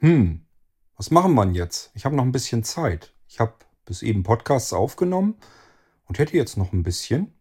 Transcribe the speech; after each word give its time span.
Hm, 0.00 0.46
was 0.96 1.10
machen 1.10 1.34
wir 1.34 1.44
jetzt? 1.52 1.90
Ich 1.94 2.04
habe 2.04 2.14
noch 2.14 2.22
ein 2.22 2.30
bisschen 2.30 2.62
Zeit. 2.62 3.12
Ich 3.26 3.40
habe 3.40 3.54
bis 3.84 4.02
eben 4.02 4.22
Podcasts 4.22 4.72
aufgenommen 4.72 5.34
und 6.06 6.20
hätte 6.20 6.36
jetzt 6.36 6.56
noch 6.56 6.72
ein 6.72 6.84
bisschen. 6.84 7.34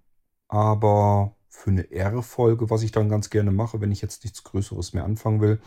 Aber 0.47 1.35
für 1.49 1.69
eine 1.69 1.91
R-Folge, 1.91 2.71
was 2.71 2.81
ich 2.81 2.91
dann 2.91 3.09
ganz 3.09 3.29
gerne 3.29 3.51
mache, 3.51 3.79
wenn 3.79 3.91
ich 3.91 4.01
jetzt 4.01 4.23
nichts 4.23 4.43
Größeres 4.43 4.93
mehr 4.93 5.03
anfangen 5.03 5.39
will, 5.39 5.61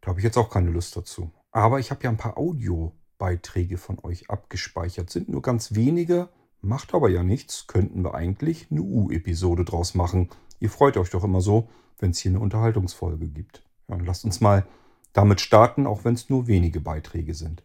da 0.00 0.08
habe 0.08 0.20
ich 0.20 0.24
jetzt 0.24 0.38
auch 0.38 0.48
keine 0.48 0.70
Lust 0.70 0.96
dazu. 0.96 1.30
Aber 1.50 1.78
ich 1.78 1.90
habe 1.90 2.04
ja 2.04 2.10
ein 2.10 2.16
paar 2.16 2.38
Audiobeiträge 2.38 3.76
von 3.76 3.98
euch 4.02 4.30
abgespeichert. 4.30 5.10
Sind 5.10 5.28
nur 5.28 5.42
ganz 5.42 5.74
wenige, 5.74 6.30
macht 6.62 6.94
aber 6.94 7.10
ja 7.10 7.22
nichts. 7.22 7.66
Könnten 7.66 8.02
wir 8.02 8.14
eigentlich 8.14 8.68
eine 8.70 8.80
U-Episode 8.80 9.66
draus 9.66 9.94
machen. 9.94 10.30
Ihr 10.58 10.70
freut 10.70 10.96
euch 10.96 11.10
doch 11.10 11.24
immer 11.24 11.42
so, 11.42 11.68
wenn 11.98 12.12
es 12.12 12.18
hier 12.18 12.30
eine 12.30 12.40
Unterhaltungsfolge 12.40 13.28
gibt. 13.28 13.62
Ja, 13.88 13.96
dann 13.96 14.06
lasst 14.06 14.24
uns 14.24 14.40
mal 14.40 14.66
damit 15.18 15.40
starten, 15.40 15.88
auch 15.88 16.04
wenn 16.04 16.14
es 16.14 16.30
nur 16.30 16.46
wenige 16.46 16.78
Beiträge 16.78 17.34
sind. 17.34 17.64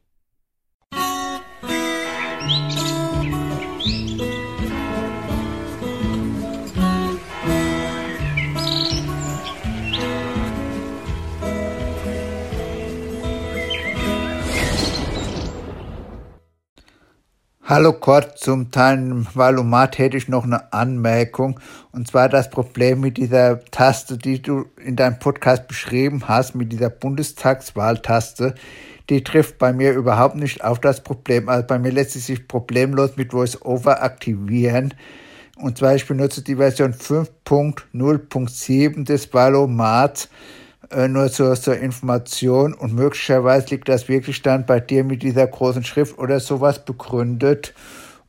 Hallo 17.66 17.94
Kurt, 17.94 18.40
zum 18.40 18.72
Teil 18.72 19.26
Valomat 19.34 19.98
hätte 19.98 20.18
ich 20.18 20.28
noch 20.28 20.44
eine 20.44 20.74
Anmerkung. 20.74 21.62
Und 21.94 22.10
zwar 22.10 22.28
das 22.28 22.50
Problem 22.50 23.00
mit 23.00 23.16
dieser 23.16 23.64
Taste, 23.72 24.18
die 24.18 24.42
du 24.42 24.66
in 24.84 24.98
deinem 24.98 25.18
Podcast 25.18 25.70
beschrieben 25.70 26.28
hast, 26.28 26.56
mit 26.56 26.74
dieser 26.74 26.90
Bundestagswahltaste. 26.90 28.56
Die 29.10 29.24
trifft 29.24 29.60
bei 29.60 29.72
mir 29.72 29.94
überhaupt 29.94 30.36
nicht 30.36 30.62
auf 30.62 30.82
das 30.82 31.06
Problem. 31.06 31.48
Also 31.48 31.66
bei 31.66 31.80
mir 31.80 31.94
lässt 31.94 32.12
sie 32.12 32.20
sich 32.20 32.50
problemlos 32.50 33.16
mit 33.16 33.32
VoiceOver 33.32 34.04
aktivieren. 34.04 34.94
Und 35.56 35.78
zwar 35.78 35.96
ich 35.96 36.06
benutze 36.06 36.42
die 36.42 36.58
Version 36.58 36.94
5.0.7 36.94 39.06
des 39.06 39.34
Valomats 39.34 40.28
äh, 40.92 41.08
nur 41.08 41.32
zur, 41.32 41.56
zur 41.56 41.78
Information 41.78 42.74
und 42.74 42.94
möglicherweise 42.94 43.68
liegt 43.70 43.90
das 43.90 44.08
wirklich 44.08 44.42
dann 44.42 44.66
bei 44.66 44.80
dir 44.80 45.04
mit 45.04 45.24
dieser 45.24 45.48
großen 45.48 45.84
Schrift 45.84 46.18
oder 46.18 46.40
sowas 46.40 46.84
begründet. 46.84 47.74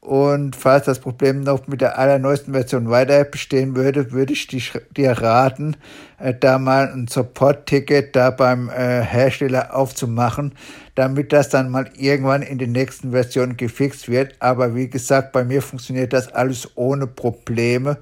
Und 0.05 0.55
falls 0.55 0.85
das 0.85 0.99
Problem 0.99 1.41
noch 1.41 1.67
mit 1.67 1.81
der 1.81 1.99
allerneuesten 1.99 2.53
Version 2.53 2.91
weiter 2.91 3.25
bestehen 3.25 3.75
würde, 3.75 4.13
würde 4.13 4.35
ich 4.35 4.47
dir 4.95 5.13
raten, 5.13 5.79
äh, 6.19 6.35
da 6.39 6.59
mal 6.59 6.93
ein 6.93 7.09
Support-Ticket 7.09 8.15
da 8.15 8.31
beim 8.31 8.69
äh, 8.69 9.01
Hersteller 9.01 9.75
aufzumachen, 9.75 10.53
damit 10.95 11.33
das 11.33 11.49
dann 11.49 11.71
mal 11.71 11.89
irgendwann 11.97 12.43
in 12.43 12.59
den 12.59 12.73
nächsten 12.73 13.13
Versionen 13.13 13.57
gefixt 13.57 14.11
wird. 14.11 14.35
Aber 14.41 14.75
wie 14.75 14.91
gesagt, 14.91 15.33
bei 15.33 15.43
mir 15.43 15.63
funktioniert 15.63 16.13
das 16.13 16.31
alles 16.31 16.69
ohne 16.75 17.07
Probleme. 17.07 17.97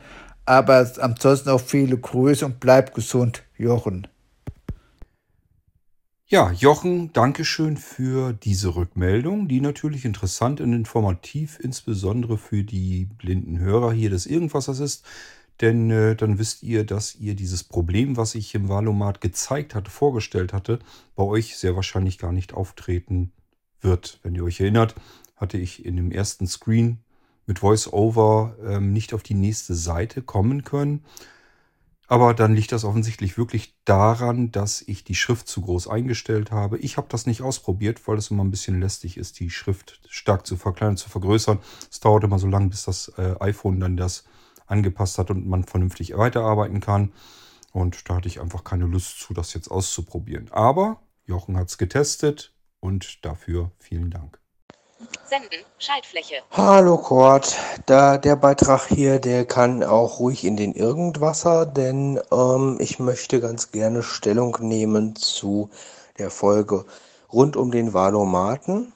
Aber 0.44 0.90
ansonsten 0.98 1.50
auch 1.50 1.60
viele 1.60 1.96
Grüße 1.96 2.44
und 2.44 2.58
bleib 2.58 2.94
gesund, 2.94 3.44
Jochen. 3.56 4.08
Ja, 6.32 6.50
Jochen, 6.50 7.12
Dankeschön 7.12 7.76
für 7.76 8.32
diese 8.32 8.74
Rückmeldung, 8.74 9.48
die 9.48 9.60
natürlich 9.60 10.06
interessant 10.06 10.62
und 10.62 10.72
informativ, 10.72 11.60
insbesondere 11.60 12.38
für 12.38 12.64
die 12.64 13.04
blinden 13.04 13.58
Hörer 13.58 13.92
hier 13.92 14.08
des 14.08 14.24
Irgendwassers 14.24 14.80
ist. 14.80 15.04
Denn 15.60 15.90
äh, 15.90 16.16
dann 16.16 16.38
wisst 16.38 16.62
ihr, 16.62 16.86
dass 16.86 17.16
ihr 17.16 17.34
dieses 17.34 17.64
Problem, 17.64 18.16
was 18.16 18.34
ich 18.34 18.54
im 18.54 18.70
Valomat 18.70 19.20
gezeigt 19.20 19.74
hatte, 19.74 19.90
vorgestellt 19.90 20.54
hatte, 20.54 20.78
bei 21.16 21.22
euch 21.22 21.58
sehr 21.58 21.76
wahrscheinlich 21.76 22.16
gar 22.16 22.32
nicht 22.32 22.54
auftreten 22.54 23.30
wird. 23.82 24.18
Wenn 24.22 24.34
ihr 24.34 24.44
euch 24.44 24.58
erinnert, 24.58 24.94
hatte 25.36 25.58
ich 25.58 25.84
in 25.84 25.96
dem 25.96 26.10
ersten 26.10 26.46
Screen 26.46 27.00
mit 27.44 27.62
VoiceOver 27.62 28.56
ähm, 28.64 28.94
nicht 28.94 29.12
auf 29.12 29.22
die 29.22 29.34
nächste 29.34 29.74
Seite 29.74 30.22
kommen 30.22 30.64
können. 30.64 31.04
Aber 32.12 32.34
dann 32.34 32.54
liegt 32.54 32.72
das 32.72 32.84
offensichtlich 32.84 33.38
wirklich 33.38 33.74
daran, 33.86 34.50
dass 34.50 34.82
ich 34.82 35.02
die 35.02 35.14
Schrift 35.14 35.48
zu 35.48 35.62
groß 35.62 35.88
eingestellt 35.88 36.50
habe. 36.50 36.76
Ich 36.76 36.98
habe 36.98 37.06
das 37.08 37.24
nicht 37.24 37.40
ausprobiert, 37.40 38.06
weil 38.06 38.18
es 38.18 38.30
immer 38.30 38.44
ein 38.44 38.50
bisschen 38.50 38.82
lästig 38.82 39.16
ist, 39.16 39.40
die 39.40 39.48
Schrift 39.48 39.98
stark 40.10 40.46
zu 40.46 40.58
verkleinern, 40.58 40.98
zu 40.98 41.08
vergrößern. 41.08 41.58
Es 41.90 42.00
dauert 42.00 42.24
immer 42.24 42.38
so 42.38 42.48
lange, 42.48 42.68
bis 42.68 42.84
das 42.84 43.08
äh, 43.16 43.34
iPhone 43.40 43.80
dann 43.80 43.96
das 43.96 44.24
angepasst 44.66 45.16
hat 45.16 45.30
und 45.30 45.46
man 45.48 45.64
vernünftig 45.64 46.14
weiterarbeiten 46.14 46.80
kann. 46.80 47.14
Und 47.72 48.10
da 48.10 48.16
hatte 48.16 48.28
ich 48.28 48.42
einfach 48.42 48.62
keine 48.62 48.84
Lust 48.84 49.18
zu, 49.18 49.32
das 49.32 49.54
jetzt 49.54 49.70
auszuprobieren. 49.70 50.50
Aber 50.52 51.00
Jochen 51.24 51.56
hat 51.56 51.70
es 51.70 51.78
getestet 51.78 52.52
und 52.80 53.24
dafür 53.24 53.72
vielen 53.78 54.10
Dank. 54.10 54.41
Senden, 55.24 55.64
Schaltfläche. 55.78 56.36
Hallo 56.50 56.96
Kurt, 56.98 57.56
da 57.86 58.18
der 58.18 58.36
Beitrag 58.36 58.86
hier, 58.88 59.18
der 59.18 59.44
kann 59.44 59.82
auch 59.82 60.20
ruhig 60.20 60.44
in 60.44 60.56
den 60.56 60.72
Irgendwasser, 60.74 61.66
denn 61.66 62.20
ähm, 62.30 62.76
ich 62.80 62.98
möchte 62.98 63.40
ganz 63.40 63.72
gerne 63.72 64.02
Stellung 64.02 64.56
nehmen 64.60 65.16
zu 65.16 65.70
der 66.18 66.30
Folge 66.30 66.84
rund 67.32 67.56
um 67.56 67.70
den 67.70 67.94
Valomaten. 67.94 68.92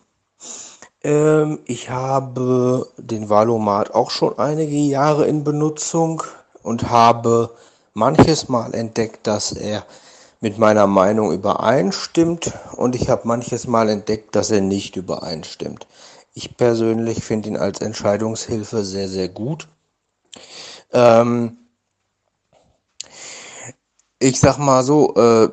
Ähm, 1.02 1.60
ich 1.64 1.90
habe 1.90 2.88
den 2.98 3.28
Valomat 3.28 3.92
auch 3.92 4.10
schon 4.10 4.38
einige 4.38 4.76
Jahre 4.76 5.26
in 5.26 5.44
Benutzung 5.44 6.22
und 6.62 6.90
habe 6.90 7.50
manches 7.94 8.48
Mal 8.48 8.74
entdeckt, 8.74 9.26
dass 9.26 9.52
er 9.52 9.84
mit 10.46 10.58
meiner 10.58 10.86
Meinung 10.86 11.32
übereinstimmt 11.32 12.52
und 12.76 12.94
ich 12.94 13.08
habe 13.08 13.26
manches 13.26 13.66
Mal 13.66 13.88
entdeckt, 13.88 14.36
dass 14.36 14.52
er 14.52 14.60
nicht 14.60 14.94
übereinstimmt. 14.94 15.88
Ich 16.34 16.56
persönlich 16.56 17.24
finde 17.24 17.48
ihn 17.48 17.56
als 17.56 17.80
Entscheidungshilfe 17.80 18.84
sehr, 18.84 19.08
sehr 19.08 19.28
gut. 19.28 19.66
Ähm, 20.92 21.56
ich 24.20 24.38
sag 24.38 24.58
mal 24.58 24.84
so, 24.84 25.16
äh, 25.16 25.48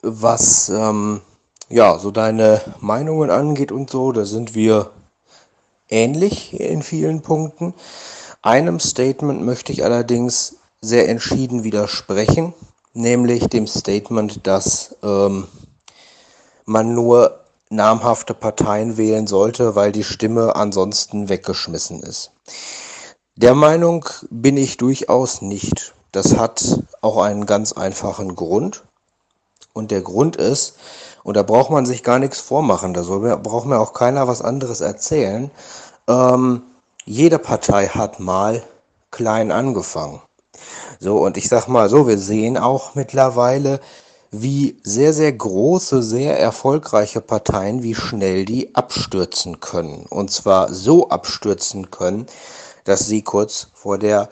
was 0.00 0.70
ähm, 0.70 1.20
ja 1.68 1.98
so 1.98 2.10
deine 2.10 2.62
Meinungen 2.80 3.28
angeht 3.28 3.72
und 3.72 3.90
so, 3.90 4.10
da 4.10 4.24
sind 4.24 4.54
wir 4.54 4.90
ähnlich 5.90 6.58
in 6.58 6.82
vielen 6.82 7.20
Punkten. 7.20 7.74
Einem 8.40 8.80
Statement 8.80 9.42
möchte 9.42 9.70
ich 9.70 9.84
allerdings 9.84 10.56
sehr 10.80 11.10
entschieden 11.10 11.62
widersprechen 11.62 12.54
nämlich 12.92 13.46
dem 13.48 13.66
Statement, 13.66 14.46
dass 14.46 14.96
ähm, 15.02 15.46
man 16.64 16.94
nur 16.94 17.40
namhafte 17.70 18.34
Parteien 18.34 18.96
wählen 18.96 19.26
sollte, 19.26 19.74
weil 19.76 19.92
die 19.92 20.04
Stimme 20.04 20.56
ansonsten 20.56 21.28
weggeschmissen 21.28 22.02
ist. 22.02 22.32
Der 23.36 23.54
Meinung 23.54 24.04
bin 24.30 24.56
ich 24.56 24.76
durchaus 24.76 25.40
nicht. 25.40 25.94
Das 26.12 26.36
hat 26.36 26.80
auch 27.00 27.18
einen 27.18 27.46
ganz 27.46 27.72
einfachen 27.72 28.34
Grund. 28.34 28.82
Und 29.72 29.92
der 29.92 30.02
Grund 30.02 30.34
ist, 30.34 30.76
und 31.22 31.36
da 31.36 31.44
braucht 31.44 31.70
man 31.70 31.86
sich 31.86 32.02
gar 32.02 32.18
nichts 32.18 32.40
vormachen, 32.40 32.92
da 32.92 33.04
soll, 33.04 33.36
braucht 33.36 33.66
mir 33.66 33.78
auch 33.78 33.92
keiner 33.92 34.26
was 34.26 34.42
anderes 34.42 34.80
erzählen. 34.80 35.50
Ähm, 36.08 36.62
jede 37.04 37.38
Partei 37.38 37.86
hat 37.86 38.18
mal 38.18 38.64
klein 39.12 39.52
angefangen. 39.52 40.20
So, 41.02 41.16
und 41.16 41.38
ich 41.38 41.48
sag 41.48 41.66
mal 41.66 41.88
so, 41.88 42.06
wir 42.06 42.18
sehen 42.18 42.58
auch 42.58 42.94
mittlerweile, 42.94 43.80
wie 44.30 44.78
sehr, 44.82 45.14
sehr 45.14 45.32
große, 45.32 46.02
sehr 46.02 46.38
erfolgreiche 46.38 47.22
Parteien, 47.22 47.82
wie 47.82 47.94
schnell 47.94 48.44
die 48.44 48.74
abstürzen 48.74 49.60
können. 49.60 50.04
Und 50.10 50.30
zwar 50.30 50.72
so 50.72 51.08
abstürzen 51.08 51.90
können, 51.90 52.26
dass 52.84 53.06
sie 53.06 53.22
kurz 53.22 53.68
vor 53.72 53.96
der 53.96 54.28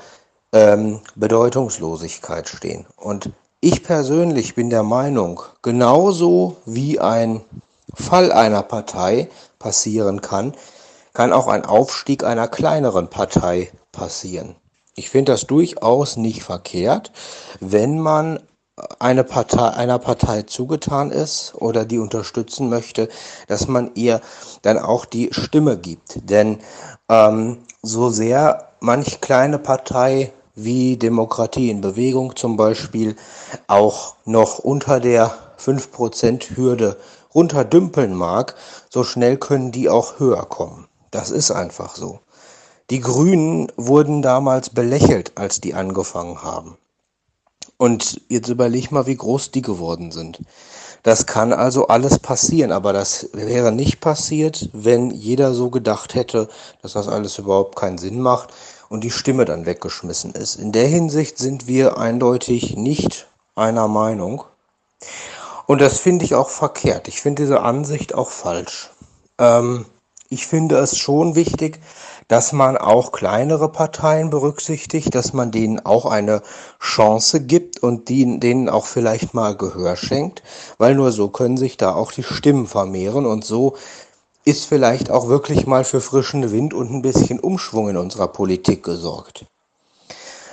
ähm, 0.52 1.00
Bedeutungslosigkeit 1.16 2.48
stehen. 2.48 2.84
Und 2.96 3.30
ich 3.60 3.82
persönlich 3.82 4.54
bin 4.54 4.68
der 4.68 4.82
Meinung, 4.84 5.42
genauso 5.62 6.58
wie 6.66 7.00
ein 7.00 7.40
Fall 7.94 8.30
einer 8.30 8.62
Partei 8.62 9.28
passieren 9.58 10.20
kann, 10.20 10.52
kann 11.14 11.32
auch 11.32 11.48
ein 11.48 11.64
Aufstieg 11.64 12.24
einer 12.24 12.46
kleineren 12.46 13.08
Partei 13.08 13.72
passieren. 13.90 14.54
Ich 14.98 15.10
finde 15.10 15.30
das 15.30 15.46
durchaus 15.46 16.16
nicht 16.16 16.42
verkehrt, 16.42 17.12
wenn 17.60 18.00
man 18.00 18.40
eine 18.98 19.22
Partei, 19.22 19.68
einer 19.68 20.00
Partei 20.00 20.42
zugetan 20.42 21.12
ist 21.12 21.54
oder 21.54 21.84
die 21.84 22.00
unterstützen 22.00 22.68
möchte, 22.68 23.08
dass 23.46 23.68
man 23.68 23.92
ihr 23.94 24.20
dann 24.62 24.76
auch 24.76 25.04
die 25.04 25.28
Stimme 25.30 25.78
gibt. 25.78 26.28
Denn 26.28 26.58
ähm, 27.08 27.58
so 27.80 28.10
sehr 28.10 28.70
manch 28.80 29.20
kleine 29.20 29.60
Partei 29.60 30.32
wie 30.56 30.96
Demokratie 30.96 31.70
in 31.70 31.80
Bewegung 31.80 32.34
zum 32.34 32.56
Beispiel 32.56 33.14
auch 33.68 34.16
noch 34.24 34.58
unter 34.58 34.98
der 34.98 35.32
5%-Hürde 35.60 36.96
runterdümpeln 37.36 38.14
mag, 38.14 38.56
so 38.90 39.04
schnell 39.04 39.36
können 39.36 39.70
die 39.70 39.88
auch 39.88 40.18
höher 40.18 40.44
kommen. 40.46 40.88
Das 41.12 41.30
ist 41.30 41.52
einfach 41.52 41.94
so. 41.94 42.18
Die 42.90 43.00
Grünen 43.00 43.70
wurden 43.76 44.22
damals 44.22 44.70
belächelt, 44.70 45.32
als 45.36 45.60
die 45.60 45.74
angefangen 45.74 46.42
haben. 46.42 46.78
Und 47.76 48.20
jetzt 48.28 48.48
überleg 48.48 48.90
mal, 48.90 49.06
wie 49.06 49.16
groß 49.16 49.50
die 49.50 49.62
geworden 49.62 50.10
sind. 50.10 50.40
Das 51.02 51.26
kann 51.26 51.52
also 51.52 51.86
alles 51.88 52.18
passieren, 52.18 52.72
aber 52.72 52.92
das 52.92 53.28
wäre 53.32 53.72
nicht 53.72 54.00
passiert, 54.00 54.68
wenn 54.72 55.10
jeder 55.10 55.54
so 55.54 55.70
gedacht 55.70 56.14
hätte, 56.14 56.48
dass 56.82 56.94
das 56.94 57.08
alles 57.08 57.38
überhaupt 57.38 57.76
keinen 57.76 57.98
Sinn 57.98 58.20
macht 58.20 58.52
und 58.88 59.04
die 59.04 59.10
Stimme 59.10 59.44
dann 59.44 59.66
weggeschmissen 59.66 60.32
ist. 60.32 60.56
In 60.56 60.72
der 60.72 60.88
Hinsicht 60.88 61.38
sind 61.38 61.66
wir 61.66 61.98
eindeutig 61.98 62.76
nicht 62.76 63.28
einer 63.54 63.86
Meinung. 63.86 64.44
Und 65.66 65.80
das 65.80 66.00
finde 66.00 66.24
ich 66.24 66.34
auch 66.34 66.48
verkehrt. 66.48 67.06
Ich 67.08 67.20
finde 67.20 67.42
diese 67.42 67.60
Ansicht 67.60 68.14
auch 68.14 68.30
falsch. 68.30 68.90
Ähm, 69.38 69.84
ich 70.30 70.46
finde 70.46 70.78
es 70.78 70.98
schon 70.98 71.34
wichtig, 71.34 71.78
dass 72.28 72.52
man 72.52 72.76
auch 72.76 73.10
kleinere 73.10 73.70
Parteien 73.70 74.30
berücksichtigt, 74.30 75.14
dass 75.14 75.32
man 75.32 75.50
denen 75.50 75.84
auch 75.84 76.06
eine 76.06 76.42
Chance 76.78 77.40
gibt 77.40 77.82
und 77.82 78.08
die, 78.10 78.38
denen 78.38 78.68
auch 78.68 78.86
vielleicht 78.86 79.34
mal 79.34 79.56
Gehör 79.56 79.96
schenkt, 79.96 80.42
weil 80.76 80.94
nur 80.94 81.10
so 81.10 81.28
können 81.28 81.56
sich 81.56 81.78
da 81.78 81.94
auch 81.94 82.12
die 82.12 82.22
Stimmen 82.22 82.66
vermehren 82.66 83.26
und 83.26 83.44
so 83.44 83.76
ist 84.44 84.66
vielleicht 84.66 85.10
auch 85.10 85.28
wirklich 85.28 85.66
mal 85.66 85.84
für 85.84 86.00
frischen 86.00 86.50
Wind 86.52 86.72
und 86.72 86.90
ein 86.90 87.02
bisschen 87.02 87.40
Umschwung 87.40 87.88
in 87.90 87.96
unserer 87.96 88.28
Politik 88.28 88.82
gesorgt. 88.82 89.44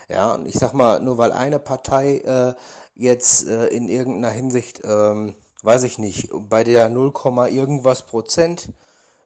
Ja, 0.09 0.33
und 0.33 0.47
ich 0.47 0.55
sag 0.55 0.73
mal, 0.73 0.99
nur 0.99 1.17
weil 1.17 1.31
eine 1.31 1.59
Partei 1.59 2.17
äh, 2.19 2.55
jetzt 2.93 3.47
äh, 3.47 3.67
in 3.67 3.87
irgendeiner 3.87 4.33
Hinsicht, 4.33 4.81
ähm, 4.83 5.33
weiß 5.63 5.83
ich 5.83 5.97
nicht, 5.97 6.29
bei 6.31 6.63
der 6.63 6.89
0, 6.89 7.13
irgendwas 7.49 8.03
Prozent 8.03 8.71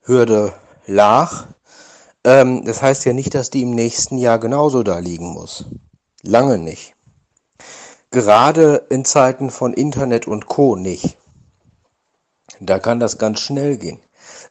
Hürde 0.04 0.54
lag, 0.86 1.46
ähm, 2.30 2.64
das 2.64 2.84
heißt 2.84 3.06
ja 3.06 3.14
nicht, 3.14 3.34
dass 3.34 3.50
die 3.50 3.64
im 3.64 3.72
nächsten 3.72 4.20
Jahr 4.20 4.38
genauso 4.38 4.84
da 4.84 5.00
liegen 5.00 5.34
muss. 5.34 5.66
Lange 6.22 6.60
nicht. 6.60 6.94
Gerade 8.12 8.86
in 8.90 9.04
Zeiten 9.04 9.50
von 9.50 9.74
Internet 9.74 10.28
und 10.28 10.46
Co. 10.46 10.76
nicht. 10.76 11.18
Da 12.60 12.78
kann 12.78 13.00
das 13.00 13.18
ganz 13.18 13.40
schnell 13.40 13.78
gehen. 13.78 14.00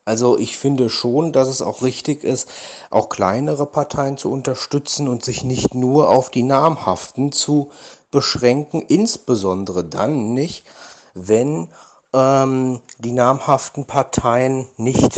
Also 0.05 0.39
ich 0.39 0.59
finde 0.59 0.91
schon, 0.91 1.33
dass 1.33 1.47
es 1.47 1.63
auch 1.63 1.83
richtig 1.83 2.25
ist, 2.25 2.49
auch 2.91 3.09
kleinere 3.09 3.67
Parteien 3.67 4.17
zu 4.17 4.33
unterstützen 4.33 5.07
und 5.07 5.25
sich 5.25 5.45
nicht 5.45 5.75
nur 5.75 6.09
auf 6.09 6.31
die 6.31 6.43
namhaften 6.43 7.31
zu 7.31 7.71
beschränken, 8.11 8.83
insbesondere 8.83 9.85
dann 9.85 10.35
nicht, 10.35 10.65
wenn 11.15 11.69
ähm, 12.13 12.81
die 12.99 13.13
namhaften 13.13 13.85
Parteien 13.85 14.67
nicht 14.79 15.17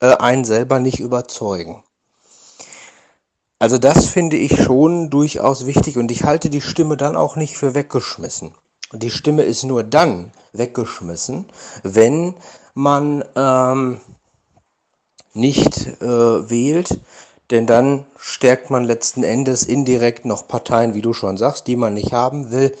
äh, 0.00 0.16
einen 0.16 0.44
selber 0.44 0.78
nicht 0.78 1.00
überzeugen. 1.00 1.82
Also 3.60 3.76
das 3.76 4.06
finde 4.06 4.38
ich 4.38 4.62
schon 4.62 5.10
durchaus 5.10 5.66
wichtig 5.66 5.98
und 5.98 6.10
ich 6.10 6.24
halte 6.24 6.48
die 6.48 6.62
Stimme 6.62 6.96
dann 6.96 7.14
auch 7.14 7.36
nicht 7.36 7.58
für 7.58 7.74
weggeschmissen. 7.74 8.54
Die 8.92 9.10
Stimme 9.10 9.42
ist 9.42 9.64
nur 9.64 9.84
dann 9.84 10.32
weggeschmissen, 10.54 11.44
wenn 11.82 12.34
man 12.72 13.22
ähm, 13.36 14.00
nicht 15.34 16.00
äh, 16.00 16.50
wählt, 16.50 17.00
denn 17.50 17.66
dann 17.66 18.06
stärkt 18.18 18.70
man 18.70 18.84
letzten 18.84 19.24
Endes 19.24 19.64
indirekt 19.64 20.24
noch 20.24 20.48
Parteien, 20.48 20.94
wie 20.94 21.02
du 21.02 21.12
schon 21.12 21.36
sagst, 21.36 21.66
die 21.66 21.76
man 21.76 21.92
nicht 21.92 22.14
haben 22.14 22.50
will. 22.50 22.74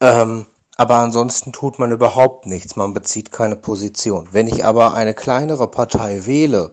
Ähm, 0.00 0.46
aber 0.76 0.96
ansonsten 0.96 1.52
tut 1.52 1.78
man 1.78 1.92
überhaupt 1.92 2.46
nichts, 2.46 2.74
man 2.74 2.92
bezieht 2.92 3.30
keine 3.30 3.54
Position. 3.54 4.28
Wenn 4.32 4.48
ich 4.48 4.64
aber 4.64 4.94
eine 4.94 5.14
kleinere 5.14 5.68
Partei 5.68 6.26
wähle, 6.26 6.72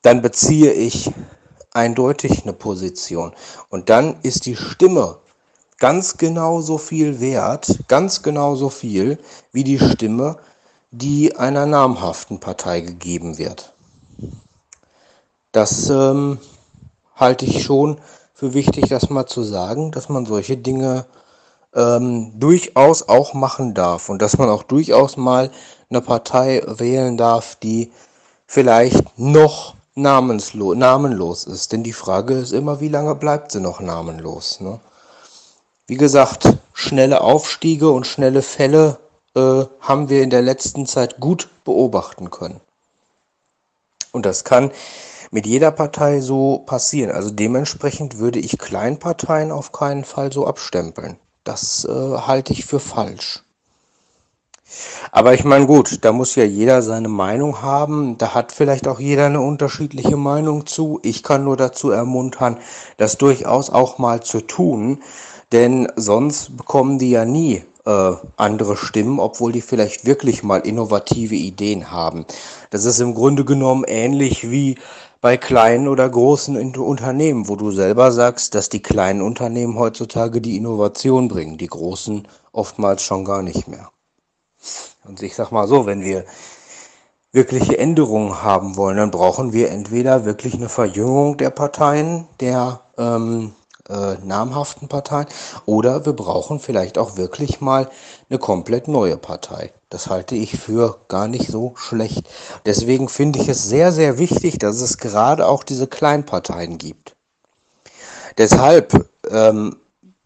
dann 0.00 0.22
beziehe 0.22 0.72
ich 0.72 1.12
eindeutig 1.72 2.42
eine 2.42 2.52
Position. 2.52 3.32
Und 3.68 3.88
dann 3.88 4.16
ist 4.22 4.46
die 4.46 4.56
Stimme 4.56 5.18
ganz 5.78 6.16
genauso 6.16 6.78
viel 6.78 7.20
wert, 7.20 7.78
ganz 7.88 8.22
genauso 8.22 8.68
viel 8.68 9.18
wie 9.52 9.64
die 9.64 9.78
Stimme, 9.78 10.38
die 10.90 11.36
einer 11.36 11.66
namhaften 11.66 12.40
Partei 12.40 12.80
gegeben 12.80 13.38
wird. 13.38 13.74
Das 15.52 15.88
ähm, 15.88 16.38
halte 17.14 17.44
ich 17.44 17.62
schon 17.62 17.98
für 18.34 18.54
wichtig, 18.54 18.88
das 18.88 19.10
mal 19.10 19.26
zu 19.26 19.42
sagen, 19.42 19.90
dass 19.90 20.08
man 20.08 20.26
solche 20.26 20.56
Dinge 20.56 21.06
ähm, 21.74 22.32
durchaus 22.38 23.08
auch 23.08 23.34
machen 23.34 23.74
darf 23.74 24.08
und 24.08 24.22
dass 24.22 24.38
man 24.38 24.48
auch 24.48 24.62
durchaus 24.62 25.16
mal 25.16 25.50
eine 25.90 26.00
Partei 26.00 26.62
wählen 26.66 27.16
darf, 27.16 27.56
die 27.56 27.92
vielleicht 28.46 29.18
noch 29.18 29.74
namenslo 29.98 30.74
namenlos 30.74 31.44
ist. 31.44 31.72
Denn 31.72 31.82
die 31.82 31.92
Frage 31.92 32.34
ist 32.34 32.52
immer, 32.52 32.80
wie 32.80 32.88
lange 32.88 33.14
bleibt 33.14 33.52
sie 33.52 33.60
noch 33.60 33.80
namenlos? 33.80 34.60
Ne? 34.60 34.80
Wie 35.86 35.96
gesagt, 35.96 36.48
schnelle 36.72 37.20
Aufstiege 37.20 37.90
und 37.90 38.06
schnelle 38.06 38.42
Fälle 38.42 38.98
äh, 39.34 39.64
haben 39.80 40.08
wir 40.08 40.22
in 40.22 40.30
der 40.30 40.42
letzten 40.42 40.86
Zeit 40.86 41.20
gut 41.20 41.48
beobachten 41.64 42.30
können. 42.30 42.60
Und 44.12 44.24
das 44.24 44.44
kann 44.44 44.70
mit 45.30 45.46
jeder 45.46 45.70
Partei 45.70 46.20
so 46.20 46.58
passieren. 46.58 47.10
Also 47.10 47.30
dementsprechend 47.30 48.18
würde 48.18 48.38
ich 48.38 48.58
Kleinparteien 48.58 49.52
auf 49.52 49.72
keinen 49.72 50.04
Fall 50.04 50.32
so 50.32 50.46
abstempeln. 50.46 51.18
Das 51.44 51.84
äh, 51.84 51.90
halte 51.90 52.52
ich 52.52 52.64
für 52.64 52.80
falsch. 52.80 53.42
Aber 55.12 55.34
ich 55.34 55.44
meine, 55.44 55.66
gut, 55.66 56.04
da 56.04 56.12
muss 56.12 56.34
ja 56.34 56.44
jeder 56.44 56.82
seine 56.82 57.08
Meinung 57.08 57.62
haben. 57.62 58.18
Da 58.18 58.34
hat 58.34 58.52
vielleicht 58.52 58.86
auch 58.86 59.00
jeder 59.00 59.26
eine 59.26 59.40
unterschiedliche 59.40 60.16
Meinung 60.16 60.66
zu. 60.66 61.00
Ich 61.02 61.22
kann 61.22 61.44
nur 61.44 61.56
dazu 61.56 61.90
ermuntern, 61.90 62.58
das 62.96 63.18
durchaus 63.18 63.70
auch 63.70 63.98
mal 63.98 64.22
zu 64.22 64.40
tun, 64.40 65.02
denn 65.52 65.88
sonst 65.96 66.56
bekommen 66.56 66.98
die 66.98 67.10
ja 67.10 67.24
nie 67.24 67.62
äh, 67.86 68.12
andere 68.36 68.76
Stimmen, 68.76 69.18
obwohl 69.18 69.52
die 69.52 69.62
vielleicht 69.62 70.04
wirklich 70.04 70.42
mal 70.42 70.58
innovative 70.58 71.34
Ideen 71.34 71.90
haben. 71.90 72.26
Das 72.70 72.84
ist 72.84 73.00
im 73.00 73.14
Grunde 73.14 73.44
genommen 73.44 73.84
ähnlich 73.86 74.50
wie 74.50 74.76
bei 75.20 75.36
kleinen 75.36 75.88
oder 75.88 76.08
großen 76.08 76.56
Unternehmen, 76.76 77.48
wo 77.48 77.56
du 77.56 77.72
selber 77.72 78.12
sagst, 78.12 78.54
dass 78.54 78.68
die 78.68 78.82
kleinen 78.82 79.22
Unternehmen 79.22 79.78
heutzutage 79.78 80.40
die 80.40 80.56
Innovation 80.56 81.28
bringen, 81.28 81.58
die 81.58 81.66
großen 81.66 82.28
oftmals 82.52 83.02
schon 83.02 83.24
gar 83.24 83.42
nicht 83.42 83.66
mehr. 83.66 83.90
Und 85.08 85.22
ich 85.22 85.34
sag 85.34 85.50
mal 85.50 85.66
so, 85.66 85.86
wenn 85.86 86.04
wir 86.04 86.24
wirkliche 87.32 87.78
Änderungen 87.78 88.42
haben 88.42 88.76
wollen, 88.76 88.98
dann 88.98 89.10
brauchen 89.10 89.52
wir 89.52 89.70
entweder 89.70 90.24
wirklich 90.24 90.54
eine 90.54 90.68
Verjüngung 90.68 91.36
der 91.36 91.50
Parteien, 91.50 92.26
der 92.40 92.80
ähm, 92.96 93.54
äh, 93.88 94.16
namhaften 94.22 94.88
Parteien, 94.88 95.26
oder 95.64 96.04
wir 96.04 96.12
brauchen 96.12 96.60
vielleicht 96.60 96.98
auch 96.98 97.16
wirklich 97.16 97.60
mal 97.60 97.90
eine 98.28 98.38
komplett 98.38 98.88
neue 98.88 99.16
Partei. 99.16 99.72
Das 99.88 100.08
halte 100.08 100.34
ich 100.34 100.58
für 100.58 100.98
gar 101.08 101.28
nicht 101.28 101.48
so 101.48 101.72
schlecht. 101.76 102.28
Deswegen 102.66 103.08
finde 103.08 103.40
ich 103.40 103.48
es 103.48 103.68
sehr, 103.68 103.92
sehr 103.92 104.18
wichtig, 104.18 104.58
dass 104.58 104.80
es 104.80 104.98
gerade 104.98 105.46
auch 105.46 105.64
diese 105.64 105.86
Kleinparteien 105.86 106.76
gibt. 106.76 107.16
Deshalb 108.36 109.08
ähm, 109.30 109.76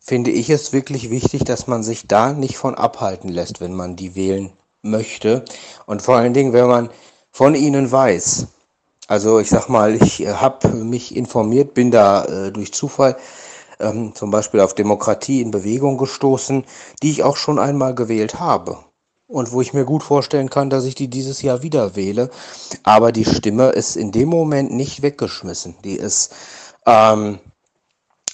finde 0.01 0.31
ich 0.33 0.51
es 0.51 0.73
wirklich 0.73 1.11
wichtig, 1.11 1.45
dass 1.45 1.69
man 1.69 1.83
sich 1.83 2.09
da 2.09 2.33
nicht 2.33 2.57
von 2.57 2.75
abhalten 2.75 3.29
lässt, 3.29 3.61
wenn 3.61 3.75
man 3.75 3.97
die 3.97 4.15
wählen 4.17 4.53
möchte. 4.83 5.45
Und 5.87 6.03
vor 6.03 6.17
allen 6.17 6.35
Dingen, 6.35 6.53
wenn 6.53 6.67
man 6.67 6.91
von 7.31 7.55
ihnen 7.55 7.91
weiß. 7.91 8.49
Also 9.09 9.39
ich 9.41 9.49
sag 9.49 9.69
mal, 9.69 9.95
ich 9.95 10.27
habe 10.27 10.69
mich 10.69 11.17
informiert, 11.17 11.75
bin 11.75 11.91
da 11.91 12.25
äh, 12.25 12.53
durch 12.53 12.73
Zufall 12.73 13.17
ähm, 13.81 14.15
zum 14.15 14.31
Beispiel 14.31 14.61
auf 14.61 14.75
Demokratie 14.75 15.41
in 15.41 15.51
Bewegung 15.51 15.99
gestoßen, 15.99 16.65
die 17.03 17.11
ich 17.11 17.23
auch 17.23 17.37
schon 17.37 17.59
einmal 17.59 17.95
gewählt 17.95 18.39
habe 18.39 18.79
und 19.33 19.53
wo 19.53 19.61
ich 19.61 19.73
mir 19.73 19.85
gut 19.85 20.03
vorstellen 20.03 20.51
kann, 20.51 20.71
dass 20.71 20.85
ich 20.85 20.95
die 20.95 21.09
dieses 21.09 21.43
Jahr 21.43 21.63
wieder 21.63 21.97
wähle. 21.97 22.31
Aber 22.83 23.13
die 23.13 23.25
Stimme 23.25 23.71
ist 23.71 23.97
in 23.97 24.13
dem 24.13 24.29
Moment 24.29 24.73
nicht 24.73 25.03
weggeschmissen. 25.03 25.75
Die 25.85 25.97
ist, 25.97 26.33
ähm, 26.87 27.39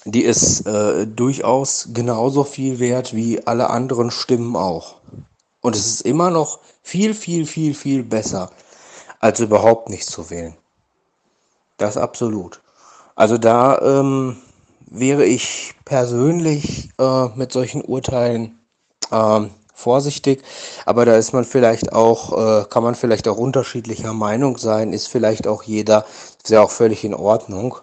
die 0.05 0.25
ist 0.25 0.67
äh, 0.67 1.07
durchaus 1.07 1.89
genauso 1.95 2.45
viel 2.45 2.79
wert 2.79 3.15
wie 3.15 3.47
alle 3.47 3.71
anderen 3.71 4.11
Stimmen 4.11 4.57
auch. 4.57 4.98
Und 5.61 5.75
es 5.75 5.87
ist 5.87 6.03
immer 6.03 6.31
noch 6.31 6.61
viel, 6.83 7.15
viel, 7.15 7.47
viel, 7.47 7.75
viel 7.75 8.03
besser, 8.03 8.51
als 9.21 9.41
überhaupt 9.41 9.89
nicht 9.89 10.07
zu 10.07 10.31
wählen. 10.31 10.57
Das 11.77 11.97
absolut. 11.97 12.61
Also 13.15 13.39
da 13.39 13.79
ähm, 13.81 14.37
wäre 14.87 15.25
ich 15.25 15.75
persönlich 15.85 16.91
äh, 16.99 17.29
mit 17.35 17.53
solchen 17.53 17.83
Urteilen 17.83 18.59
ähm, 19.11 19.51
vorsichtig, 19.75 20.43
aber 20.87 21.05
da 21.05 21.17
ist 21.17 21.33
man 21.33 21.45
vielleicht 21.45 21.93
auch, 21.93 22.63
äh, 22.63 22.65
kann 22.69 22.83
man 22.83 22.95
vielleicht 22.95 23.29
auch 23.29 23.37
unterschiedlicher 23.37 24.13
Meinung 24.13 24.59
sein, 24.59 24.93
ist 24.93 25.09
vielleicht 25.09 25.47
auch 25.47 25.63
jeder, 25.63 26.05
ist 26.43 26.51
ja 26.51 26.63
auch 26.63 26.71
völlig 26.71 27.05
in 27.05 27.15
Ordnung. 27.15 27.77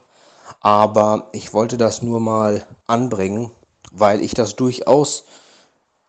Aber 0.61 1.29
ich 1.31 1.53
wollte 1.53 1.77
das 1.77 2.01
nur 2.01 2.19
mal 2.19 2.65
anbringen, 2.85 3.51
weil 3.91 4.21
ich 4.21 4.33
das 4.33 4.55
durchaus 4.55 5.25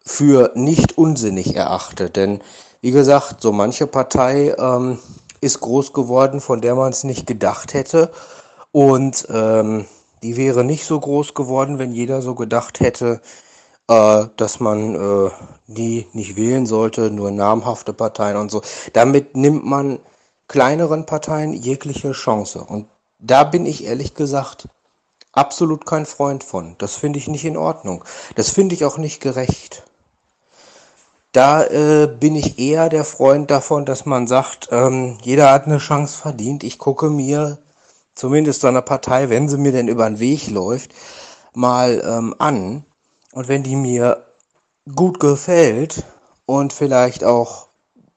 für 0.06 0.52
nicht 0.54 0.96
unsinnig 0.96 1.56
erachte. 1.56 2.08
Denn 2.08 2.40
wie 2.80 2.92
gesagt, 2.92 3.42
so 3.42 3.52
manche 3.52 3.86
Partei 3.86 4.54
ähm, 4.56 4.98
ist 5.40 5.60
groß 5.60 5.92
geworden, 5.92 6.40
von 6.40 6.60
der 6.60 6.76
man 6.76 6.92
es 6.92 7.04
nicht 7.04 7.26
gedacht 7.26 7.74
hätte. 7.74 8.12
Und 8.70 9.26
ähm, 9.30 9.86
die 10.22 10.36
wäre 10.36 10.64
nicht 10.64 10.84
so 10.86 10.98
groß 11.00 11.34
geworden, 11.34 11.78
wenn 11.78 11.92
jeder 11.92 12.22
so 12.22 12.34
gedacht 12.34 12.80
hätte, 12.80 13.20
äh, 13.88 14.26
dass 14.36 14.60
man 14.60 14.94
äh, 14.94 15.30
die 15.66 16.06
nicht 16.12 16.36
wählen 16.36 16.66
sollte, 16.66 17.10
nur 17.10 17.32
namhafte 17.32 17.92
Parteien 17.92 18.36
und 18.36 18.50
so. 18.50 18.62
Damit 18.92 19.36
nimmt 19.36 19.64
man 19.66 19.98
kleineren 20.46 21.04
Parteien 21.04 21.52
jegliche 21.52 22.12
Chance. 22.12 22.60
Und 22.60 22.86
da 23.18 23.42
bin 23.42 23.66
ich 23.66 23.84
ehrlich 23.84 24.14
gesagt 24.14 24.68
absolut 25.32 25.84
kein 25.84 26.06
Freund 26.06 26.44
von. 26.44 26.76
Das 26.78 26.94
finde 26.94 27.18
ich 27.18 27.26
nicht 27.26 27.44
in 27.44 27.56
Ordnung. 27.56 28.04
Das 28.36 28.50
finde 28.50 28.76
ich 28.76 28.84
auch 28.84 28.98
nicht 28.98 29.20
gerecht. 29.20 29.85
Da 31.36 31.64
äh, 31.64 32.06
bin 32.06 32.34
ich 32.34 32.58
eher 32.58 32.88
der 32.88 33.04
Freund 33.04 33.50
davon, 33.50 33.84
dass 33.84 34.06
man 34.06 34.26
sagt, 34.26 34.68
ähm, 34.70 35.18
jeder 35.20 35.52
hat 35.52 35.66
eine 35.66 35.76
Chance 35.76 36.16
verdient. 36.16 36.64
Ich 36.64 36.78
gucke 36.78 37.10
mir 37.10 37.58
zumindest 38.14 38.62
so 38.62 38.68
eine 38.68 38.80
Partei, 38.80 39.28
wenn 39.28 39.46
sie 39.46 39.58
mir 39.58 39.70
denn 39.72 39.88
über 39.88 40.08
den 40.08 40.18
Weg 40.18 40.48
läuft, 40.48 40.94
mal 41.52 42.02
ähm, 42.02 42.34
an. 42.38 42.86
Und 43.32 43.48
wenn 43.48 43.62
die 43.62 43.76
mir 43.76 44.24
gut 44.94 45.20
gefällt 45.20 46.04
und 46.46 46.72
vielleicht 46.72 47.22
auch 47.22 47.66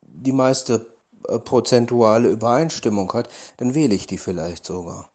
die 0.02 0.32
meiste 0.32 0.86
äh, 1.28 1.40
prozentuale 1.40 2.30
Übereinstimmung 2.30 3.12
hat, 3.12 3.28
dann 3.58 3.76
wähle 3.76 3.96
ich 3.96 4.08
die 4.08 4.18
vielleicht 4.18 4.66
sogar. 4.66 5.10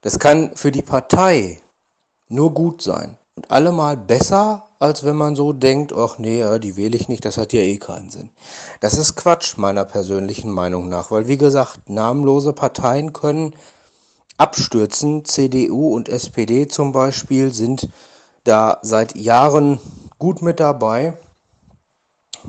Das 0.00 0.18
kann 0.18 0.56
für 0.56 0.72
die 0.72 0.82
Partei 0.82 1.60
nur 2.26 2.52
gut 2.52 2.82
sein 2.82 3.19
allemal 3.48 3.96
besser, 3.96 4.66
als 4.78 5.04
wenn 5.04 5.16
man 5.16 5.36
so 5.36 5.52
denkt, 5.52 5.92
ach 5.92 6.18
nee, 6.18 6.58
die 6.58 6.76
wähle 6.76 6.96
ich 6.96 7.08
nicht, 7.08 7.24
das 7.24 7.36
hat 7.38 7.52
ja 7.52 7.60
eh 7.60 7.78
keinen 7.78 8.10
Sinn. 8.10 8.30
Das 8.80 8.94
ist 8.94 9.14
Quatsch 9.16 9.56
meiner 9.56 9.84
persönlichen 9.84 10.50
Meinung 10.50 10.88
nach, 10.88 11.10
weil 11.10 11.28
wie 11.28 11.38
gesagt, 11.38 11.88
namenlose 11.88 12.52
Parteien 12.52 13.12
können 13.12 13.54
abstürzen. 14.38 15.24
CDU 15.24 15.94
und 15.94 16.08
SPD 16.08 16.66
zum 16.66 16.92
Beispiel 16.92 17.52
sind 17.52 17.88
da 18.44 18.78
seit 18.82 19.16
Jahren 19.16 19.78
gut 20.18 20.42
mit 20.42 20.60
dabei 20.60 21.16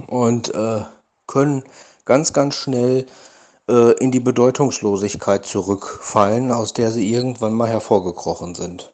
und 0.07 0.53
äh, 0.53 0.81
können 1.27 1.63
ganz, 2.05 2.33
ganz 2.33 2.55
schnell 2.55 3.05
äh, 3.69 3.91
in 3.99 4.11
die 4.11 4.19
Bedeutungslosigkeit 4.19 5.45
zurückfallen, 5.45 6.51
aus 6.51 6.73
der 6.73 6.91
sie 6.91 7.11
irgendwann 7.13 7.53
mal 7.53 7.69
hervorgekrochen 7.69 8.55
sind. 8.55 8.93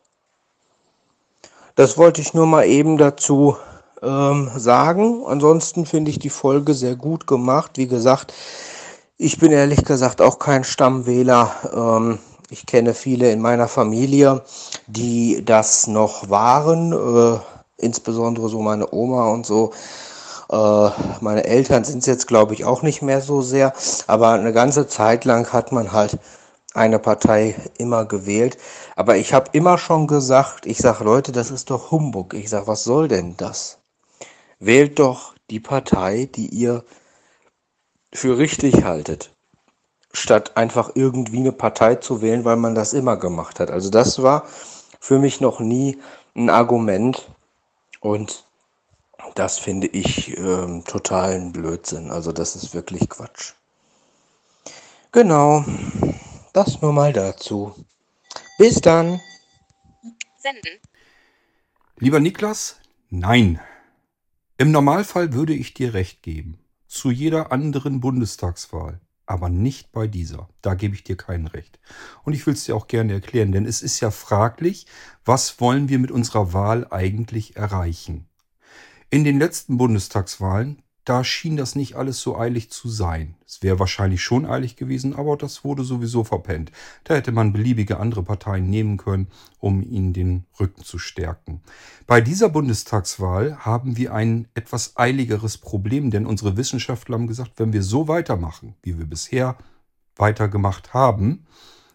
Das 1.77 1.96
wollte 1.96 2.22
ich 2.22 2.34
nur 2.34 2.48
mal 2.48 2.65
eben 2.65 2.98
dazu 2.98 3.55
ähm, 4.01 4.50
sagen. 4.55 5.24
Ansonsten 5.27 5.86
finde 5.86 6.10
ich 6.10 6.17
die 6.17 6.31
Folge 6.31 6.74
sehr 6.74 6.96
gut 6.96 7.27
gemacht. 7.27 7.74
Wie 7.75 7.86
gesagt, 7.86 8.34
ich 9.17 9.38
bin 9.38 9.51
ehrlich 9.51 9.86
gesagt 9.86 10.19
auch 10.19 10.39
kein 10.39 10.63
Stammwähler. 10.63 11.51
Ähm, 11.72 12.17
ich 12.50 12.65
kenne 12.65 12.96
viele 12.96 13.31
in 13.31 13.41
meiner 13.41 13.67
Familie, 13.67 14.41
die 14.88 15.46
das 15.46 15.86
noch 15.86 16.31
waren, 16.31 16.93
äh, 16.93 17.38
insbesondere 17.77 18.50
so 18.50 18.60
meine 18.60 18.91
Oma 18.91 19.29
und 19.29 19.46
so. 19.46 19.72
Äh, 20.50 20.89
meine 21.22 21.43
Eltern 21.43 21.84
sind 21.84 22.00
es 22.00 22.07
jetzt, 22.07 22.27
glaube 22.27 22.55
ich, 22.55 22.65
auch 22.65 22.81
nicht 22.81 23.03
mehr 23.03 23.22
so 23.22 23.43
sehr, 23.43 23.72
aber 24.07 24.31
eine 24.31 24.51
ganze 24.51 24.88
Zeit 24.88 25.25
lang 25.25 25.53
hat 25.53 25.72
man 25.72 25.91
halt 25.91 26.17
eine 26.77 27.00
Partei 27.00 27.55
immer 27.77 28.05
gewählt. 28.05 28.57
Aber 28.96 29.17
ich 29.17 29.34
habe 29.34 29.50
immer 29.53 29.77
schon 29.77 30.07
gesagt, 30.07 30.65
ich 30.65 30.77
sage, 30.77 31.03
Leute, 31.03 31.31
das 31.31 31.51
ist 31.51 31.69
doch 31.69 31.91
Humbug. 31.91 32.34
Ich 32.34 32.50
sage, 32.50 32.67
was 32.67 32.84
soll 32.84 33.07
denn 33.07 33.36
das? 33.38 33.79
Wählt 34.60 35.00
doch 35.00 35.36
die 35.50 35.60
Partei, 35.60 36.29
die 36.34 36.48
ihr 36.48 36.84
für 38.13 38.38
richtig 38.38 38.84
haltet 38.84 39.31
statt 40.17 40.57
einfach 40.57 40.91
irgendwie 40.96 41.38
eine 41.38 41.51
Partei 41.51 41.96
zu 41.96 42.22
wählen, 42.22 42.46
weil 42.46 42.57
man 42.57 42.75
das 42.75 42.93
immer 42.93 43.17
gemacht 43.17 43.60
hat. 43.60 43.72
Also 43.72 43.89
das 43.89 44.22
war 44.22 44.46
für 45.00 45.19
mich 45.19 45.41
noch 45.41 45.60
nie 45.60 45.98
ein 46.36 46.50
Argument 46.50 47.29
und 48.00 48.46
das 49.36 49.60
finde 49.60 49.88
ich 49.88 50.38
ähm, 50.38 50.84
totalen 50.86 51.51
Blödsinn. 51.51 52.12
Also 52.12 52.31
das 52.31 52.55
ist 52.55 52.74
wirklich 52.74 53.10
Quatsch. 53.10 53.53
Genau, 55.12 55.63
das 56.54 56.82
nur 56.82 56.94
mal 56.94 57.13
dazu. 57.13 57.74
Bis 58.58 58.82
dann. 58.82 59.20
Senden. 60.38 60.80
Lieber 61.98 62.20
Niklas, 62.20 62.80
nein. 63.10 63.60
Im 64.58 64.72
Normalfall 64.72 65.34
würde 65.34 65.54
ich 65.54 65.74
dir 65.74 65.94
recht 65.94 66.24
geben. 66.24 66.60
Zu 66.88 67.12
jeder 67.12 67.51
anderen 67.51 68.00
Bundestagswahl 68.00 69.01
aber 69.27 69.50
nicht 69.50 69.92
bei 69.92 70.08
dieser. 70.08 70.50
Da 70.62 70.74
gebe 70.74 70.96
ich 70.96 71.04
dir 71.04 71.18
kein 71.18 71.46
Recht. 71.46 71.80
Und 72.24 72.34
ich 72.34 72.48
will 72.48 72.54
es 72.54 72.63
dir 72.63 72.75
auch 72.75 72.88
gerne 72.88 73.13
erklären, 73.13 73.51
denn 73.51 73.66
es 73.66 73.82
ist 73.82 74.00
ja 74.00 74.10
fraglich, 74.10 74.88
was 75.25 75.60
wollen 75.60 75.89
wir 75.89 76.00
mit 76.00 76.12
unserer 76.12 76.54
Wahl 76.54 76.88
eigentlich 76.89 77.58
erreichen. 77.58 78.25
In 79.10 79.24
den 79.24 79.38
letzten 79.38 79.77
Bundestagswahlen, 79.77 80.82
da 81.08 81.24
schien 81.24 81.56
das 81.56 81.76
nicht 81.76 81.96
alles 81.96 82.20
so 82.20 82.38
eilig 82.38 82.70
zu 82.70 82.90
sein. 82.90 83.36
Es 83.46 83.64
wäre 83.64 83.80
wahrscheinlich 83.80 84.22
schon 84.22 84.46
eilig 84.46 84.76
gewesen, 84.76 85.16
aber 85.16 85.38
das 85.38 85.64
wurde 85.64 85.86
sowieso 85.86 86.26
verpennt. 86.26 86.74
Da 87.06 87.16
hätte 87.16 87.32
man 87.32 87.54
beliebige 87.54 87.98
andere 87.98 88.24
Parteien 88.24 88.70
nehmen 88.70 88.98
können, 88.98 89.28
um 89.60 89.82
ihnen 89.82 90.12
den 90.12 90.44
Rücken 90.60 90.84
zu 90.84 91.00
stärken. 91.00 91.62
Bei 92.08 92.20
dieser 92.20 92.50
Bundestagswahl 92.50 93.56
haben 93.60 93.96
wir 93.96 94.14
ein 94.14 94.50
etwas 94.54 94.98
eiligeres 94.98 95.58
Problem, 95.58 96.12
denn 96.12 96.26
unsere 96.26 96.58
Wissenschaftler 96.58 97.16
haben 97.16 97.28
gesagt, 97.28 97.54
wenn 97.56 97.72
wir 97.72 97.84
so 97.84 98.10
weitermachen, 98.10 98.76
wie 98.84 98.98
wir 98.98 99.06
bisher 99.06 99.58
weitergemacht 100.18 100.94
haben, 100.94 101.46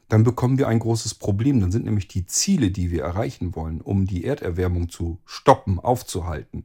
dann 0.09 0.25
bekommen 0.25 0.57
wir 0.57 0.69
ein 0.69 0.78
großes 0.78 1.14
Problem. 1.14 1.61
Dann 1.61 1.71
sind 1.71 1.85
nämlich 1.85 2.09
die 2.09 2.25
Ziele, 2.25 2.71
die 2.71 2.90
wir 2.90 3.02
erreichen 3.02 3.54
wollen, 3.54 3.83
um 3.83 4.07
die 4.07 4.25
Erderwärmung 4.25 4.88
zu 4.88 5.19
stoppen, 5.26 5.81
aufzuhalten, 5.81 6.64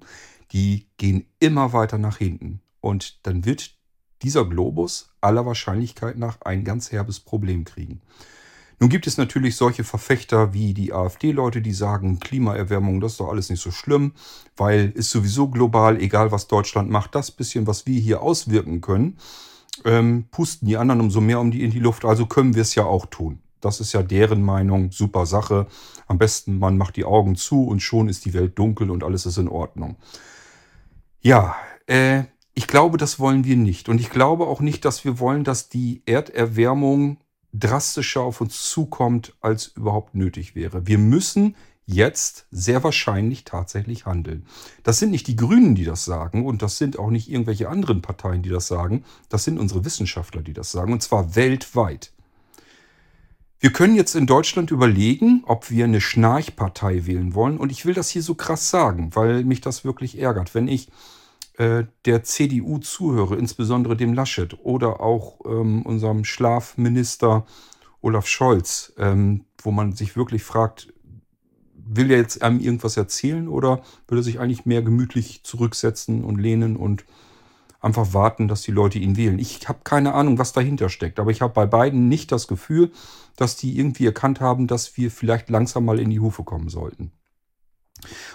die 0.51 0.87
gehen 0.97 1.25
immer 1.39 1.73
weiter 1.73 1.97
nach 1.97 2.17
hinten. 2.17 2.61
Und 2.81 3.25
dann 3.25 3.45
wird 3.45 3.75
dieser 4.21 4.45
Globus 4.45 5.09
aller 5.21 5.45
Wahrscheinlichkeit 5.45 6.17
nach 6.17 6.41
ein 6.41 6.63
ganz 6.63 6.91
herbes 6.91 7.19
Problem 7.19 7.65
kriegen. 7.65 8.01
Nun 8.79 8.89
gibt 8.89 9.07
es 9.07 9.17
natürlich 9.17 9.55
solche 9.55 9.83
Verfechter 9.83 10.53
wie 10.53 10.73
die 10.73 10.93
AfD-Leute, 10.93 11.61
die 11.61 11.73
sagen, 11.73 12.19
Klimaerwärmung, 12.19 13.01
das 13.01 13.13
ist 13.13 13.19
doch 13.19 13.29
alles 13.29 13.49
nicht 13.49 13.61
so 13.61 13.71
schlimm, 13.71 14.13
weil 14.55 14.91
ist 14.91 15.09
sowieso 15.09 15.47
global, 15.47 15.99
egal 15.99 16.31
was 16.31 16.47
Deutschland 16.47 16.89
macht, 16.89 17.15
das 17.15 17.31
bisschen, 17.31 17.65
was 17.65 17.87
wir 17.87 17.99
hier 17.99 18.21
auswirken 18.21 18.81
können, 18.81 19.17
ähm, 19.83 20.25
pusten 20.29 20.67
die 20.67 20.77
anderen 20.77 21.01
umso 21.01 21.21
mehr 21.21 21.39
um 21.39 21.49
die 21.49 21.63
in 21.63 21.71
die 21.71 21.79
Luft, 21.79 22.05
also 22.05 22.27
können 22.27 22.53
wir 22.53 22.61
es 22.61 22.75
ja 22.75 22.85
auch 22.85 23.07
tun. 23.07 23.39
Das 23.61 23.79
ist 23.79 23.93
ja 23.93 24.03
deren 24.03 24.43
Meinung, 24.43 24.91
super 24.91 25.25
Sache. 25.25 25.65
Am 26.05 26.19
besten, 26.19 26.59
man 26.59 26.77
macht 26.77 26.95
die 26.95 27.05
Augen 27.05 27.35
zu 27.35 27.65
und 27.65 27.81
schon 27.81 28.07
ist 28.07 28.25
die 28.25 28.33
Welt 28.33 28.59
dunkel 28.59 28.91
und 28.91 29.03
alles 29.03 29.25
ist 29.25 29.37
in 29.37 29.49
Ordnung. 29.49 29.97
Ja, 31.21 31.55
äh, 31.87 32.23
ich 32.53 32.67
glaube, 32.67 32.97
das 32.97 33.19
wollen 33.19 33.43
wir 33.43 33.55
nicht. 33.55 33.89
Und 33.89 33.99
ich 33.99 34.09
glaube 34.09 34.47
auch 34.47 34.61
nicht, 34.61 34.85
dass 34.85 35.05
wir 35.05 35.19
wollen, 35.19 35.43
dass 35.43 35.69
die 35.69 36.01
Erderwärmung 36.05 37.17
drastischer 37.53 38.21
auf 38.21 38.41
uns 38.41 38.69
zukommt, 38.69 39.35
als 39.41 39.67
überhaupt 39.67 40.15
nötig 40.15 40.55
wäre. 40.55 40.87
Wir 40.87 40.97
müssen 40.97 41.55
jetzt 41.85 42.47
sehr 42.51 42.83
wahrscheinlich 42.83 43.45
tatsächlich 43.45 44.05
handeln. 44.05 44.45
Das 44.83 44.99
sind 44.99 45.11
nicht 45.11 45.27
die 45.27 45.37
Grünen, 45.37 45.73
die 45.73 45.85
das 45.85 46.03
sagen 46.03 46.45
und 46.45 46.61
das 46.61 46.77
sind 46.77 46.99
auch 46.99 47.09
nicht 47.09 47.29
irgendwelche 47.31 47.69
anderen 47.69 48.01
Parteien, 48.01 48.43
die 48.43 48.49
das 48.49 48.67
sagen. 48.67 49.05
Das 49.29 49.45
sind 49.45 49.57
unsere 49.57 49.85
Wissenschaftler, 49.85 50.41
die 50.41 50.53
das 50.53 50.71
sagen 50.71 50.91
und 50.91 51.01
zwar 51.01 51.35
weltweit. 51.35 52.11
Wir 53.59 53.71
können 53.71 53.95
jetzt 53.95 54.15
in 54.15 54.27
Deutschland 54.27 54.69
überlegen, 54.69 55.43
ob 55.47 55.71
wir 55.71 55.85
eine 55.85 55.99
Schnarchpartei 55.99 57.07
wählen 57.07 57.33
wollen. 57.33 57.57
Und 57.57 57.71
ich 57.71 57.85
will 57.85 57.95
das 57.95 58.09
hier 58.09 58.21
so 58.21 58.35
krass 58.35 58.69
sagen, 58.69 59.15
weil 59.15 59.43
mich 59.43 59.61
das 59.61 59.83
wirklich 59.83 60.19
ärgert. 60.19 60.53
Wenn 60.53 60.67
ich 60.67 60.89
äh, 61.57 61.85
der 62.05 62.23
CDU 62.23 62.77
zuhöre, 62.77 63.35
insbesondere 63.35 63.97
dem 63.97 64.13
Laschet 64.13 64.59
oder 64.63 65.01
auch 65.01 65.39
ähm, 65.45 65.81
unserem 65.81 66.23
Schlafminister 66.23 67.47
Olaf 68.01 68.27
Scholz, 68.27 68.93
ähm, 68.99 69.45
wo 69.59 69.71
man 69.71 69.93
sich 69.93 70.15
wirklich 70.15 70.43
fragt, 70.43 70.93
will 71.73 72.11
er 72.11 72.17
jetzt 72.17 72.43
einem 72.43 72.59
irgendwas 72.59 72.95
erzählen 72.95 73.47
oder 73.47 73.81
will 74.07 74.19
er 74.19 74.23
sich 74.23 74.39
eigentlich 74.39 74.67
mehr 74.67 74.83
gemütlich 74.83 75.41
zurücksetzen 75.43 76.23
und 76.23 76.37
lehnen 76.37 76.75
und 76.75 77.05
einfach 77.79 78.13
warten, 78.13 78.47
dass 78.47 78.61
die 78.61 78.71
Leute 78.71 78.99
ihn 78.99 79.17
wählen. 79.17 79.39
Ich 79.39 79.67
habe 79.67 79.79
keine 79.83 80.13
Ahnung, 80.13 80.37
was 80.37 80.53
dahinter 80.53 80.89
steckt, 80.89 81.19
aber 81.19 81.31
ich 81.31 81.41
habe 81.41 81.53
bei 81.53 81.65
beiden 81.65 82.07
nicht 82.07 82.31
das 82.31 82.47
Gefühl, 82.47 82.91
dass 83.35 83.55
die 83.55 83.77
irgendwie 83.77 84.05
erkannt 84.05 84.41
haben, 84.41 84.67
dass 84.67 84.97
wir 84.97 85.11
vielleicht 85.11 85.49
langsam 85.49 85.85
mal 85.85 85.99
in 85.99 86.09
die 86.09 86.19
Hufe 86.19 86.43
kommen 86.43 86.69
sollten. 86.69 87.11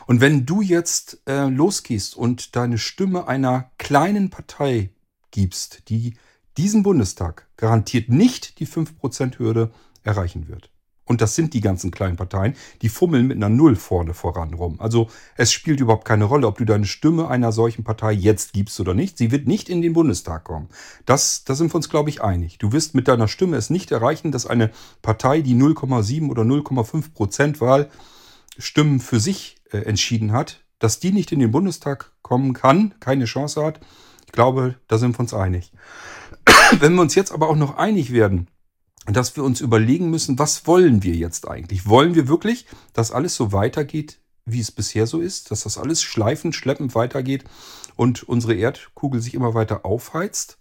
Und 0.07 0.21
wenn 0.21 0.47
du 0.47 0.61
jetzt 0.61 1.23
äh, 1.27 1.47
losgehst 1.47 2.17
und 2.17 2.57
deine 2.57 2.79
Stimme 2.79 3.29
einer 3.29 3.71
kleinen 3.79 4.31
Partei 4.31 4.91
gibst, 5.31 5.89
die 5.89 6.15
diesen 6.57 6.83
Bundestag 6.83 7.49
garantiert 7.57 8.09
nicht 8.09 8.59
die 8.59 8.67
5%-Hürde 8.67 9.73
erreichen 10.03 10.49
wird, 10.49 10.72
und 11.05 11.21
das 11.21 11.35
sind 11.35 11.53
die 11.53 11.61
ganzen 11.61 11.91
kleinen 11.91 12.17
Parteien, 12.17 12.55
die 12.81 12.89
fummeln 12.89 13.27
mit 13.27 13.37
einer 13.37 13.49
Null 13.49 13.77
vorne 13.77 14.15
voran 14.15 14.55
rum. 14.55 14.81
Also 14.81 15.09
es 15.37 15.53
spielt 15.53 15.81
überhaupt 15.81 16.05
keine 16.05 16.25
Rolle, 16.25 16.47
ob 16.47 16.59
du 16.59 16.65
deine 16.65 16.87
Stimme 16.87 17.29
einer 17.29 17.51
solchen 17.51 17.83
Partei 17.83 18.13
jetzt 18.13 18.53
gibst 18.53 18.79
oder 18.79 18.95
nicht. 18.95 19.19
Sie 19.19 19.31
wird 19.31 19.49
nicht 19.49 19.69
in 19.69 19.83
den 19.83 19.95
Bundestag 19.95 20.45
kommen. 20.45 20.69
Das, 21.05 21.45
da 21.45 21.55
sind 21.55 21.73
wir 21.73 21.77
uns, 21.77 21.89
glaube 21.89 22.09
ich, 22.09 22.23
einig. 22.23 22.59
Du 22.59 22.73
wirst 22.73 22.95
mit 22.95 23.09
deiner 23.09 23.29
Stimme 23.29 23.57
es 23.57 23.69
nicht 23.69 23.91
erreichen, 23.91 24.31
dass 24.31 24.47
eine 24.47 24.71
Partei, 25.03 25.41
die 25.41 25.55
0,7 25.55 26.31
oder 26.31 26.43
0,5 26.43 27.13
Prozent 27.13 27.61
Wahlstimmen 27.61 29.01
für 29.01 29.19
sich 29.19 29.57
äh, 29.73 29.79
entschieden 29.79 30.33
hat, 30.33 30.61
dass 30.79 31.01
die 31.01 31.13
nicht 31.13 31.33
in 31.33 31.41
den 31.41 31.51
Bundestag 31.51 32.13
kommen 32.23 32.53
kann, 32.53 32.95
keine 33.01 33.25
Chance 33.25 33.65
hat. 33.65 33.81
Ich 34.27 34.33
glaube, 34.33 34.77
da 34.89 34.99
sind 34.99 35.17
wir 35.17 35.21
uns 35.21 35.35
einig. 35.35 35.73
Wenn 36.79 36.95
wir 36.95 37.03
uns 37.03 37.15
jetzt 37.15 37.33
aber 37.33 37.49
auch 37.49 37.57
noch 37.57 37.77
einig 37.77 38.13
werden, 38.13 38.49
dass 39.07 39.37
wir 39.37 39.45
uns 39.45 39.61
überlegen 39.61 40.11
müssen, 40.11 40.39
was 40.39 40.67
wollen 40.67 41.03
wir 41.03 41.15
jetzt 41.15 41.49
eigentlich? 41.49 41.87
Wollen 41.87 42.15
wir 42.15 42.29
wirklich, 42.29 42.67
dass 42.93 43.11
alles 43.11 43.35
so 43.35 43.53
weitergeht, 43.53 44.21
wie 44.45 44.61
es 44.61 44.71
bisher 44.71 45.07
so 45.07 45.21
ist, 45.21 45.51
dass 45.51 45.63
das 45.63 45.79
alles 45.79 46.03
schleifend, 46.03 46.55
schleppend 46.55 46.95
weitergeht 46.95 47.45
und 47.97 48.23
unsere 48.23 48.55
Erdkugel 48.55 49.21
sich 49.21 49.35
immer 49.35 49.55
weiter 49.55 49.85
aufheizt? 49.85 50.59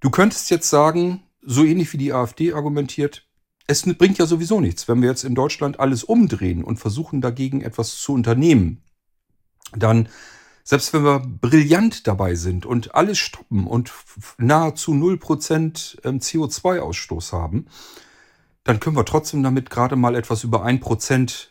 Du 0.00 0.10
könntest 0.10 0.50
jetzt 0.50 0.70
sagen, 0.70 1.22
so 1.42 1.64
ähnlich 1.64 1.92
wie 1.92 1.98
die 1.98 2.12
AfD 2.12 2.52
argumentiert, 2.52 3.26
es 3.66 3.82
bringt 3.82 4.16
ja 4.18 4.26
sowieso 4.26 4.60
nichts, 4.60 4.88
wenn 4.88 5.02
wir 5.02 5.10
jetzt 5.10 5.24
in 5.24 5.34
Deutschland 5.34 5.78
alles 5.78 6.02
umdrehen 6.02 6.64
und 6.64 6.78
versuchen 6.78 7.20
dagegen 7.20 7.60
etwas 7.60 8.00
zu 8.00 8.14
unternehmen. 8.14 8.82
Dann, 9.76 10.08
selbst 10.68 10.92
wenn 10.92 11.02
wir 11.02 11.20
brillant 11.20 12.06
dabei 12.06 12.34
sind 12.34 12.66
und 12.66 12.94
alles 12.94 13.16
stoppen 13.16 13.66
und 13.66 13.90
nahezu 14.36 14.92
0% 14.92 16.04
ähm, 16.04 16.18
CO2-Ausstoß 16.18 17.32
haben, 17.32 17.68
dann 18.64 18.78
können 18.78 18.94
wir 18.94 19.06
trotzdem 19.06 19.42
damit 19.42 19.70
gerade 19.70 19.96
mal 19.96 20.14
etwas 20.14 20.44
über 20.44 20.66
1% 20.66 21.46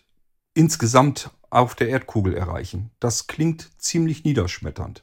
insgesamt 0.54 1.32
auf 1.50 1.74
der 1.74 1.90
Erdkugel 1.90 2.36
erreichen. 2.36 2.92
Das 3.00 3.26
klingt 3.26 3.72
ziemlich 3.82 4.24
niederschmetternd. 4.24 5.02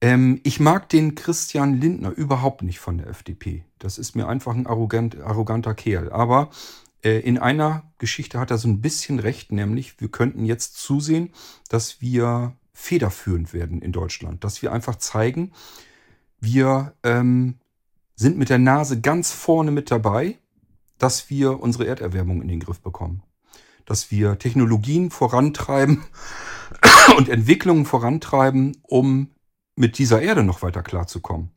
Ähm, 0.00 0.40
ich 0.44 0.60
mag 0.60 0.88
den 0.88 1.16
Christian 1.16 1.80
Lindner 1.80 2.10
überhaupt 2.10 2.62
nicht 2.62 2.78
von 2.78 2.98
der 2.98 3.08
FDP. 3.08 3.64
Das 3.80 3.98
ist 3.98 4.14
mir 4.14 4.28
einfach 4.28 4.54
ein 4.54 4.68
arrogant, 4.68 5.20
arroganter 5.20 5.74
Kerl. 5.74 6.12
Aber 6.12 6.50
in 7.10 7.38
einer 7.38 7.92
Geschichte 7.98 8.38
hat 8.38 8.50
er 8.50 8.58
so 8.58 8.68
ein 8.68 8.80
bisschen 8.80 9.18
recht, 9.18 9.52
nämlich 9.52 10.00
wir 10.00 10.08
könnten 10.08 10.44
jetzt 10.44 10.76
zusehen, 10.78 11.32
dass 11.68 12.00
wir 12.00 12.56
federführend 12.72 13.52
werden 13.52 13.80
in 13.80 13.92
Deutschland. 13.92 14.44
Dass 14.44 14.62
wir 14.62 14.72
einfach 14.72 14.96
zeigen, 14.96 15.52
wir 16.40 16.94
ähm, 17.02 17.58
sind 18.14 18.36
mit 18.36 18.50
der 18.50 18.58
Nase 18.58 19.00
ganz 19.00 19.32
vorne 19.32 19.70
mit 19.70 19.90
dabei, 19.90 20.38
dass 20.98 21.30
wir 21.30 21.60
unsere 21.60 21.86
Erderwärmung 21.86 22.42
in 22.42 22.48
den 22.48 22.60
Griff 22.60 22.80
bekommen. 22.80 23.22
Dass 23.84 24.10
wir 24.10 24.38
Technologien 24.38 25.10
vorantreiben 25.10 26.04
und 27.16 27.28
Entwicklungen 27.28 27.86
vorantreiben, 27.86 28.76
um 28.82 29.30
mit 29.74 29.98
dieser 29.98 30.22
Erde 30.22 30.42
noch 30.42 30.62
weiter 30.62 30.82
klarzukommen. 30.82 31.50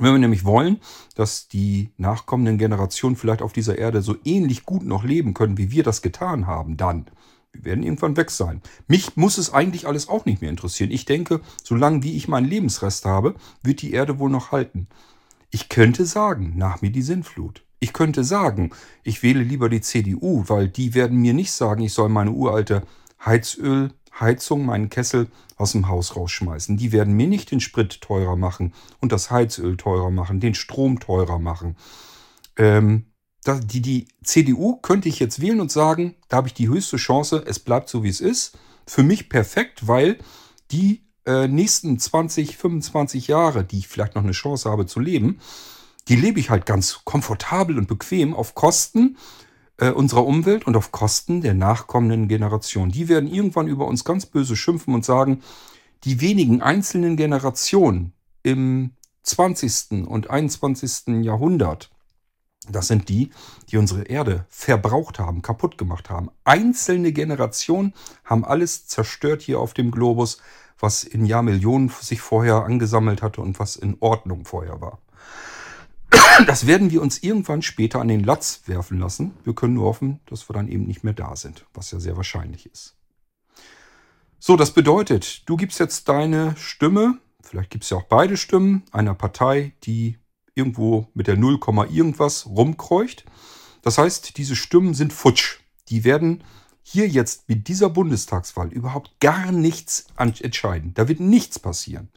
Wenn 0.00 0.12
wir 0.12 0.18
nämlich 0.18 0.46
wollen, 0.46 0.78
dass 1.14 1.46
die 1.46 1.90
nachkommenden 1.98 2.56
Generationen 2.56 3.16
vielleicht 3.16 3.42
auf 3.42 3.52
dieser 3.52 3.76
Erde 3.76 4.00
so 4.00 4.16
ähnlich 4.24 4.64
gut 4.64 4.82
noch 4.82 5.04
leben 5.04 5.34
können, 5.34 5.58
wie 5.58 5.70
wir 5.70 5.82
das 5.82 6.00
getan 6.00 6.46
haben, 6.46 6.78
dann, 6.78 7.06
wir 7.52 7.66
werden 7.66 7.84
irgendwann 7.84 8.16
weg 8.16 8.30
sein. 8.30 8.62
Mich 8.88 9.16
muss 9.16 9.36
es 9.36 9.52
eigentlich 9.52 9.86
alles 9.86 10.08
auch 10.08 10.24
nicht 10.24 10.40
mehr 10.40 10.48
interessieren. 10.48 10.90
Ich 10.90 11.04
denke, 11.04 11.42
solange 11.62 12.02
wie 12.02 12.16
ich 12.16 12.28
meinen 12.28 12.48
Lebensrest 12.48 13.04
habe, 13.04 13.34
wird 13.62 13.82
die 13.82 13.92
Erde 13.92 14.18
wohl 14.18 14.30
noch 14.30 14.52
halten. 14.52 14.88
Ich 15.50 15.68
könnte 15.68 16.06
sagen, 16.06 16.54
nach 16.56 16.80
mir 16.80 16.90
die 16.90 17.02
Sinnflut. 17.02 17.62
Ich 17.78 17.92
könnte 17.92 18.24
sagen, 18.24 18.70
ich 19.02 19.22
wähle 19.22 19.42
lieber 19.42 19.68
die 19.68 19.82
CDU, 19.82 20.44
weil 20.46 20.68
die 20.68 20.94
werden 20.94 21.18
mir 21.18 21.34
nicht 21.34 21.52
sagen, 21.52 21.82
ich 21.82 21.92
soll 21.92 22.08
meine 22.08 22.30
uralte 22.30 22.84
Heizöl 23.24 23.90
Heizung, 24.18 24.66
meinen 24.66 24.90
Kessel 24.90 25.28
aus 25.60 25.72
dem 25.72 25.88
Haus 25.88 26.16
rausschmeißen. 26.16 26.76
Die 26.76 26.92
werden 26.92 27.14
mir 27.14 27.26
nicht 27.26 27.50
den 27.50 27.60
Sprit 27.60 28.00
teurer 28.00 28.36
machen 28.36 28.72
und 29.00 29.12
das 29.12 29.30
Heizöl 29.30 29.76
teurer 29.76 30.10
machen, 30.10 30.40
den 30.40 30.54
Strom 30.54 30.98
teurer 30.98 31.38
machen. 31.38 31.76
Ähm, 32.56 33.06
die, 33.46 33.80
die 33.80 34.08
CDU 34.22 34.76
könnte 34.76 35.08
ich 35.08 35.18
jetzt 35.18 35.40
wählen 35.40 35.60
und 35.60 35.70
sagen, 35.70 36.14
da 36.28 36.38
habe 36.38 36.48
ich 36.48 36.54
die 36.54 36.68
höchste 36.68 36.96
Chance, 36.96 37.42
es 37.46 37.58
bleibt 37.58 37.88
so, 37.88 38.02
wie 38.02 38.08
es 38.08 38.20
ist. 38.20 38.58
Für 38.86 39.02
mich 39.02 39.28
perfekt, 39.28 39.86
weil 39.86 40.18
die 40.70 41.02
äh, 41.26 41.48
nächsten 41.48 41.98
20, 41.98 42.56
25 42.56 43.28
Jahre, 43.28 43.64
die 43.64 43.78
ich 43.78 43.88
vielleicht 43.88 44.14
noch 44.14 44.22
eine 44.22 44.32
Chance 44.32 44.68
habe 44.70 44.86
zu 44.86 45.00
leben, 45.00 45.40
die 46.08 46.16
lebe 46.16 46.40
ich 46.40 46.50
halt 46.50 46.66
ganz 46.66 47.00
komfortabel 47.04 47.78
und 47.78 47.86
bequem 47.86 48.34
auf 48.34 48.54
Kosten 48.54 49.16
äh, 49.80 49.90
unserer 49.90 50.26
Umwelt 50.26 50.66
und 50.66 50.76
auf 50.76 50.92
Kosten 50.92 51.40
der 51.40 51.54
nachkommenden 51.54 52.28
Generation. 52.28 52.90
Die 52.90 53.08
werden 53.08 53.32
irgendwann 53.32 53.66
über 53.66 53.86
uns 53.86 54.04
ganz 54.04 54.26
böse 54.26 54.54
schimpfen 54.54 54.94
und 54.94 55.04
sagen, 55.04 55.42
die 56.04 56.20
wenigen 56.20 56.62
einzelnen 56.62 57.16
Generationen 57.16 58.12
im 58.42 58.92
20. 59.22 60.06
und 60.06 60.30
21. 60.30 61.24
Jahrhundert, 61.24 61.90
das 62.70 62.88
sind 62.88 63.08
die, 63.08 63.30
die 63.70 63.78
unsere 63.78 64.02
Erde 64.02 64.44
verbraucht 64.48 65.18
haben, 65.18 65.42
kaputt 65.42 65.78
gemacht 65.78 66.10
haben. 66.10 66.30
Einzelne 66.44 67.12
Generationen 67.12 67.94
haben 68.24 68.44
alles 68.44 68.86
zerstört 68.86 69.42
hier 69.42 69.60
auf 69.60 69.74
dem 69.74 69.90
Globus, 69.90 70.38
was 70.78 71.04
in 71.04 71.26
Jahrmillionen 71.26 71.90
sich 72.00 72.20
vorher 72.20 72.64
angesammelt 72.64 73.22
hatte 73.22 73.40
und 73.40 73.58
was 73.58 73.76
in 73.76 73.96
Ordnung 74.00 74.44
vorher 74.44 74.80
war. 74.80 74.98
Das 76.46 76.66
werden 76.66 76.90
wir 76.90 77.02
uns 77.02 77.22
irgendwann 77.22 77.62
später 77.62 78.00
an 78.00 78.08
den 78.08 78.24
Latz 78.24 78.62
werfen 78.66 78.98
lassen. 78.98 79.32
Wir 79.44 79.54
können 79.54 79.74
nur 79.74 79.84
hoffen, 79.84 80.20
dass 80.26 80.48
wir 80.48 80.54
dann 80.54 80.68
eben 80.68 80.86
nicht 80.86 81.04
mehr 81.04 81.12
da 81.12 81.36
sind, 81.36 81.66
was 81.74 81.90
ja 81.90 82.00
sehr 82.00 82.16
wahrscheinlich 82.16 82.66
ist. 82.66 82.96
So, 84.38 84.56
das 84.56 84.72
bedeutet, 84.72 85.42
du 85.48 85.56
gibst 85.56 85.78
jetzt 85.78 86.08
deine 86.08 86.56
Stimme, 86.56 87.18
vielleicht 87.42 87.70
gibt 87.70 87.84
es 87.84 87.90
ja 87.90 87.98
auch 87.98 88.04
beide 88.04 88.38
Stimmen, 88.38 88.84
einer 88.90 89.14
Partei, 89.14 89.74
die 89.84 90.18
irgendwo 90.54 91.08
mit 91.14 91.26
der 91.26 91.36
0, 91.36 91.60
irgendwas 91.90 92.46
rumkreucht. 92.46 93.24
Das 93.82 93.98
heißt, 93.98 94.36
diese 94.38 94.56
Stimmen 94.56 94.94
sind 94.94 95.12
futsch. 95.12 95.58
Die 95.88 96.04
werden 96.04 96.42
hier 96.82 97.06
jetzt 97.06 97.48
mit 97.48 97.68
dieser 97.68 97.90
Bundestagswahl 97.90 98.72
überhaupt 98.72 99.20
gar 99.20 99.52
nichts 99.52 100.06
entscheiden. 100.16 100.94
Da 100.94 101.06
wird 101.08 101.20
nichts 101.20 101.58
passieren. 101.58 102.08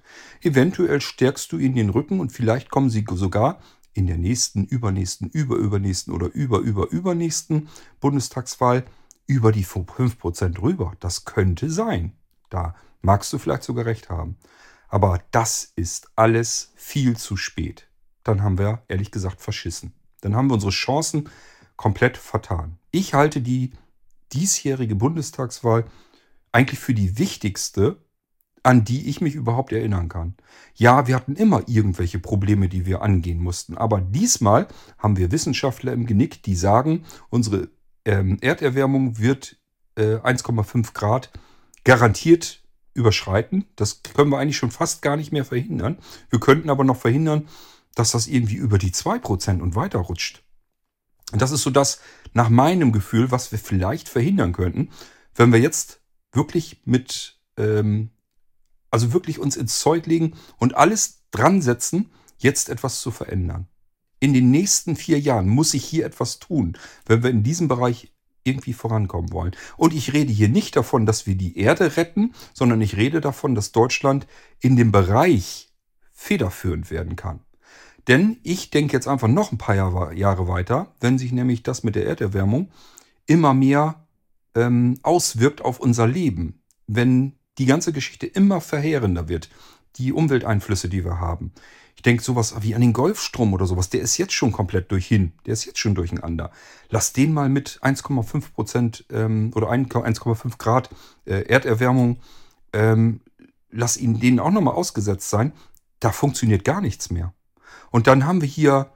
Eventuell 0.42 1.02
stärkst 1.02 1.52
du 1.52 1.58
ihnen 1.58 1.76
den 1.76 1.90
Rücken 1.90 2.20
und 2.20 2.32
vielleicht 2.32 2.70
kommen 2.70 2.90
sie 2.90 3.06
sogar 3.14 3.60
in 3.94 4.08
der 4.08 4.18
nächsten, 4.18 4.66
übernächsten, 4.66 5.30
überübernächsten 5.30 6.14
oder 6.14 6.28
überüberübernächsten 6.34 7.70
Bundestagswahl 8.00 8.86
über 9.28 9.52
die 9.52 9.66
5% 9.66 10.62
rüber. 10.62 10.94
Das 11.00 11.26
könnte 11.26 11.70
sein. 11.70 12.14
Da 12.50 12.76
magst 13.02 13.32
du 13.34 13.38
vielleicht 13.38 13.64
sogar 13.64 13.86
recht 13.86 14.10
haben. 14.10 14.38
Aber 14.90 15.20
das 15.32 15.72
ist 15.76 16.10
alles 16.16 16.72
viel 16.76 17.18
zu 17.18 17.38
spät. 17.38 17.88
Dann 18.24 18.44
haben 18.44 18.58
wir 18.58 18.84
ehrlich 18.88 19.12
gesagt 19.12 19.42
verschissen. 19.42 19.94
Dann 20.22 20.36
haben 20.36 20.50
wir 20.50 20.54
unsere 20.56 20.72
Chancen 20.72 21.30
komplett 21.76 22.18
vertan. 22.18 22.78
Ich 22.92 23.14
halte 23.14 23.42
die 23.42 23.72
diesjährige 24.34 24.96
Bundestagswahl 24.96 25.86
eigentlich 26.52 26.80
für 26.80 26.94
die 26.94 27.18
wichtigste 27.18 27.98
an 28.64 28.86
die 28.86 29.10
ich 29.10 29.20
mich 29.20 29.36
überhaupt 29.36 29.74
erinnern 29.74 30.08
kann. 30.08 30.36
Ja, 30.74 31.06
wir 31.06 31.16
hatten 31.16 31.36
immer 31.36 31.64
irgendwelche 31.68 32.20
Probleme, 32.20 32.70
die 32.70 32.86
wir 32.86 33.02
angehen 33.02 33.40
mussten. 33.40 33.78
Aber 33.78 34.00
diesmal 34.00 34.68
haben 34.98 35.18
wir 35.18 35.32
Wissenschaftler 35.32 35.92
im 35.92 36.06
Genick, 36.06 36.42
die 36.44 36.56
sagen, 36.56 37.04
unsere 37.30 37.70
ähm, 38.06 38.38
Erderwärmung 38.42 39.20
wird 39.20 39.58
äh, 39.96 40.16
1,5 40.16 40.94
Grad 40.94 41.32
garantiert 41.84 42.64
überschreiten. 42.94 43.66
Das 43.76 44.02
können 44.02 44.30
wir 44.30 44.40
eigentlich 44.40 44.58
schon 44.58 44.72
fast 44.72 45.02
gar 45.02 45.18
nicht 45.18 45.34
mehr 45.34 45.46
verhindern. 45.46 45.98
Wir 46.30 46.40
könnten 46.40 46.70
aber 46.70 46.86
noch 46.86 46.98
verhindern, 46.98 47.48
dass 47.96 48.12
das 48.12 48.28
irgendwie 48.28 48.56
über 48.56 48.78
die 48.78 48.92
2% 48.92 49.60
und 49.60 49.76
weiter 49.76 50.00
rutscht. 50.00 50.44
Und 51.32 51.42
das 51.42 51.52
ist 51.52 51.64
so 51.64 51.70
das, 51.70 52.00
nach 52.34 52.50
meinem 52.50 52.92
Gefühl, 52.92 53.32
was 53.32 53.52
wir 53.52 53.60
vielleicht 53.60 54.08
verhindern 54.08 54.54
könnten, 54.54 54.90
wenn 55.36 55.52
wir 55.52 55.60
jetzt 55.60 56.02
wirklich 56.32 56.82
mit 56.86 57.40
ähm, 57.58 58.10
also 58.94 59.12
wirklich 59.12 59.40
uns 59.40 59.58
ins 59.58 59.80
Zeug 59.80 60.06
legen 60.06 60.36
und 60.58 60.76
alles 60.76 61.24
dran 61.32 61.64
setzen, 61.64 62.12
jetzt 62.38 62.70
etwas 62.70 63.02
zu 63.02 63.10
verändern. 63.10 63.68
In 64.20 64.34
den 64.34 64.52
nächsten 64.52 64.96
vier 64.96 65.20
Jahren 65.20 65.50
muss 65.50 65.72
sich 65.72 65.84
hier 65.84 66.06
etwas 66.06 66.38
tun, 66.38 66.78
wenn 67.08 67.24
wir 67.24 67.32
in 67.32 67.42
diesem 67.42 67.68
Bereich 67.68 68.14
irgendwie 68.44 68.74
vorankommen 68.74 69.32
wollen. 69.32 69.56
Und 69.78 69.96
ich 69.96 70.14
rede 70.14 70.32
hier 70.32 70.48
nicht 70.48 70.76
davon, 70.76 71.08
dass 71.08 71.26
wir 71.26 71.34
die 71.34 71.58
Erde 71.58 71.98
retten, 71.98 72.34
sondern 72.54 72.82
ich 72.82 72.96
rede 72.96 73.20
davon, 73.20 73.56
dass 73.56 73.72
Deutschland 73.72 74.28
in 74.60 74.76
dem 74.76 74.92
Bereich 74.92 75.74
federführend 76.12 76.92
werden 76.92 77.16
kann. 77.16 77.40
Denn 78.08 78.38
ich 78.44 78.70
denke 78.70 78.94
jetzt 78.94 79.08
einfach 79.08 79.28
noch 79.28 79.52
ein 79.52 79.58
paar 79.58 79.76
Jahre 79.76 80.48
weiter, 80.48 80.94
wenn 81.00 81.18
sich 81.18 81.32
nämlich 81.32 81.64
das 81.64 81.84
mit 81.84 81.96
der 81.96 82.06
Erderwärmung 82.06 82.70
immer 83.26 83.56
mehr 83.56 84.06
ähm, 84.54 85.00
auswirkt 85.02 85.62
auf 85.62 85.80
unser 85.80 86.06
Leben. 86.06 86.62
Wenn 86.86 87.40
die 87.58 87.66
ganze 87.66 87.94
Geschichte 87.94 88.26
immer 88.26 88.62
verheerender 88.62 89.28
wird. 89.28 89.50
Die 89.98 90.12
Umwelteinflüsse, 90.12 90.90
die 90.90 91.06
wir 91.06 91.20
haben. 91.20 91.52
Ich 91.96 92.02
denke 92.02 92.24
sowas 92.24 92.56
wie 92.62 92.74
an 92.76 92.82
den 92.82 92.94
Golfstrom 92.94 93.54
oder 93.54 93.66
sowas, 93.66 93.90
der 93.90 94.02
ist 94.02 94.18
jetzt 94.18 94.34
schon 94.34 94.52
komplett 94.52 94.92
durchhin. 94.92 95.34
Der 95.46 95.54
ist 95.54 95.66
jetzt 95.66 95.80
schon 95.80 95.96
durcheinander. 95.96 96.52
Lass 96.90 97.14
den 97.14 97.34
mal 97.34 97.50
mit 97.50 97.80
1,5 97.82 98.54
Prozent 98.54 99.06
ähm, 99.12 99.52
oder 99.56 99.70
1,5 99.70 100.58
Grad 100.58 100.90
äh, 101.26 101.44
Erderwärmung, 101.48 102.20
ähm, 102.74 103.22
lass 103.70 103.98
ihn 103.98 104.20
denen 104.20 104.40
auch 104.40 104.52
nochmal 104.52 104.74
ausgesetzt 104.74 105.30
sein. 105.30 105.54
Da 106.00 106.12
funktioniert 106.12 106.64
gar 106.64 106.82
nichts 106.82 107.12
mehr. 107.12 107.34
Und 107.92 108.08
dann 108.08 108.26
haben 108.26 108.42
wir 108.42 108.50
hier 108.50 108.92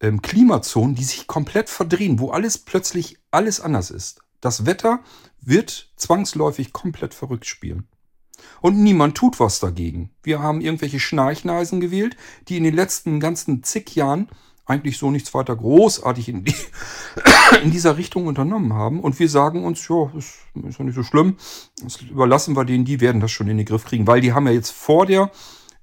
ähm, 0.00 0.22
Klimazonen, 0.22 0.94
die 0.94 1.04
sich 1.04 1.26
komplett 1.26 1.68
verdrehen, 1.68 2.18
wo 2.18 2.30
alles 2.30 2.58
plötzlich 2.58 3.18
alles 3.30 3.60
anders 3.60 3.90
ist. 3.90 4.20
Das 4.40 4.66
Wetter 4.66 5.00
wird 5.40 5.92
zwangsläufig 5.96 6.72
komplett 6.72 7.14
verrückt 7.14 7.46
spielen. 7.46 7.88
Und 8.60 8.78
niemand 8.82 9.16
tut 9.16 9.40
was 9.40 9.60
dagegen. 9.60 10.10
Wir 10.22 10.40
haben 10.40 10.60
irgendwelche 10.60 11.00
Schnarchneisen 11.00 11.80
gewählt, 11.80 12.16
die 12.48 12.56
in 12.56 12.64
den 12.64 12.74
letzten 12.74 13.20
ganzen 13.20 13.62
zig 13.62 13.94
Jahren 13.94 14.28
eigentlich 14.66 14.98
so 14.98 15.10
nichts 15.10 15.32
weiter 15.32 15.54
großartig 15.54 16.28
in, 16.28 16.44
die, 16.44 16.54
in 17.62 17.70
dieser 17.70 17.96
Richtung 17.96 18.26
unternommen 18.26 18.72
haben. 18.72 19.00
Und 19.00 19.18
wir 19.18 19.28
sagen 19.28 19.64
uns, 19.64 19.86
ja, 19.88 20.10
ist, 20.16 20.34
ist 20.66 20.78
ja 20.78 20.84
nicht 20.84 20.96
so 20.96 21.04
schlimm. 21.04 21.36
Das 21.82 22.00
überlassen 22.02 22.56
wir 22.56 22.64
denen, 22.64 22.84
die 22.84 23.00
werden 23.00 23.20
das 23.20 23.30
schon 23.30 23.48
in 23.48 23.56
den 23.56 23.66
Griff 23.66 23.84
kriegen. 23.84 24.06
Weil 24.06 24.20
die 24.20 24.32
haben 24.32 24.46
ja 24.46 24.52
jetzt 24.52 24.72
vor 24.72 25.06
der 25.06 25.30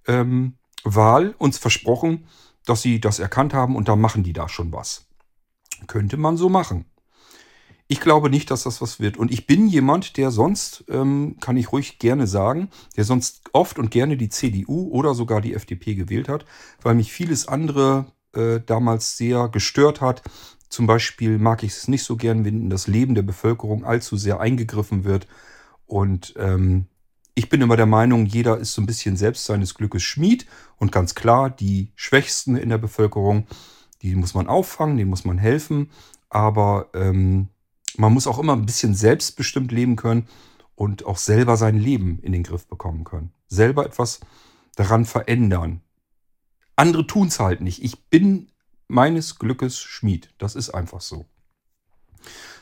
ähm, 0.08 0.56
Wahl 0.84 1.34
uns 1.38 1.58
versprochen, 1.58 2.28
dass 2.66 2.82
sie 2.82 3.00
das 3.00 3.20
erkannt 3.20 3.54
haben 3.54 3.76
und 3.76 3.88
da 3.88 3.96
machen 3.96 4.24
die 4.24 4.34
da 4.34 4.50
schon 4.50 4.72
was. 4.72 5.08
Könnte 5.88 6.18
man 6.18 6.38
so 6.38 6.50
machen. 6.50 6.86
Ich 7.93 7.99
glaube 7.99 8.32
nicht, 8.32 8.49
dass 8.49 8.63
das 8.63 8.82
was 8.82 8.99
wird. 8.99 9.17
Und 9.17 9.32
ich 9.32 9.45
bin 9.45 9.67
jemand, 9.67 10.17
der 10.17 10.32
sonst, 10.32 10.84
ähm, 10.89 11.36
kann 11.39 11.58
ich 11.58 11.71
ruhig 11.71 11.99
gerne 11.99 12.25
sagen, 12.25 12.69
der 12.97 13.03
sonst 13.03 13.43
oft 13.53 13.77
und 13.77 13.91
gerne 13.91 14.17
die 14.17 14.29
CDU 14.29 14.89
oder 14.89 15.13
sogar 15.13 15.41
die 15.41 15.53
FDP 15.53 15.93
gewählt 15.93 16.27
hat, 16.27 16.43
weil 16.82 16.95
mich 16.95 17.13
vieles 17.13 17.47
andere 17.47 18.08
äh, 18.34 18.60
damals 18.65 19.15
sehr 19.15 19.47
gestört 19.47 20.01
hat. 20.01 20.23
Zum 20.69 20.88
Beispiel 20.88 21.38
mag 21.38 21.62
ich 21.62 21.73
es 21.73 21.88
nicht 21.88 22.01
so 22.01 22.17
gern, 22.17 22.45
wenn 22.45 22.62
in 22.62 22.69
das 22.71 22.88
Leben 22.88 23.13
der 23.13 23.21
Bevölkerung 23.21 23.86
allzu 23.86 24.17
sehr 24.17 24.39
eingegriffen 24.39 25.03
wird. 25.03 25.27
Und 25.86 26.34
ähm, 26.38 26.88
ich 27.36 27.47
bin 27.47 27.62
immer 27.62 27.77
der 27.77 27.86
Meinung, 27.86 28.25
jeder 28.25 28.58
ist 28.58 28.73
so 28.73 28.82
ein 28.82 28.88
bisschen 28.88 29.17
selbst 29.17 29.45
seines 29.45 29.75
Glückes 29.75 30.01
Schmied. 30.01 30.47
Und 30.77 30.91
ganz 30.91 31.13
klar, 31.13 31.51
die 31.51 31.91
Schwächsten 31.95 32.56
in 32.56 32.69
der 32.69 32.79
Bevölkerung, 32.79 33.45
die 34.01 34.15
muss 34.15 34.34
man 34.34 34.47
auffangen, 34.47 34.97
denen 34.97 35.12
muss 35.12 35.25
man 35.25 35.38
helfen. 35.38 35.91
Aber 36.32 36.89
ähm, 36.95 37.49
man 37.97 38.13
muss 38.13 38.27
auch 38.27 38.39
immer 38.39 38.53
ein 38.53 38.65
bisschen 38.65 38.95
selbstbestimmt 38.95 39.71
leben 39.71 39.95
können 39.95 40.27
und 40.75 41.06
auch 41.06 41.17
selber 41.17 41.58
sein 41.58 41.77
Leben 41.77 42.19
in 42.21 42.32
den 42.32 42.43
Griff 42.43 42.67
bekommen 42.67 43.03
können. 43.03 43.32
Selber 43.47 43.86
etwas 43.86 44.19
daran 44.75 45.06
verändern. 45.06 45.82
Andere 46.75 47.06
tun 47.06 47.27
es 47.27 47.39
halt 47.39 47.62
nicht. 47.62 47.84
Ich 47.84 48.06
bin 48.06 48.51
meines 48.88 49.38
Glückes 49.38 49.79
Schmied. 49.79 50.34
Das 50.38 50.56
ist 50.56 50.71
einfach 50.71 51.01
so. 51.01 51.25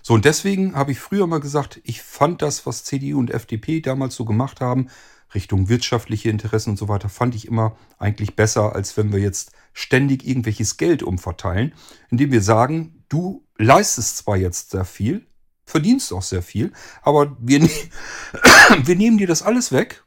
So, 0.01 0.15
und 0.15 0.25
deswegen 0.25 0.75
habe 0.75 0.91
ich 0.91 0.99
früher 0.99 1.27
mal 1.27 1.39
gesagt, 1.39 1.79
ich 1.83 2.01
fand 2.01 2.41
das, 2.41 2.65
was 2.65 2.83
CDU 2.83 3.19
und 3.19 3.31
FDP 3.31 3.81
damals 3.81 4.15
so 4.15 4.25
gemacht 4.25 4.59
haben, 4.59 4.89
Richtung 5.33 5.69
wirtschaftliche 5.69 6.29
Interessen 6.29 6.71
und 6.71 6.77
so 6.77 6.87
weiter, 6.89 7.07
fand 7.07 7.35
ich 7.35 7.47
immer 7.47 7.77
eigentlich 7.97 8.35
besser, 8.35 8.75
als 8.75 8.97
wenn 8.97 9.11
wir 9.11 9.19
jetzt 9.19 9.51
ständig 9.73 10.27
irgendwelches 10.27 10.77
Geld 10.77 11.03
umverteilen, 11.03 11.73
indem 12.09 12.31
wir 12.31 12.41
sagen, 12.41 13.03
du 13.07 13.45
leistest 13.63 14.17
zwar 14.17 14.37
jetzt 14.37 14.71
sehr 14.71 14.85
viel, 14.85 15.25
verdienst 15.65 16.11
auch 16.13 16.21
sehr 16.21 16.41
viel, 16.41 16.73
aber 17.01 17.35
wir, 17.39 17.59
ne 17.59 17.69
wir 18.83 18.95
nehmen 18.95 19.17
dir 19.17 19.27
das 19.27 19.43
alles 19.43 19.71
weg 19.71 20.03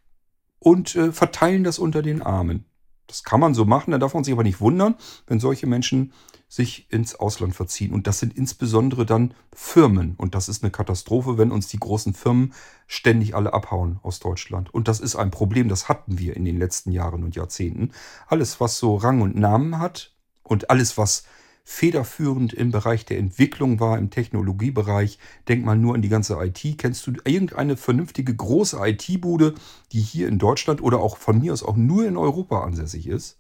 und 0.59 0.95
äh, 0.97 1.13
verteilen 1.13 1.65
das 1.65 1.79
unter 1.79 2.03
den 2.03 2.23
Armen. 2.23 2.67
Das 3.07 3.23
kann 3.23 3.41
man 3.41 3.55
so 3.55 3.65
machen, 3.65 3.91
da 3.91 3.99
darf 3.99 4.15
man 4.15 4.25
sich 4.25 4.33
aber 4.33 4.43
nicht 4.43 4.61
wundern, 4.61 4.97
wenn 5.27 5.39
solche 5.39 5.67
Menschen 5.67 6.13
sich 6.49 6.91
ins 6.91 7.17
Ausland 7.17 7.55
verziehen. 7.55 7.93
Und 7.93 8.07
das 8.07 8.21
sind 8.21 8.37
insbesondere 8.37 9.05
dann 9.05 9.35
Firmen. 9.53 10.15
Und 10.17 10.35
das 10.35 10.49
ist 10.49 10.63
eine 10.63 10.71
Katastrophe, 10.71 11.37
wenn 11.37 11.51
uns 11.51 11.67
die 11.69 11.79
großen 11.79 12.15
Firmen 12.15 12.55
ständig 12.87 13.35
alle 13.35 13.53
abhauen 13.53 13.99
aus 14.03 14.21
Deutschland. 14.21 14.73
Und 14.73 14.89
das 14.89 15.01
ist 15.01 15.17
ein 15.17 15.31
Problem, 15.31 15.69
das 15.69 15.89
hatten 15.89 16.19
wir 16.19 16.37
in 16.37 16.45
den 16.45 16.59
letzten 16.59 16.93
Jahren 16.93 17.25
und 17.25 17.35
Jahrzehnten. 17.35 17.93
Alles, 18.27 18.61
was 18.61 18.79
so 18.79 18.97
Rang 18.97 19.21
und 19.21 19.37
Namen 19.37 19.79
hat 19.79 20.15
und 20.43 20.71
alles, 20.71 20.97
was 20.97 21.25
federführend 21.67 22.53
im 22.53 22.71
Bereich 22.71 23.07
der 23.07 23.19
Entwicklung 23.19 23.81
war, 23.81 23.97
im 23.99 24.11
Technologiebereich. 24.11 25.19
Denk 25.49 25.65
mal 25.65 25.77
nur 25.77 25.95
an 25.95 26.03
die 26.03 26.11
ganze 26.11 26.35
IT. 26.35 26.79
Kennst 26.79 27.07
du 27.07 27.13
irgendeine 27.25 27.77
vernünftige 27.77 28.37
große 28.37 28.79
IT-Bude, 28.81 29.55
die 29.93 30.01
hier 30.01 30.29
in 30.29 30.39
Deutschland 30.39 30.83
oder 30.83 31.01
auch 31.01 31.17
von 31.17 31.41
mir 31.41 31.53
aus 31.53 31.63
auch 31.63 31.77
nur 31.77 32.07
in 32.07 32.19
Europa 32.19 32.63
ansässig 32.63 33.09
ist? 33.09 33.39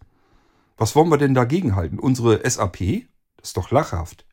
Was 0.76 0.96
wollen 0.96 1.10
wir 1.10 1.18
denn 1.18 1.34
dagegen 1.34 1.76
halten? 1.76 1.98
Unsere 1.98 2.48
SAP? 2.48 3.06
Das 3.36 3.50
ist 3.50 3.56
doch 3.56 3.70
lachhaft. 3.70 4.26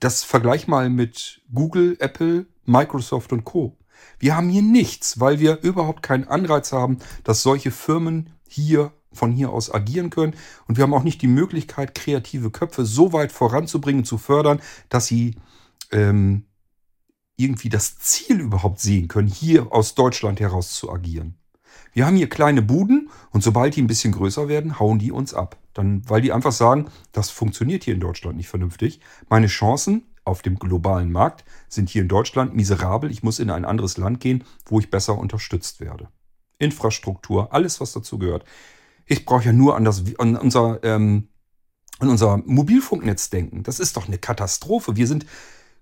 Das 0.00 0.24
vergleich 0.24 0.66
mal 0.66 0.90
mit 0.90 1.42
Google, 1.52 1.96
Apple, 2.00 2.46
Microsoft 2.64 3.32
und 3.32 3.44
Co. 3.44 3.76
Wir 4.18 4.36
haben 4.36 4.48
hier 4.48 4.62
nichts, 4.62 5.20
weil 5.20 5.38
wir 5.38 5.60
überhaupt 5.62 6.02
keinen 6.02 6.28
Anreiz 6.28 6.72
haben, 6.72 6.98
dass 7.24 7.42
solche 7.42 7.70
Firmen 7.70 8.30
hier 8.48 8.92
von 9.14 9.32
hier 9.32 9.50
aus 9.50 9.72
agieren 9.72 10.10
können. 10.10 10.34
Und 10.66 10.76
wir 10.76 10.82
haben 10.82 10.94
auch 10.94 11.02
nicht 11.02 11.22
die 11.22 11.28
Möglichkeit, 11.28 11.94
kreative 11.94 12.50
Köpfe 12.50 12.84
so 12.84 13.12
weit 13.12 13.32
voranzubringen, 13.32 14.04
zu 14.04 14.18
fördern, 14.18 14.60
dass 14.88 15.06
sie 15.06 15.36
ähm, 15.90 16.44
irgendwie 17.36 17.68
das 17.68 17.98
Ziel 17.98 18.40
überhaupt 18.40 18.80
sehen 18.80 19.08
können, 19.08 19.28
hier 19.28 19.72
aus 19.72 19.94
Deutschland 19.94 20.40
heraus 20.40 20.72
zu 20.74 20.92
agieren. 20.92 21.36
Wir 21.92 22.06
haben 22.06 22.16
hier 22.16 22.28
kleine 22.28 22.62
Buden 22.62 23.10
und 23.30 23.42
sobald 23.42 23.76
die 23.76 23.82
ein 23.82 23.86
bisschen 23.86 24.12
größer 24.12 24.48
werden, 24.48 24.78
hauen 24.78 24.98
die 24.98 25.12
uns 25.12 25.32
ab. 25.32 25.56
Dann, 25.74 26.08
weil 26.08 26.20
die 26.20 26.32
einfach 26.32 26.52
sagen, 26.52 26.86
das 27.12 27.30
funktioniert 27.30 27.84
hier 27.84 27.94
in 27.94 28.00
Deutschland 28.00 28.36
nicht 28.36 28.48
vernünftig. 28.48 29.00
Meine 29.28 29.46
Chancen 29.46 30.04
auf 30.24 30.42
dem 30.42 30.58
globalen 30.58 31.12
Markt 31.12 31.44
sind 31.68 31.90
hier 31.90 32.02
in 32.02 32.08
Deutschland 32.08 32.54
miserabel. 32.54 33.10
Ich 33.10 33.22
muss 33.22 33.38
in 33.38 33.50
ein 33.50 33.64
anderes 33.64 33.96
Land 33.96 34.20
gehen, 34.20 34.44
wo 34.66 34.80
ich 34.80 34.90
besser 34.90 35.18
unterstützt 35.18 35.80
werde. 35.80 36.08
Infrastruktur, 36.58 37.52
alles 37.52 37.80
was 37.80 37.92
dazu 37.92 38.18
gehört. 38.18 38.44
Ich 39.06 39.24
brauche 39.24 39.44
ja 39.44 39.52
nur 39.52 39.76
an, 39.76 39.84
das, 39.84 40.02
an, 40.18 40.36
unser, 40.36 40.82
ähm, 40.82 41.28
an 41.98 42.08
unser 42.08 42.38
Mobilfunknetz 42.38 43.30
denken. 43.30 43.62
Das 43.62 43.80
ist 43.80 43.96
doch 43.96 44.06
eine 44.06 44.18
Katastrophe. 44.18 44.96
Wir 44.96 45.06
sind 45.06 45.26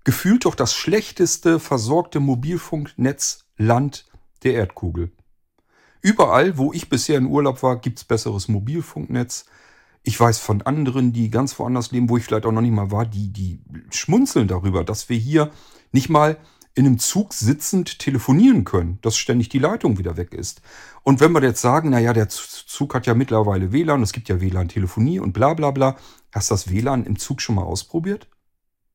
gefühlt 0.05 0.45
doch 0.45 0.55
das 0.55 0.75
schlechteste 0.75 1.61
versorgte 1.61 2.21
Mobilfunknetzland 2.21 4.07
der 4.43 4.55
Erdkugel. 4.55 5.13
Überall, 6.01 6.59
wo 6.59 6.73
ich 6.73 6.89
bisher 6.89 7.17
in 7.19 7.27
Urlaub 7.27 7.63
war, 7.63 7.81
gibt 7.81 7.99
es 7.99 8.05
besseres 8.05 8.49
Mobilfunknetz. 8.49 9.47
Ich 10.03 10.19
weiß 10.19 10.41
von 10.41 10.63
anderen, 10.63 11.13
die 11.13 11.31
ganz 11.31 11.57
woanders 11.61 11.93
leben, 11.93 12.09
wo 12.09 12.17
ich 12.17 12.25
vielleicht 12.25 12.45
auch 12.45 12.53
noch 12.53 12.61
nicht 12.61 12.73
mal 12.73 12.91
war, 12.91 13.07
die, 13.07 13.33
die 13.33 13.61
schmunzeln 13.91 14.49
darüber, 14.49 14.83
dass 14.83 15.09
wir 15.09 15.17
hier 15.17 15.53
nicht 15.93 16.09
mal 16.09 16.39
in 16.75 16.87
einem 16.87 16.99
Zug 16.99 17.35
sitzend 17.35 17.99
telefonieren 17.99 18.65
können, 18.65 18.99
dass 19.03 19.17
ständig 19.17 19.51
die 19.51 19.59
Leitung 19.59 19.99
wieder 19.99 20.17
weg 20.17 20.33
ist. 20.33 20.63
Und 21.03 21.21
wenn 21.21 21.33
wir 21.33 21.43
jetzt 21.43 21.61
sagen, 21.61 21.91
naja, 21.91 22.13
der 22.13 22.29
Zug 22.29 22.95
hat 22.95 23.07
ja 23.07 23.15
mittlerweile 23.15 23.73
WLAN, 23.73 24.03
es 24.03 24.13
gibt 24.13 24.29
ja 24.29 24.41
WLAN-Telefonie 24.41 25.21
und 25.21 25.33
bla 25.33 25.55
bla 25.55 25.71
bla, 25.71 25.97
hast 26.33 26.51
du 26.51 26.55
das 26.55 26.71
WLAN 26.71 27.05
im 27.05 27.19
Zug 27.19 27.43
schon 27.43 27.57
mal 27.57 27.65
ausprobiert? 27.65 28.29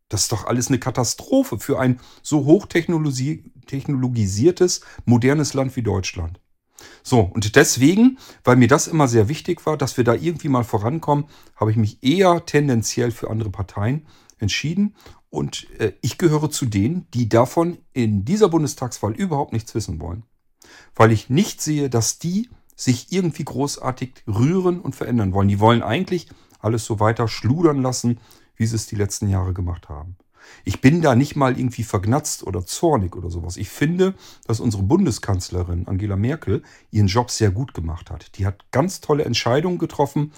Das 0.09 0.23
ist 0.23 0.31
doch 0.31 0.45
alles 0.45 0.69
eine 0.69 0.79
Katastrophe 0.79 1.59
für 1.59 1.79
ein 1.79 1.99
so 2.23 2.45
hochtechnologisiertes, 2.45 4.81
modernes 5.05 5.53
Land 5.53 5.75
wie 5.75 5.83
Deutschland. 5.83 6.39
So, 7.03 7.21
und 7.21 7.55
deswegen, 7.55 8.17
weil 8.43 8.55
mir 8.55 8.67
das 8.67 8.87
immer 8.87 9.07
sehr 9.07 9.29
wichtig 9.29 9.65
war, 9.65 9.77
dass 9.77 9.97
wir 9.97 10.03
da 10.03 10.13
irgendwie 10.13 10.49
mal 10.49 10.63
vorankommen, 10.63 11.25
habe 11.55 11.71
ich 11.71 11.77
mich 11.77 12.03
eher 12.03 12.45
tendenziell 12.45 13.11
für 13.11 13.29
andere 13.29 13.49
Parteien 13.49 14.05
entschieden 14.39 14.95
und 15.37 15.67
äh, 15.79 15.93
ich 16.01 16.17
gehöre 16.17 16.49
zu 16.49 16.65
denen, 16.65 17.07
die 17.13 17.29
davon 17.29 17.77
in 17.93 18.25
dieser 18.25 18.49
Bundestagswahl 18.49 19.13
überhaupt 19.13 19.53
nichts 19.53 19.75
wissen 19.75 20.01
wollen. 20.01 20.23
Weil 20.95 21.11
ich 21.11 21.29
nicht 21.29 21.61
sehe, 21.61 21.91
dass 21.91 22.17
die 22.17 22.49
sich 22.75 23.11
irgendwie 23.11 23.45
großartig 23.45 24.23
rühren 24.27 24.81
und 24.81 24.95
verändern 24.95 25.33
wollen. 25.33 25.47
Die 25.47 25.59
wollen 25.59 25.83
eigentlich 25.83 26.27
alles 26.59 26.85
so 26.85 26.99
weiter 26.99 27.27
schludern 27.27 27.83
lassen, 27.83 28.19
wie 28.55 28.65
sie 28.65 28.75
es 28.75 28.87
die 28.87 28.95
letzten 28.95 29.29
Jahre 29.29 29.53
gemacht 29.53 29.89
haben. 29.89 30.17
Ich 30.63 30.81
bin 30.81 31.03
da 31.03 31.13
nicht 31.13 31.35
mal 31.35 31.57
irgendwie 31.57 31.83
vergnatzt 31.83 32.41
oder 32.43 32.65
zornig 32.65 33.15
oder 33.15 33.29
sowas. 33.29 33.57
Ich 33.57 33.69
finde, 33.69 34.15
dass 34.47 34.59
unsere 34.59 34.83
Bundeskanzlerin 34.83 35.87
Angela 35.87 36.15
Merkel 36.15 36.63
ihren 36.89 37.07
Job 37.07 37.29
sehr 37.29 37.51
gut 37.51 37.75
gemacht 37.75 38.09
hat. 38.09 38.37
Die 38.39 38.45
hat 38.47 38.65
ganz 38.71 39.01
tolle 39.01 39.25
Entscheidungen 39.25 39.77
getroffen 39.77 40.31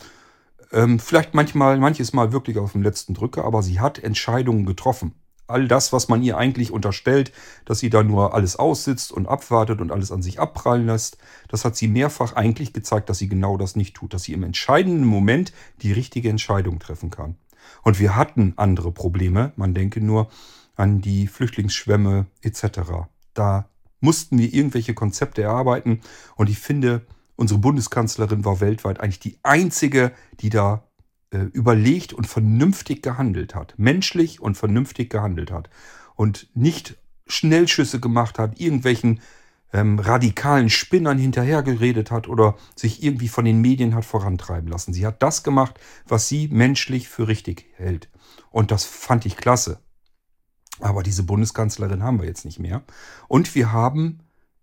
ähm, 0.71 0.99
vielleicht 0.99 1.33
manchmal, 1.33 1.77
manches 1.77 2.13
Mal 2.13 2.31
wirklich 2.31 2.57
auf 2.57 2.73
dem 2.73 2.83
letzten 2.83 3.13
Drücker, 3.13 3.45
aber 3.45 3.63
sie 3.63 3.79
hat 3.79 3.99
Entscheidungen 3.99 4.65
getroffen. 4.65 5.13
All 5.47 5.67
das, 5.67 5.91
was 5.91 6.09
man 6.09 6.21
ihr 6.21 6.37
eigentlich 6.37 6.71
unterstellt, 6.71 7.31
dass 7.65 7.79
sie 7.79 7.89
da 7.89 8.03
nur 8.03 8.35
alles 8.35 8.55
aussitzt 8.55 9.11
und 9.11 9.25
abwartet 9.25 9.81
und 9.81 9.91
alles 9.91 10.11
an 10.11 10.21
sich 10.21 10.39
abprallen 10.39 10.85
lässt, 10.85 11.17
das 11.47 11.65
hat 11.65 11.75
sie 11.75 11.87
mehrfach 11.87 12.33
eigentlich 12.33 12.71
gezeigt, 12.71 13.09
dass 13.09 13.17
sie 13.17 13.27
genau 13.27 13.57
das 13.57 13.75
nicht 13.75 13.95
tut, 13.95 14.13
dass 14.13 14.23
sie 14.23 14.33
im 14.33 14.43
entscheidenden 14.43 15.05
Moment 15.05 15.51
die 15.81 15.91
richtige 15.91 16.29
Entscheidung 16.29 16.77
treffen 16.77 17.09
kann. 17.09 17.35
Und 17.83 17.99
wir 17.99 18.15
hatten 18.15 18.53
andere 18.57 18.91
Probleme, 18.91 19.51
man 19.55 19.73
denke 19.73 20.01
nur 20.01 20.29
an 20.75 21.01
die 21.01 21.25
Flüchtlingsschwämme 21.25 22.27
etc. 22.41 23.07
Da 23.33 23.69
mussten 24.01 24.37
wir 24.37 24.53
irgendwelche 24.53 24.93
Konzepte 24.93 25.41
erarbeiten 25.41 26.01
und 26.35 26.49
ich 26.49 26.59
finde, 26.59 27.05
unsere 27.39 27.59
Bundeskanzlerin 27.59 28.43
war 28.43 28.59
weltweit 28.59 28.99
eigentlich 28.99 29.19
die 29.19 29.39
einzige, 29.43 30.11
die 30.41 30.49
da 30.49 30.83
äh, 31.31 31.39
überlegt 31.39 32.11
und 32.11 32.27
vernünftig 32.27 33.01
gehandelt 33.01 33.55
hat. 33.55 33.75
Menschlich 33.77 34.41
und 34.41 34.55
vernünftig 34.55 35.09
gehandelt 35.09 35.49
hat. 35.49 35.69
Und 36.15 36.49
nicht 36.53 36.97
Schnellschüsse 37.27 38.01
gemacht 38.01 38.39
hat, 38.39 38.59
irgendwelchen 38.59 39.21
ähm, 39.71 39.99
radikalen 39.99 40.69
Spinnern 40.69 41.17
hinterhergeredet 41.17 42.11
hat 42.11 42.27
oder 42.27 42.57
sich 42.75 43.03
irgendwie 43.03 43.29
von 43.29 43.45
den 43.45 43.61
Medien 43.61 43.95
hat 43.95 44.03
vorantreiben 44.03 44.69
lassen. 44.69 44.93
Sie 44.93 45.05
hat 45.05 45.23
das 45.23 45.43
gemacht, 45.43 45.79
was 46.07 46.27
sie 46.27 46.49
menschlich 46.49 47.07
für 47.07 47.29
richtig 47.29 47.67
hält. 47.77 48.09
Und 48.51 48.71
das 48.71 48.83
fand 48.83 49.25
ich 49.25 49.37
klasse. 49.37 49.79
Aber 50.81 51.03
diese 51.03 51.23
Bundeskanzlerin 51.23 52.03
haben 52.03 52.19
wir 52.19 52.27
jetzt 52.27 52.43
nicht 52.43 52.59
mehr. 52.59 52.83
Und 53.29 53.55
wir 53.55 53.71
haben 53.71 54.19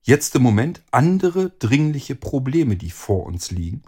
jetzt 0.07 0.37
im 0.37 0.43
Moment 0.43 0.83
andere 0.93 1.51
dringliche 1.59 2.15
Probleme, 2.15 2.77
die 2.77 2.91
vor 2.91 3.27
uns 3.27 3.51
liegen, 3.51 3.83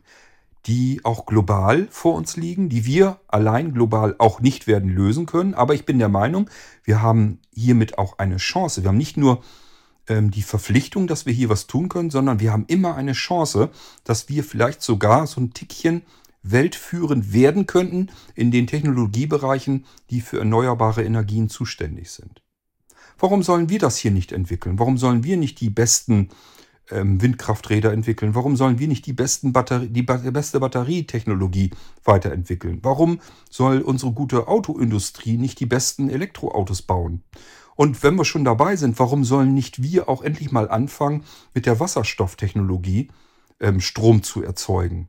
die 0.67 1.01
auch 1.05 1.27
global 1.27 1.87
vor 1.91 2.15
uns 2.17 2.37
liegen, 2.37 2.69
die 2.69 2.85
wir 2.85 3.21
allein 3.29 3.73
global 3.73 4.17
auch 4.19 4.41
nicht 4.41 4.67
werden 4.67 4.91
lösen 4.91 5.27
können. 5.27 5.55
Aber 5.55 5.75
ich 5.75 5.87
bin 5.87 5.99
der 5.99 6.09
Meinung, 6.09 6.51
wir 6.83 7.01
haben 7.01 7.39
hiermit 7.55 7.99
auch 7.99 8.19
eine 8.19 8.37
Chance. 8.37 8.83
Wir 8.83 8.89
haben 8.89 8.99
nicht 8.99 9.17
nur 9.17 9.43
ähm, 10.09 10.33
die 10.33 10.43
Verpflichtung, 10.43 11.07
dass 11.07 11.25
wir 11.25 11.33
hier 11.33 11.49
was 11.49 11.69
tun 11.69 11.89
können, 11.89 12.11
sondern 12.11 12.41
wir 12.41 12.53
haben 12.53 12.65
immer 12.67 12.97
eine 12.97 13.13
Chance, 13.13 13.71
dass 14.03 14.29
wir 14.29 14.43
vielleicht 14.43 14.83
sogar 14.83 15.29
so 15.29 15.41
ein 15.41 15.53
Tickchen 15.55 16.03
weltführend 16.43 17.33
werden 17.33 17.67
könnten 17.67 18.11
in 18.35 18.51
den 18.51 18.67
Technologiebereichen, 18.67 19.87
die 20.11 20.21
für 20.21 20.41
erneuerbare 20.41 21.05
Energien 21.05 21.49
zuständig 21.49 22.11
sind. 22.11 22.43
Warum 23.19 23.43
sollen 23.43 23.69
wir 23.69 23.79
das 23.79 23.97
hier 23.97 24.11
nicht 24.11 24.33
entwickeln? 24.33 24.79
Warum 24.79 24.99
sollen 24.99 25.25
wir 25.25 25.37
nicht 25.37 25.61
die 25.61 25.71
besten 25.71 26.29
ähm, 26.91 27.21
Windkrafträder 27.21 27.93
entwickeln? 27.93 28.35
Warum 28.35 28.57
sollen 28.57 28.79
wir 28.79 28.89
nicht 28.89 29.07
die, 29.07 29.13
besten 29.13 29.53
Batterie, 29.53 29.89
die 29.89 30.03
beste 30.03 30.61
Batterietechnologie 30.61 31.71
weiterentwickeln? 32.05 32.79
Warum 32.83 33.21
soll 33.51 33.81
unsere 33.81 34.13
gute 34.13 34.49
Autoindustrie 34.49 35.37
nicht 35.37 35.61
die 35.61 35.67
besten 35.67 36.09
Elektroautos 36.09 36.83
bauen? 36.83 37.23
Und 37.75 38.03
wenn 38.03 38.17
wir 38.17 38.25
schon 38.25 38.45
dabei 38.45 38.77
sind, 38.77 38.99
warum 38.99 39.25
sollen 39.25 39.55
nicht 39.55 39.83
wir 39.83 40.09
auch 40.09 40.23
endlich 40.23 40.51
mal 40.51 40.69
anfangen, 40.69 41.25
mit 41.55 41.67
der 41.67 41.79
Wasserstofftechnologie 41.79 43.09
ähm, 43.61 43.81
Strom 43.81 44.23
zu 44.23 44.43
erzeugen? 44.43 45.09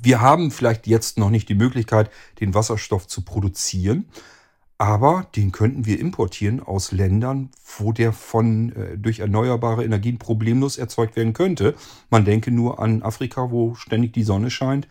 Wir 0.00 0.20
haben 0.20 0.50
vielleicht 0.50 0.86
jetzt 0.86 1.18
noch 1.18 1.30
nicht 1.30 1.48
die 1.48 1.54
Möglichkeit, 1.54 2.10
den 2.40 2.54
Wasserstoff 2.54 3.06
zu 3.06 3.22
produzieren, 3.22 4.08
aber 4.78 5.26
den 5.36 5.52
könnten 5.52 5.86
wir 5.86 6.00
importieren 6.00 6.60
aus 6.60 6.92
Ländern, 6.92 7.50
wo 7.78 7.92
der 7.92 8.12
von 8.12 8.72
äh, 8.72 8.98
durch 8.98 9.20
erneuerbare 9.20 9.84
Energien 9.84 10.18
problemlos 10.18 10.76
erzeugt 10.76 11.16
werden 11.16 11.32
könnte. 11.32 11.74
Man 12.10 12.24
denke 12.24 12.50
nur 12.50 12.80
an 12.80 13.02
Afrika, 13.02 13.50
wo 13.50 13.74
ständig 13.74 14.12
die 14.12 14.24
Sonne 14.24 14.50
scheint 14.50 14.88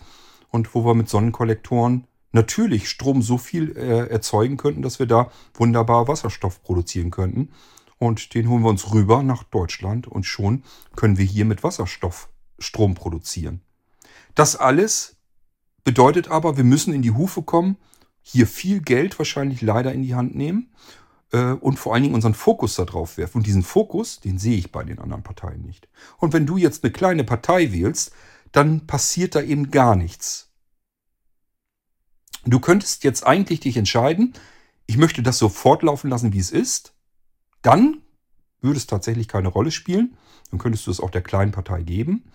und 0.50 0.74
wo 0.74 0.86
wir 0.86 0.94
mit 0.94 1.10
Sonnenkollektoren 1.10 2.06
natürlich 2.32 2.90
Strom 2.90 3.22
so 3.22 3.38
viel 3.38 3.76
äh, 3.76 4.08
erzeugen 4.08 4.58
könnten, 4.58 4.82
dass 4.82 5.00
wir 5.00 5.06
da 5.06 5.32
wunderbar 5.54 6.08
Wasserstoff 6.08 6.64
produzieren 6.64 7.12
könnten. 7.12 7.50
Und 7.98 8.34
den 8.34 8.50
holen 8.50 8.64
wir 8.64 8.70
uns 8.70 8.94
rüber 8.94 9.22
nach 9.22 9.44
Deutschland 9.44 10.08
und 10.08 10.26
schon 10.26 10.64
können 10.96 11.18
wir 11.18 11.26
hier 11.26 11.46
mit 11.46 11.64
Wasserstoff 11.64 12.30
Strom 12.58 12.96
produzieren. 12.96 13.62
Das 14.36 14.56
alles 14.56 15.18
bedeutet 15.84 16.30
aber, 16.30 16.58
wir 16.58 16.64
müssen 16.64 16.94
in 16.94 17.02
die 17.02 17.12
Hufe 17.12 17.42
kommen 17.42 17.78
hier 18.22 18.48
viel 18.48 18.82
Geld 18.82 19.18
wahrscheinlich 19.20 19.62
leider 19.62 19.94
in 19.94 20.04
die 20.04 20.16
Hand 20.16 20.36
nehmen 20.36 20.72
äh, 21.32 21.52
und 21.54 21.78
vor 21.80 21.94
allen 21.94 22.04
Dingen 22.04 22.16
unseren 22.16 22.34
Fokus 22.34 22.76
darauf 22.76 23.18
werfen. 23.18 23.40
Und 23.40 23.48
diesen 23.48 23.64
Fokus, 23.64 24.20
den 24.20 24.38
sehe 24.38 24.58
ich 24.58 24.72
bei 24.72 24.84
den 24.84 25.00
anderen 25.00 25.24
Parteien 25.24 25.62
nicht. 25.62 25.88
Und 26.18 26.34
wenn 26.34 26.46
du 26.46 26.58
jetzt 26.58 26.84
eine 26.84 26.92
kleine 26.92 27.24
Partei 27.24 27.72
wählst, 27.72 28.12
dann 28.52 28.86
passiert 28.88 29.36
da 29.36 29.42
eben 29.42 29.72
gar 29.72 29.96
nichts. 29.96 30.50
Du 32.46 32.60
könntest 32.60 33.04
jetzt 33.04 33.26
eigentlich 33.26 33.60
dich 33.60 33.78
entscheiden, 33.78 34.34
ich 34.88 34.98
möchte 34.98 35.24
das 35.24 35.38
so 35.38 35.48
fortlaufen 35.48 36.10
lassen, 36.10 36.34
wie 36.34 36.40
es 36.40 36.52
ist. 36.52 36.94
Dann 37.62 38.02
würde 38.62 38.78
es 38.78 38.88
tatsächlich 38.88 39.28
keine 39.28 39.48
Rolle 39.48 39.72
spielen. 39.72 40.18
Dann 40.50 40.60
könntest 40.60 40.88
du 40.88 40.92
es 40.92 41.00
auch 41.00 41.12
der 41.12 41.22
kleinen 41.22 41.52
Partei 41.52 41.82
geben. 41.82 42.26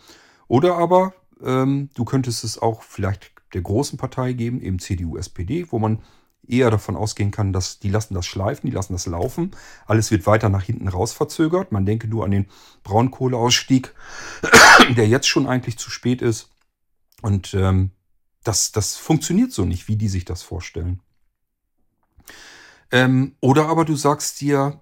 Oder 0.48 0.76
aber 0.76 1.14
ähm, 1.42 1.90
du 1.94 2.04
könntest 2.04 2.44
es 2.44 2.58
auch 2.58 2.82
vielleicht 2.82 3.35
der 3.54 3.62
großen 3.62 3.98
Partei 3.98 4.32
geben, 4.32 4.60
eben 4.60 4.78
CDU, 4.78 5.16
SPD, 5.16 5.66
wo 5.70 5.78
man 5.78 6.02
eher 6.48 6.70
davon 6.70 6.96
ausgehen 6.96 7.30
kann, 7.30 7.52
dass 7.52 7.78
die 7.78 7.88
lassen 7.88 8.14
das 8.14 8.26
schleifen, 8.26 8.68
die 8.70 8.74
lassen 8.74 8.92
das 8.92 9.06
laufen. 9.06 9.50
Alles 9.86 10.10
wird 10.10 10.26
weiter 10.26 10.48
nach 10.48 10.62
hinten 10.62 10.88
raus 10.88 11.12
verzögert. 11.12 11.72
Man 11.72 11.86
denke 11.86 12.08
nur 12.08 12.24
an 12.24 12.30
den 12.30 12.46
Braunkohleausstieg, 12.84 13.94
der 14.96 15.08
jetzt 15.08 15.26
schon 15.26 15.46
eigentlich 15.46 15.78
zu 15.78 15.90
spät 15.90 16.22
ist. 16.22 16.50
Und 17.22 17.54
ähm, 17.54 17.90
das, 18.44 18.72
das 18.72 18.96
funktioniert 18.96 19.52
so 19.52 19.64
nicht, 19.64 19.88
wie 19.88 19.96
die 19.96 20.08
sich 20.08 20.24
das 20.24 20.42
vorstellen. 20.42 21.00
Ähm, 22.92 23.34
oder 23.40 23.68
aber 23.68 23.84
du 23.84 23.96
sagst 23.96 24.40
dir, 24.40 24.80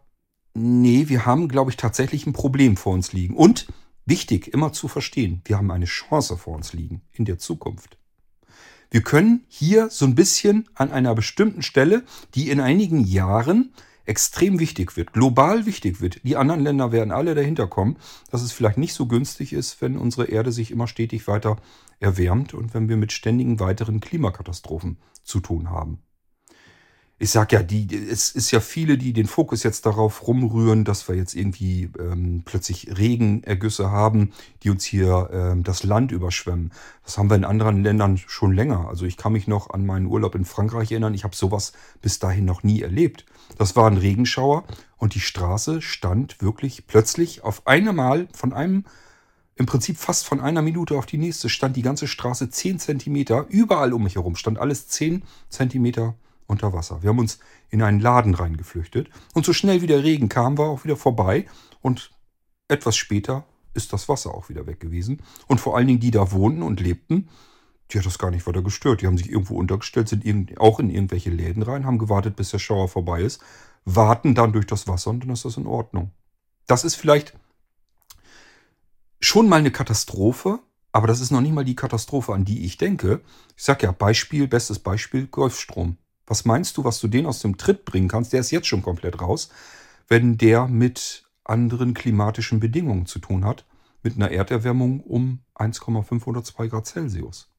nee, 0.53 1.09
wir 1.09 1.25
haben, 1.25 1.49
glaube 1.49 1.71
ich, 1.71 1.77
tatsächlich 1.77 2.27
ein 2.27 2.33
Problem 2.33 2.77
vor 2.77 2.93
uns 2.93 3.13
liegen. 3.13 3.35
Und 3.35 3.67
wichtig, 4.05 4.53
immer 4.53 4.73
zu 4.73 4.89
verstehen, 4.89 5.41
wir 5.47 5.57
haben 5.57 5.71
eine 5.71 5.87
Chance 5.87 6.37
vor 6.37 6.55
uns 6.55 6.73
liegen 6.73 7.03
in 7.13 7.25
der 7.25 7.39
Zukunft. 7.39 7.97
Wir 8.95 9.03
können 9.03 9.43
hier 9.49 9.91
so 9.91 10.05
ein 10.05 10.15
bisschen 10.15 10.69
an 10.77 10.93
einer 10.93 11.17
bestimmten 11.17 11.63
Stelle, 11.63 12.05
die 12.37 12.49
in 12.49 12.61
einigen 12.61 13.01
Jahren 13.01 13.73
extrem 14.05 14.61
wichtig 14.61 14.97
wird, 14.97 15.13
global 15.13 15.67
wichtig 15.67 16.01
wird. 16.01 16.21
Die 16.23 16.37
anderen 16.37 16.61
Länder 16.61 16.93
werden 16.93 17.11
alle 17.11 17.35
dahinter 17.35 17.67
kommen, 17.67 17.97
dass 18.31 18.43
es 18.43 18.53
vielleicht 18.53 18.79
nicht 18.79 18.95
so 18.95 19.07
günstig 19.07 19.53
ist, 19.53 19.83
wenn 19.83 19.99
unsere 19.99 20.27
Erde 20.27 20.53
sich 20.53 20.71
immer 20.71 20.87
stetig 20.87 21.27
weiter 21.27 21.57
erwärmt 21.99 22.55
und 22.55 22.73
wenn 22.73 22.89
wir 22.89 22.97
mit 22.97 23.11
ständigen 23.11 23.59
weiteren 23.59 23.99
Klimakatastrophen 23.99 24.99
zu 25.25 25.41
tun 25.41 25.71
haben 25.71 25.99
ich 27.17 27.31
sag 27.31 27.53
ja, 27.53 27.63
die, 27.63 27.95
es 27.95 28.31
ist 28.31 28.51
ja 28.51 28.59
viele, 28.59 28.99
die 28.99 29.13
den 29.13 29.27
Fokus 29.27 29.63
jetzt 29.63 29.87
darauf 29.87 30.27
rumrühren, 30.27 30.85
dass 30.85 31.09
wir 31.09 31.15
jetzt 31.15 31.35
irgendwie 31.35 31.89
ähm, 31.99 32.43
plötzlich 32.45 32.99
Regenergüsse 32.99 33.91
haben, 33.93 34.33
die 34.63 34.71
uns 34.71 34.85
hier 34.85 35.31
ähm, 35.33 35.63
das 35.63 35.85
Land 35.85 36.11
überschwemmen. 36.11 36.73
Das 37.05 37.17
haben 37.17 37.31
wir 37.31 37.37
in 37.37 37.45
anderen 37.45 37.85
Ländern 37.85 38.19
schon 38.19 38.53
länger. 38.53 38.89
Also 38.89 39.07
ich 39.07 39.17
kann 39.17 39.33
mich 39.33 39.47
noch 39.47 39.71
an 39.71 39.87
meinen 39.87 40.07
Urlaub 40.07 40.35
in 40.35 40.45
Frankreich 40.45 40.91
erinnern. 40.91 41.15
Ich 41.15 41.23
habe 41.23 41.37
sowas 41.37 41.73
bis 42.03 42.19
dahin 42.19 42.45
noch 42.45 42.65
nie 42.65 42.83
erlebt. 42.83 43.25
Das 43.59 43.77
war 43.77 43.89
ein 43.89 43.97
Regenschauer 43.97 44.65
und 44.97 45.15
die 45.15 45.21
Straße 45.21 45.83
stand 45.83 46.43
wirklich 46.43 46.89
plötzlich 46.89 47.45
auf 47.45 47.67
einmal 47.69 48.27
von 48.33 48.53
einem 48.53 48.85
im 49.57 49.67
Prinzip 49.67 49.99
fast 49.99 50.27
von 50.27 50.41
einer 50.41 50.63
Minute 50.63 50.97
auf 50.97 51.07
die 51.07 51.19
nächste 51.19 51.49
stand 51.49 51.77
die 51.77 51.83
ganze 51.83 52.09
Straße 52.09 52.51
10 52.51 52.81
Zentimeter, 52.81 53.47
überall 53.49 53.93
um 53.93 54.03
mich 54.03 54.17
herum 54.17 54.35
stand 54.35 54.59
alles 54.59 54.89
10 54.89 55.23
Zentimeter 55.49 56.17
unter 56.47 56.73
Wasser. 56.73 57.03
Wir 57.03 57.11
haben 57.11 57.19
uns 57.19 57.39
in 57.71 57.83
einen 57.83 58.01
Laden 58.01 58.35
reingeflüchtet 58.35 59.09
und 59.35 59.45
so 59.45 59.53
schnell 59.53 59.83
wie 59.83 59.87
der 59.87 60.05
Regen 60.05 60.29
kam, 60.29 60.59
war 60.59 60.69
auch 60.69 60.85
wieder 60.85 60.97
vorbei 60.97 61.47
und 61.81 62.11
etwas 62.69 62.97
später 62.97 63.45
ist 63.75 63.93
das 63.93 64.09
Wasser 64.09 64.35
auch 64.35 64.49
wieder 64.49 64.67
weg 64.67 64.81
gewesen. 64.81 65.23
Und 65.47 65.61
vor 65.61 65.77
allen 65.77 65.87
Dingen 65.87 66.01
die 66.01 66.11
da 66.11 66.33
wohnten 66.33 66.63
und 66.63 66.81
lebten, 66.81 67.29
die 67.91 67.99
hat 67.99 68.07
das 68.07 68.19
gar 68.19 68.31
nicht 68.31 68.47
weiter 68.47 68.63
gestört. 68.63 69.03
Die 69.03 69.07
haben 69.07 69.19
sich 69.19 69.31
irgendwo 69.31 69.57
untergestellt, 69.57 70.09
sind 70.09 70.27
auch 70.59 70.81
in 70.81 70.91
irgendwelche 70.91 71.31
Läden 71.31 71.63
rein, 71.63 71.85
haben 71.85 71.99
gewartet, 71.99 72.37
bis 72.37 72.51
der 72.51 72.59
Schauer 72.59 72.89
vorbei 72.89 73.21
ist, 73.21 73.43
warten 73.85 74.35
dann 74.35 74.53
durch 74.53 74.67
das 74.67 74.89
Wasser 74.89 75.11
und 75.11 75.21
dann 75.21 75.31
ist 75.31 75.45
das 75.45 75.57
in 75.57 75.67
Ordnung. 75.67 76.13
Das 76.67 76.85
ist 76.85 76.95
vielleicht 76.95 77.35
schon 79.21 79.49
mal 79.49 79.59
eine 79.59 79.71
Katastrophe, 79.71 80.61
aber 80.93 81.07
das 81.07 81.21
ist 81.21 81.31
noch 81.31 81.41
nicht 81.41 81.53
mal 81.53 81.65
die 81.65 81.77
Katastrophe, 81.77 82.33
an 82.33 82.45
die 82.45 82.65
ich 82.65 82.79
denke. 82.79 83.21
Ich 83.57 83.65
sage 83.65 83.87
ja, 83.87 83.93
Beispiel, 83.93 84.49
bestes 84.49 84.79
Beispiel, 84.79 85.27
Golfstrom. 85.27 85.99
Was 86.27 86.45
meinst 86.45 86.77
du, 86.77 86.85
was 86.85 87.01
du 87.01 87.09
den 87.09 87.27
aus 87.27 87.41
dem 87.41 87.57
Tritt 87.57 87.85
bringen 87.85 88.09
kannst? 88.09 88.33
Der 88.33 88.41
ist 88.41 88.51
jetzt 88.51 88.67
schon 88.67 88.83
komplett 88.83 89.21
raus, 89.21 89.51
wenn 90.09 90.39
der 90.39 90.67
mit 90.69 91.25
anderen 91.45 91.95
klimatischen 91.95 92.61
Bedingungen 92.61 93.07
zu 93.07 93.19
tun 93.19 93.45
hat, 93.45 93.67
mit 94.03 94.17
einer 94.17 94.31
Erderwärmung 94.31 95.01
um 95.01 95.41
1,5 95.55 96.27
oder 96.27 96.43
2 96.43 96.69
Grad 96.69 96.87
Celsius. 96.87 97.51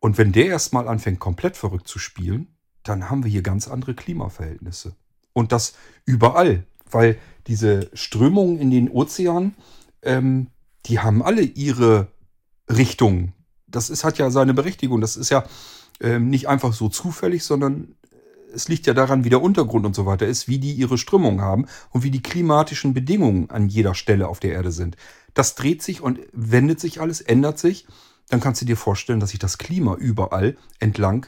Und 0.00 0.18
wenn 0.18 0.32
der 0.32 0.46
erstmal 0.46 0.88
anfängt, 0.88 1.18
komplett 1.18 1.56
verrückt 1.56 1.88
zu 1.88 1.98
spielen, 1.98 2.54
dann 2.82 3.08
haben 3.08 3.24
wir 3.24 3.30
hier 3.30 3.42
ganz 3.42 3.68
andere 3.68 3.94
Klimaverhältnisse. 3.94 4.94
Und 5.32 5.52
das 5.52 5.74
überall, 6.04 6.66
weil 6.90 7.18
diese 7.46 7.90
Strömungen 7.94 8.58
in 8.58 8.70
den 8.70 8.90
Ozeanen, 8.90 9.54
ähm, 10.02 10.48
die 10.86 11.00
haben 11.00 11.22
alle 11.22 11.42
ihre 11.42 12.08
Richtungen. 12.70 13.32
Das 13.66 13.90
ist, 13.90 14.04
hat 14.04 14.18
ja 14.18 14.30
seine 14.30 14.54
Berechtigung. 14.54 15.00
Das 15.00 15.16
ist 15.16 15.30
ja 15.30 15.44
ähm, 16.00 16.28
nicht 16.28 16.48
einfach 16.48 16.72
so 16.72 16.88
zufällig, 16.88 17.44
sondern 17.44 17.94
es 18.54 18.68
liegt 18.68 18.86
ja 18.86 18.94
daran, 18.94 19.24
wie 19.24 19.30
der 19.30 19.42
Untergrund 19.42 19.84
und 19.84 19.94
so 19.94 20.06
weiter 20.06 20.26
ist, 20.26 20.48
wie 20.48 20.58
die 20.58 20.72
ihre 20.72 20.96
Strömung 20.96 21.40
haben 21.40 21.66
und 21.90 22.04
wie 22.04 22.10
die 22.10 22.22
klimatischen 22.22 22.94
Bedingungen 22.94 23.50
an 23.50 23.68
jeder 23.68 23.94
Stelle 23.94 24.28
auf 24.28 24.40
der 24.40 24.52
Erde 24.52 24.70
sind. 24.70 24.96
Das 25.34 25.56
dreht 25.56 25.82
sich 25.82 26.00
und 26.00 26.20
wendet 26.32 26.80
sich 26.80 27.00
alles, 27.00 27.20
ändert 27.20 27.58
sich. 27.58 27.86
Dann 28.28 28.40
kannst 28.40 28.62
du 28.62 28.66
dir 28.66 28.76
vorstellen, 28.76 29.20
dass 29.20 29.30
sich 29.30 29.40
das 29.40 29.58
Klima 29.58 29.94
überall 29.96 30.56
entlang 30.78 31.26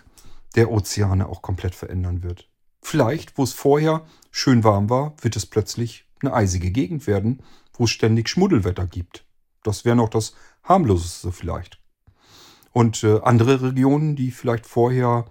der 0.55 0.71
Ozeane 0.71 1.29
auch 1.29 1.43
komplett 1.43 1.75
verändern 1.75 2.23
wird. 2.23 2.49
Vielleicht, 2.81 3.37
wo 3.37 3.43
es 3.43 3.53
vorher 3.53 4.07
schön 4.31 4.65
warm 4.65 4.89
war, 4.89 5.15
wird 5.21 5.37
es 5.37 5.45
plötzlich 5.45 6.07
eine 6.21 6.33
eisige 6.33 6.71
Gegend 6.71 7.07
werden, 7.07 7.43
wo 7.75 7.85
es 7.85 7.91
ständig 7.91 8.29
Schmuddelwetter 8.29 8.87
gibt. 8.87 9.25
Das 9.63 9.85
wäre 9.85 9.97
noch 9.97 10.09
das 10.09 10.35
harmloseste 10.63 11.33
vielleicht. 11.33 11.81
Und 12.77 13.05
äh, 13.05 13.21
andere 13.23 13.63
Regionen, 13.63 14.17
die 14.17 14.31
vielleicht 14.31 14.67
vorher 14.67 15.25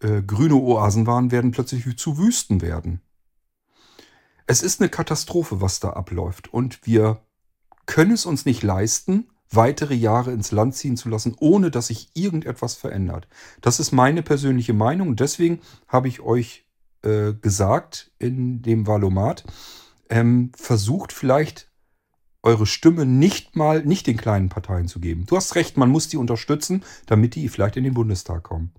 äh, 0.00 0.20
grüne 0.20 0.56
Oasen 0.56 1.06
waren, 1.06 1.30
werden 1.30 1.50
plötzlich 1.50 1.96
zu 1.96 2.18
Wüsten 2.18 2.60
werden. 2.60 3.00
Es 4.46 4.62
ist 4.62 4.82
eine 4.82 4.90
Katastrophe, 4.90 5.62
was 5.62 5.80
da 5.80 5.94
abläuft. 5.94 6.52
Und 6.52 6.86
wir 6.86 7.22
können 7.86 8.12
es 8.12 8.26
uns 8.26 8.44
nicht 8.44 8.62
leisten, 8.62 9.30
weitere 9.48 9.94
Jahre 9.94 10.32
ins 10.32 10.52
Land 10.52 10.74
ziehen 10.74 10.98
zu 10.98 11.08
lassen, 11.08 11.34
ohne 11.40 11.70
dass 11.70 11.86
sich 11.86 12.10
irgendetwas 12.12 12.74
verändert. 12.74 13.28
Das 13.62 13.80
ist 13.80 13.92
meine 13.92 14.22
persönliche 14.22 14.74
Meinung. 14.74 15.16
Deswegen 15.16 15.60
habe 15.88 16.06
ich 16.06 16.20
euch 16.20 16.66
äh, 17.00 17.32
gesagt 17.32 18.10
in 18.18 18.60
dem 18.60 18.86
Valomat, 18.86 19.44
ähm, 20.10 20.52
versucht 20.54 21.14
vielleicht 21.14 21.69
eure 22.42 22.66
Stimme 22.66 23.06
nicht 23.06 23.56
mal, 23.56 23.84
nicht 23.84 24.06
den 24.06 24.16
kleinen 24.16 24.48
Parteien 24.48 24.88
zu 24.88 25.00
geben. 25.00 25.26
Du 25.26 25.36
hast 25.36 25.54
recht, 25.54 25.76
man 25.76 25.90
muss 25.90 26.08
die 26.08 26.16
unterstützen, 26.16 26.84
damit 27.06 27.34
die 27.34 27.48
vielleicht 27.48 27.76
in 27.76 27.84
den 27.84 27.94
Bundestag 27.94 28.42
kommen. 28.44 28.72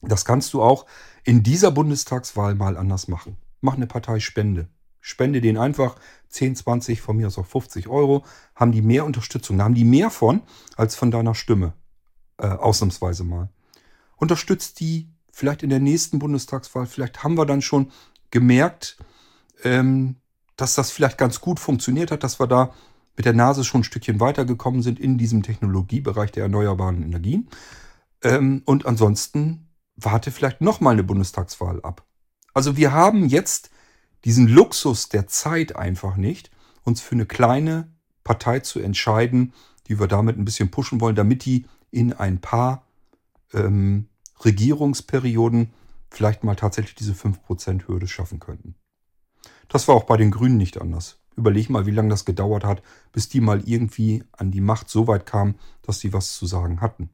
Das 0.00 0.24
kannst 0.24 0.52
du 0.54 0.62
auch 0.62 0.86
in 1.24 1.42
dieser 1.42 1.70
Bundestagswahl 1.70 2.54
mal 2.54 2.76
anders 2.76 3.08
machen. 3.08 3.36
Mach 3.60 3.74
eine 3.74 3.86
Parteispende. 3.86 4.68
Spende 5.00 5.40
denen 5.40 5.58
einfach 5.58 5.96
10, 6.28 6.56
20, 6.56 7.00
von 7.00 7.16
mir 7.16 7.26
aus 7.26 7.38
auch 7.38 7.46
50 7.46 7.88
Euro. 7.88 8.24
Haben 8.54 8.72
die 8.72 8.82
mehr 8.82 9.04
Unterstützung. 9.04 9.58
Da 9.58 9.64
haben 9.64 9.74
die 9.74 9.84
mehr 9.84 10.10
von 10.10 10.42
als 10.76 10.96
von 10.96 11.10
deiner 11.10 11.34
Stimme. 11.34 11.72
Äh, 12.38 12.46
ausnahmsweise 12.46 13.24
mal. 13.24 13.50
Unterstützt 14.16 14.80
die 14.80 15.08
vielleicht 15.32 15.62
in 15.62 15.70
der 15.70 15.80
nächsten 15.80 16.18
Bundestagswahl. 16.18 16.86
Vielleicht 16.86 17.24
haben 17.24 17.36
wir 17.36 17.46
dann 17.46 17.62
schon 17.62 17.90
gemerkt, 18.30 18.98
ähm, 19.64 20.16
dass 20.58 20.74
das 20.74 20.90
vielleicht 20.90 21.16
ganz 21.16 21.40
gut 21.40 21.58
funktioniert 21.58 22.10
hat, 22.10 22.24
dass 22.24 22.38
wir 22.38 22.46
da 22.46 22.74
mit 23.16 23.24
der 23.24 23.32
Nase 23.32 23.64
schon 23.64 23.80
ein 23.80 23.84
Stückchen 23.84 24.20
weitergekommen 24.20 24.82
sind 24.82 25.00
in 25.00 25.16
diesem 25.16 25.42
Technologiebereich 25.42 26.32
der 26.32 26.42
erneuerbaren 26.42 27.02
Energien. 27.02 27.48
Ähm, 28.22 28.62
und 28.64 28.84
ansonsten 28.84 29.68
warte 29.96 30.30
vielleicht 30.30 30.60
nochmal 30.60 30.92
eine 30.94 31.04
Bundestagswahl 31.04 31.80
ab. 31.82 32.04
Also 32.54 32.76
wir 32.76 32.92
haben 32.92 33.26
jetzt 33.26 33.70
diesen 34.24 34.48
Luxus 34.48 35.08
der 35.08 35.28
Zeit 35.28 35.76
einfach 35.76 36.16
nicht, 36.16 36.50
uns 36.82 37.00
für 37.00 37.14
eine 37.14 37.26
kleine 37.26 37.92
Partei 38.24 38.58
zu 38.60 38.80
entscheiden, 38.80 39.52
die 39.86 40.00
wir 40.00 40.08
damit 40.08 40.36
ein 40.38 40.44
bisschen 40.44 40.70
pushen 40.70 41.00
wollen, 41.00 41.16
damit 41.16 41.44
die 41.44 41.66
in 41.92 42.12
ein 42.12 42.40
paar 42.40 42.84
ähm, 43.54 44.08
Regierungsperioden 44.44 45.70
vielleicht 46.10 46.42
mal 46.42 46.56
tatsächlich 46.56 46.96
diese 46.96 47.12
5%-Hürde 47.12 48.08
schaffen 48.08 48.40
könnten. 48.40 48.74
Das 49.68 49.86
war 49.86 49.94
auch 49.94 50.04
bei 50.04 50.16
den 50.16 50.30
Grünen 50.30 50.56
nicht 50.56 50.80
anders. 50.80 51.18
Überleg 51.36 51.70
mal, 51.70 51.86
wie 51.86 51.92
lange 51.92 52.08
das 52.08 52.24
gedauert 52.24 52.64
hat, 52.64 52.82
bis 53.12 53.28
die 53.28 53.40
mal 53.40 53.62
irgendwie 53.64 54.24
an 54.32 54.50
die 54.50 54.60
Macht 54.60 54.90
so 54.90 55.06
weit 55.06 55.24
kamen, 55.24 55.54
dass 55.82 56.00
sie 56.00 56.12
was 56.12 56.34
zu 56.34 56.46
sagen 56.46 56.80
hatten. 56.80 57.10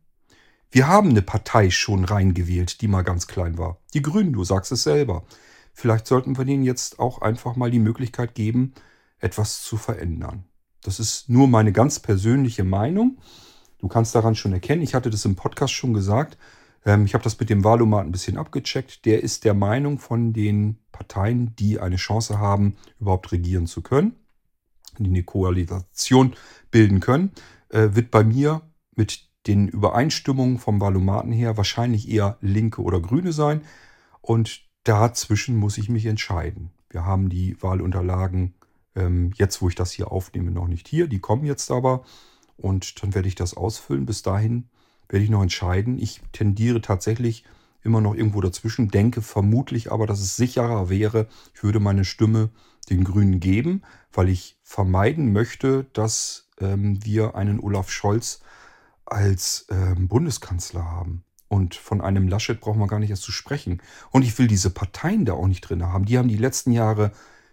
Wir 0.70 0.88
haben 0.88 1.10
eine 1.10 1.22
Partei 1.22 1.70
schon 1.70 2.04
reingewählt, 2.04 2.80
die 2.80 2.88
mal 2.88 3.02
ganz 3.02 3.26
klein 3.26 3.58
war. 3.58 3.78
Die 3.92 4.02
Grünen, 4.02 4.32
du 4.32 4.42
sagst 4.44 4.72
es 4.72 4.82
selber. 4.82 5.24
Vielleicht 5.72 6.06
sollten 6.06 6.38
wir 6.38 6.44
denen 6.44 6.64
jetzt 6.64 6.98
auch 6.98 7.20
einfach 7.20 7.54
mal 7.54 7.70
die 7.70 7.78
Möglichkeit 7.78 8.34
geben, 8.34 8.72
etwas 9.18 9.62
zu 9.62 9.76
verändern. 9.76 10.44
Das 10.82 11.00
ist 11.00 11.28
nur 11.28 11.48
meine 11.48 11.72
ganz 11.72 12.00
persönliche 12.00 12.64
Meinung. 12.64 13.18
Du 13.78 13.88
kannst 13.88 14.14
daran 14.14 14.34
schon 14.34 14.52
erkennen, 14.52 14.82
ich 14.82 14.94
hatte 14.94 15.10
das 15.10 15.24
im 15.24 15.36
Podcast 15.36 15.74
schon 15.74 15.94
gesagt, 15.94 16.38
ähm, 16.84 17.04
ich 17.04 17.14
habe 17.14 17.24
das 17.24 17.38
mit 17.38 17.50
dem 17.50 17.64
Wahlomat 17.64 18.04
ein 18.04 18.12
bisschen 18.12 18.38
abgecheckt. 18.38 19.04
Der 19.04 19.22
ist 19.22 19.44
der 19.44 19.54
Meinung 19.54 19.98
von 19.98 20.32
den 20.32 20.78
Parteien, 20.92 21.54
die 21.56 21.80
eine 21.80 21.96
Chance 21.96 22.38
haben, 22.38 22.76
überhaupt 23.00 23.32
regieren 23.32 23.66
zu 23.66 23.82
können, 23.82 24.14
die 24.98 25.10
eine 25.10 25.24
Koalition 25.24 26.34
bilden 26.70 27.00
können, 27.00 27.32
äh, 27.70 27.90
wird 27.92 28.10
bei 28.10 28.24
mir 28.24 28.62
mit 28.94 29.28
den 29.46 29.68
Übereinstimmungen 29.68 30.58
vom 30.58 30.80
Wahlomaten 30.80 31.32
her 31.32 31.56
wahrscheinlich 31.56 32.08
eher 32.08 32.38
Linke 32.40 32.82
oder 32.82 33.00
Grüne 33.00 33.32
sein. 33.32 33.62
Und 34.20 34.62
dazwischen 34.84 35.56
muss 35.56 35.76
ich 35.76 35.88
mich 35.88 36.06
entscheiden. 36.06 36.70
Wir 36.88 37.04
haben 37.04 37.28
die 37.28 37.60
Wahlunterlagen 37.62 38.54
ähm, 38.94 39.32
jetzt, 39.34 39.60
wo 39.60 39.68
ich 39.68 39.74
das 39.74 39.92
hier 39.92 40.12
aufnehme, 40.12 40.50
noch 40.50 40.68
nicht 40.68 40.88
hier. 40.88 41.08
Die 41.08 41.18
kommen 41.18 41.44
jetzt 41.44 41.70
aber 41.70 42.04
und 42.56 43.02
dann 43.02 43.14
werde 43.14 43.28
ich 43.28 43.34
das 43.34 43.54
ausfüllen. 43.54 44.06
Bis 44.06 44.22
dahin 44.22 44.68
werde 45.14 45.24
ich 45.24 45.30
noch 45.30 45.42
entscheiden. 45.42 45.96
Ich 45.96 46.20
tendiere 46.32 46.80
tatsächlich 46.80 47.44
immer 47.84 48.00
noch 48.00 48.16
irgendwo 48.16 48.40
dazwischen, 48.40 48.88
denke 48.88 49.22
vermutlich 49.22 49.92
aber, 49.92 50.08
dass 50.08 50.18
es 50.18 50.34
sicherer 50.34 50.90
wäre, 50.90 51.28
ich 51.54 51.62
würde 51.62 51.78
meine 51.78 52.04
Stimme 52.04 52.50
den 52.90 53.04
Grünen 53.04 53.38
geben, 53.38 53.82
weil 54.12 54.28
ich 54.28 54.58
vermeiden 54.64 55.32
möchte, 55.32 55.86
dass 55.92 56.48
ähm, 56.58 56.98
wir 57.04 57.36
einen 57.36 57.60
Olaf 57.60 57.90
Scholz 57.90 58.40
als 59.06 59.66
ähm, 59.70 60.08
Bundeskanzler 60.08 60.84
haben. 60.84 61.22
Und 61.46 61.76
von 61.76 62.00
einem 62.00 62.26
Laschet 62.26 62.60
braucht 62.60 62.78
man 62.78 62.88
gar 62.88 62.98
nicht 62.98 63.10
erst 63.10 63.22
zu 63.22 63.30
sprechen. 63.30 63.80
Und 64.10 64.22
ich 64.22 64.36
will 64.36 64.48
diese 64.48 64.70
Parteien 64.70 65.24
da 65.24 65.34
auch 65.34 65.46
nicht 65.46 65.60
drin 65.60 65.84
haben. 65.84 66.06
Die 66.06 66.18
haben 66.18 66.28
die 66.28 66.36
letzten 66.36 66.72
Jahre 66.72 67.12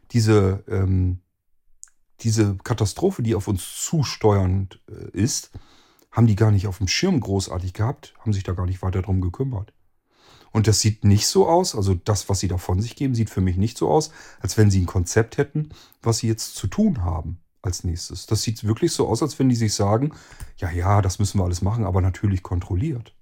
diese, 0.09 0.63
ähm, 0.67 1.19
diese 2.21 2.55
Katastrophe, 2.63 3.21
die 3.21 3.35
auf 3.35 3.47
uns 3.47 3.85
zusteuernd 3.85 4.81
äh, 4.89 5.15
ist, 5.15 5.51
haben 6.11 6.27
die 6.27 6.35
gar 6.35 6.51
nicht 6.51 6.67
auf 6.67 6.77
dem 6.77 6.87
Schirm 6.87 7.19
großartig 7.19 7.73
gehabt, 7.73 8.13
haben 8.19 8.33
sich 8.33 8.43
da 8.43 8.53
gar 8.53 8.65
nicht 8.65 8.81
weiter 8.81 9.01
drum 9.01 9.21
gekümmert. 9.21 9.73
Und 10.51 10.67
das 10.67 10.81
sieht 10.81 11.05
nicht 11.05 11.27
so 11.27 11.47
aus, 11.47 11.75
also 11.75 11.93
das, 11.95 12.27
was 12.27 12.39
sie 12.39 12.49
da 12.49 12.57
von 12.57 12.81
sich 12.81 12.95
geben, 12.95 13.15
sieht 13.15 13.29
für 13.29 13.39
mich 13.39 13.55
nicht 13.55 13.77
so 13.77 13.89
aus, 13.89 14.11
als 14.41 14.57
wenn 14.57 14.69
sie 14.69 14.81
ein 14.81 14.85
Konzept 14.85 15.37
hätten, 15.37 15.69
was 16.01 16.17
sie 16.17 16.27
jetzt 16.27 16.55
zu 16.55 16.67
tun 16.67 17.03
haben 17.03 17.39
als 17.61 17.83
nächstes. 17.85 18.25
Das 18.25 18.41
sieht 18.41 18.63
wirklich 18.65 18.91
so 18.91 19.07
aus, 19.07 19.21
als 19.21 19.39
wenn 19.39 19.47
die 19.47 19.55
sich 19.55 19.73
sagen, 19.73 20.11
ja, 20.57 20.69
ja, 20.69 21.01
das 21.01 21.19
müssen 21.19 21.39
wir 21.39 21.45
alles 21.45 21.61
machen, 21.61 21.85
aber 21.85 22.01
natürlich 22.01 22.43
kontrolliert. 22.43 23.15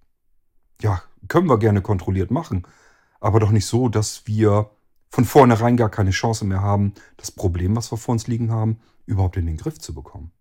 Ja, 0.82 1.04
können 1.28 1.48
wir 1.48 1.60
gerne 1.60 1.82
kontrolliert 1.82 2.32
machen, 2.32 2.66
aber 3.20 3.40
doch 3.40 3.52
nicht 3.52 3.66
so, 3.66 3.90
dass 3.90 4.26
wir 4.26 4.72
von 5.10 5.26
vornherein 5.26 5.78
gar 5.78 5.90
keine 5.90 6.12
Chance 6.12 6.46
mehr 6.46 6.62
haben, 6.62 6.94
das 7.18 7.32
Problem, 7.32 7.76
was 7.76 7.92
wir 7.92 7.98
vor 7.98 8.14
uns 8.14 8.28
liegen 8.28 8.52
haben, 8.52 8.80
überhaupt 9.06 9.38
in 9.38 9.46
den 9.46 9.58
Griff 9.58 9.80
zu 9.80 9.94
bekommen. 9.94 10.32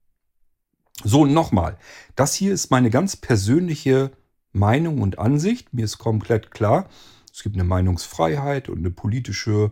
So, 1.05 1.25
nochmal. 1.25 1.79
Das 2.17 2.35
hier 2.35 2.53
ist 2.53 2.71
meine 2.71 2.91
ganz 2.91 3.17
persönliche 3.17 4.11
Meinung 4.53 5.01
und 5.01 5.19
Ansicht. 5.19 5.73
Mir 5.73 5.85
ist 5.85 5.99
komplett 5.99 6.51
klar, 6.51 6.89
es 7.33 7.43
gibt 7.43 7.55
eine 7.55 7.65
Meinungsfreiheit 7.65 8.69
und 8.69 8.79
eine 8.79 8.91
politische 8.91 9.71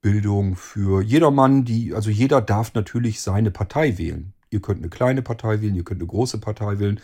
Bildung 0.00 0.54
für 0.54 1.02
jedermann, 1.02 1.64
die, 1.64 1.94
also 1.94 2.10
jeder 2.10 2.40
darf 2.40 2.74
natürlich 2.74 3.20
seine 3.20 3.50
Partei 3.50 3.98
wählen. 3.98 4.32
Ihr 4.50 4.60
könnt 4.60 4.78
eine 4.78 4.90
kleine 4.90 5.22
Partei 5.22 5.60
wählen, 5.60 5.74
ihr 5.74 5.82
könnt 5.82 6.00
eine 6.00 6.08
große 6.08 6.38
Partei 6.38 6.78
wählen, 6.78 7.00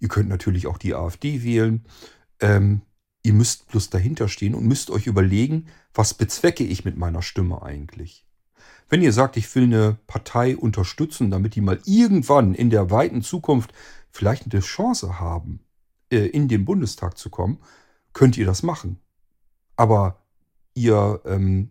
ihr 0.00 0.08
könnt 0.08 0.28
natürlich 0.28 0.66
auch 0.66 0.78
die 0.78 0.94
AfD 0.94 1.42
wählen. 1.42 1.84
Ähm, 2.40 2.80
ihr 3.22 3.34
müsst 3.34 3.68
bloß 3.68 3.90
dahinter 3.90 4.28
stehen 4.28 4.54
und 4.54 4.64
müsst 4.66 4.90
euch 4.90 5.06
überlegen, 5.06 5.66
was 5.92 6.14
bezwecke 6.14 6.64
ich 6.64 6.84
mit 6.84 6.96
meiner 6.96 7.22
Stimme 7.22 7.62
eigentlich? 7.62 8.24
Wenn 8.88 9.02
ihr 9.02 9.12
sagt, 9.12 9.36
ich 9.36 9.52
will 9.54 9.64
eine 9.64 9.96
Partei 10.06 10.56
unterstützen, 10.56 11.30
damit 11.30 11.54
die 11.54 11.60
mal 11.60 11.80
irgendwann 11.84 12.54
in 12.54 12.70
der 12.70 12.90
weiten 12.90 13.22
Zukunft 13.22 13.72
vielleicht 14.10 14.52
eine 14.52 14.60
Chance 14.60 15.18
haben, 15.18 15.60
äh, 16.10 16.26
in 16.26 16.48
den 16.48 16.64
Bundestag 16.64 17.18
zu 17.18 17.30
kommen, 17.30 17.58
könnt 18.12 18.36
ihr 18.36 18.46
das 18.46 18.62
machen. 18.62 19.00
Aber 19.76 20.22
ihr 20.74 21.20
ähm, 21.24 21.70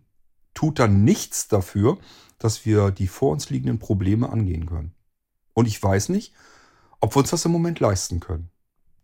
tut 0.52 0.78
dann 0.78 1.04
nichts 1.04 1.48
dafür, 1.48 1.98
dass 2.38 2.66
wir 2.66 2.90
die 2.90 3.08
vor 3.08 3.32
uns 3.32 3.50
liegenden 3.50 3.78
Probleme 3.78 4.28
angehen 4.28 4.66
können. 4.66 4.94
Und 5.54 5.66
ich 5.66 5.82
weiß 5.82 6.08
nicht, 6.10 6.34
ob 7.00 7.14
wir 7.14 7.20
uns 7.20 7.30
das 7.30 7.44
im 7.44 7.52
Moment 7.52 7.80
leisten 7.80 8.20
können. 8.20 8.50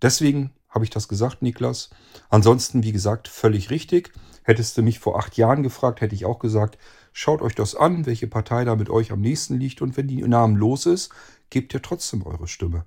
Deswegen 0.02 0.50
habe 0.68 0.84
ich 0.84 0.90
das 0.90 1.08
gesagt, 1.08 1.42
Niklas. 1.42 1.90
Ansonsten, 2.28 2.82
wie 2.82 2.92
gesagt, 2.92 3.28
völlig 3.28 3.70
richtig. 3.70 4.12
Hättest 4.42 4.76
du 4.76 4.82
mich 4.82 4.98
vor 4.98 5.18
acht 5.18 5.36
Jahren 5.36 5.62
gefragt, 5.62 6.00
hätte 6.00 6.14
ich 6.14 6.24
auch 6.24 6.38
gesagt, 6.38 6.78
Schaut 7.12 7.42
euch 7.42 7.54
das 7.54 7.74
an, 7.74 8.06
welche 8.06 8.26
Partei 8.26 8.64
da 8.64 8.76
mit 8.76 8.90
euch 8.90 9.12
am 9.12 9.20
nächsten 9.20 9.58
liegt 9.58 9.82
und 9.82 9.96
wenn 9.96 10.08
die 10.08 10.22
Namen 10.22 10.56
los 10.56 10.86
ist, 10.86 11.10
gebt 11.50 11.74
ihr 11.74 11.82
trotzdem 11.82 12.24
eure 12.24 12.46
Stimme. 12.46 12.84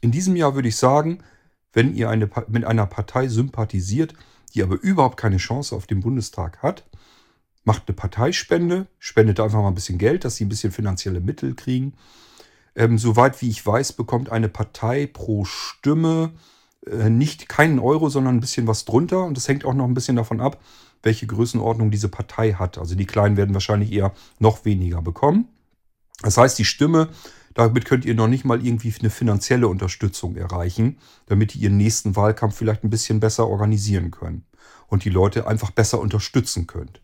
In 0.00 0.10
diesem 0.10 0.36
Jahr 0.36 0.54
würde 0.54 0.68
ich 0.68 0.76
sagen, 0.76 1.22
wenn 1.72 1.94
ihr 1.94 2.10
eine, 2.10 2.30
mit 2.48 2.64
einer 2.64 2.86
Partei 2.86 3.28
sympathisiert, 3.28 4.14
die 4.54 4.62
aber 4.62 4.80
überhaupt 4.80 5.16
keine 5.16 5.38
Chance 5.38 5.74
auf 5.74 5.86
den 5.86 6.00
Bundestag 6.00 6.62
hat, 6.62 6.84
macht 7.64 7.84
eine 7.88 7.96
Parteispende, 7.96 8.86
spendet 8.98 9.40
einfach 9.40 9.60
mal 9.60 9.68
ein 9.68 9.74
bisschen 9.74 9.98
Geld, 9.98 10.24
dass 10.24 10.36
sie 10.36 10.44
ein 10.44 10.50
bisschen 10.50 10.72
finanzielle 10.72 11.20
Mittel 11.20 11.54
kriegen. 11.54 11.94
Ähm, 12.76 12.98
soweit 12.98 13.40
wie 13.40 13.48
ich 13.48 13.64
weiß, 13.64 13.94
bekommt 13.94 14.30
eine 14.30 14.48
Partei 14.48 15.06
pro 15.06 15.44
Stimme 15.44 16.32
nicht 17.08 17.48
keinen 17.48 17.78
Euro, 17.78 18.08
sondern 18.08 18.36
ein 18.36 18.40
bisschen 18.40 18.66
was 18.66 18.84
drunter. 18.84 19.24
Und 19.24 19.36
das 19.36 19.48
hängt 19.48 19.64
auch 19.64 19.74
noch 19.74 19.86
ein 19.86 19.94
bisschen 19.94 20.16
davon 20.16 20.40
ab, 20.40 20.60
welche 21.02 21.26
Größenordnung 21.26 21.90
diese 21.90 22.08
Partei 22.08 22.52
hat. 22.52 22.78
Also 22.78 22.94
die 22.94 23.06
Kleinen 23.06 23.36
werden 23.36 23.54
wahrscheinlich 23.54 23.92
eher 23.92 24.12
noch 24.38 24.64
weniger 24.64 25.02
bekommen. 25.02 25.48
Das 26.22 26.36
heißt, 26.36 26.58
die 26.58 26.64
Stimme, 26.64 27.08
damit 27.54 27.84
könnt 27.84 28.04
ihr 28.04 28.14
noch 28.14 28.28
nicht 28.28 28.44
mal 28.44 28.64
irgendwie 28.64 28.92
eine 28.98 29.10
finanzielle 29.10 29.68
Unterstützung 29.68 30.36
erreichen, 30.36 30.98
damit 31.26 31.54
ihr 31.54 31.62
ihren 31.62 31.76
nächsten 31.76 32.16
Wahlkampf 32.16 32.56
vielleicht 32.56 32.84
ein 32.84 32.90
bisschen 32.90 33.20
besser 33.20 33.46
organisieren 33.48 34.10
könnt 34.10 34.44
und 34.88 35.04
die 35.04 35.10
Leute 35.10 35.46
einfach 35.46 35.70
besser 35.70 36.00
unterstützen 36.00 36.66
könnt. 36.66 37.00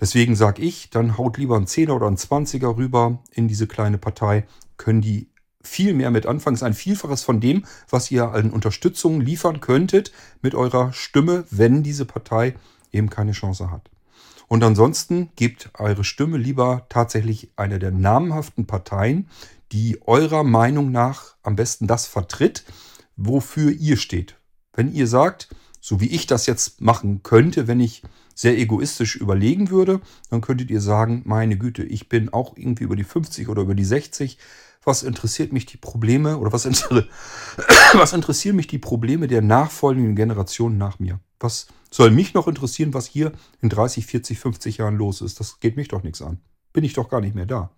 Deswegen 0.00 0.34
sage 0.34 0.62
ich, 0.62 0.90
dann 0.90 1.16
haut 1.16 1.38
lieber 1.38 1.56
ein 1.56 1.66
Zehner 1.66 1.94
oder 1.94 2.08
ein 2.08 2.16
Zwanziger 2.16 2.76
rüber 2.76 3.20
in 3.30 3.48
diese 3.48 3.66
kleine 3.66 3.98
Partei, 3.98 4.44
können 4.76 5.00
die 5.00 5.28
viel 5.64 5.94
mehr 5.94 6.10
mit 6.10 6.26
anfangen. 6.26 6.54
Ist 6.54 6.62
ein 6.62 6.74
Vielfaches 6.74 7.22
von 7.22 7.40
dem, 7.40 7.64
was 7.90 8.10
ihr 8.10 8.30
an 8.30 8.50
Unterstützung 8.50 9.20
liefern 9.20 9.60
könntet 9.60 10.12
mit 10.42 10.54
eurer 10.54 10.92
Stimme, 10.92 11.44
wenn 11.50 11.82
diese 11.82 12.04
Partei 12.04 12.54
eben 12.92 13.10
keine 13.10 13.32
Chance 13.32 13.70
hat. 13.70 13.90
Und 14.46 14.62
ansonsten 14.62 15.30
gebt 15.36 15.70
eure 15.74 16.04
Stimme 16.04 16.36
lieber 16.36 16.86
tatsächlich 16.88 17.50
einer 17.56 17.78
der 17.78 17.90
namhaften 17.90 18.66
Parteien, 18.66 19.28
die 19.72 20.00
eurer 20.06 20.44
Meinung 20.44 20.92
nach 20.92 21.34
am 21.42 21.56
besten 21.56 21.86
das 21.86 22.06
vertritt, 22.06 22.64
wofür 23.16 23.72
ihr 23.72 23.96
steht. 23.96 24.36
Wenn 24.74 24.92
ihr 24.92 25.06
sagt, 25.06 25.48
So 25.86 26.00
wie 26.00 26.08
ich 26.08 26.26
das 26.26 26.46
jetzt 26.46 26.80
machen 26.80 27.22
könnte, 27.22 27.68
wenn 27.68 27.78
ich 27.78 28.02
sehr 28.34 28.56
egoistisch 28.56 29.16
überlegen 29.16 29.68
würde, 29.68 30.00
dann 30.30 30.40
könntet 30.40 30.70
ihr 30.70 30.80
sagen, 30.80 31.20
meine 31.26 31.58
Güte, 31.58 31.84
ich 31.84 32.08
bin 32.08 32.32
auch 32.32 32.56
irgendwie 32.56 32.84
über 32.84 32.96
die 32.96 33.04
50 33.04 33.50
oder 33.50 33.60
über 33.60 33.74
die 33.74 33.84
60. 33.84 34.38
Was 34.84 35.02
interessiert 35.02 35.52
mich 35.52 35.66
die 35.66 35.76
Probleme 35.76 36.38
oder 36.38 36.52
was, 36.52 36.64
inter 36.64 37.04
was 37.94 38.12
interessieren 38.12 38.56
mich 38.56 38.66
die 38.66 38.78
Probleme 38.78 39.28
der 39.28 39.42
nachfolgenden 39.42 40.16
Generationen 40.16 40.78
nach 40.78 40.98
mir? 40.98 41.20
Was 41.40 41.66
soll 41.90 42.10
mich 42.10 42.34
noch 42.34 42.48
interessieren, 42.48 42.94
was 42.94 43.06
hier 43.06 43.32
in 43.60 43.68
30, 43.68 44.06
40, 44.06 44.38
50 44.38 44.78
Jahren 44.78 44.96
los 44.96 45.20
ist? 45.20 45.40
Das 45.40 45.60
geht 45.60 45.76
mich 45.76 45.88
doch 45.88 46.02
nichts 46.02 46.22
an. 46.22 46.40
Bin 46.72 46.84
ich 46.84 46.92
doch 46.92 47.08
gar 47.08 47.20
nicht 47.20 47.34
mehr 47.34 47.46
da. 47.46 47.70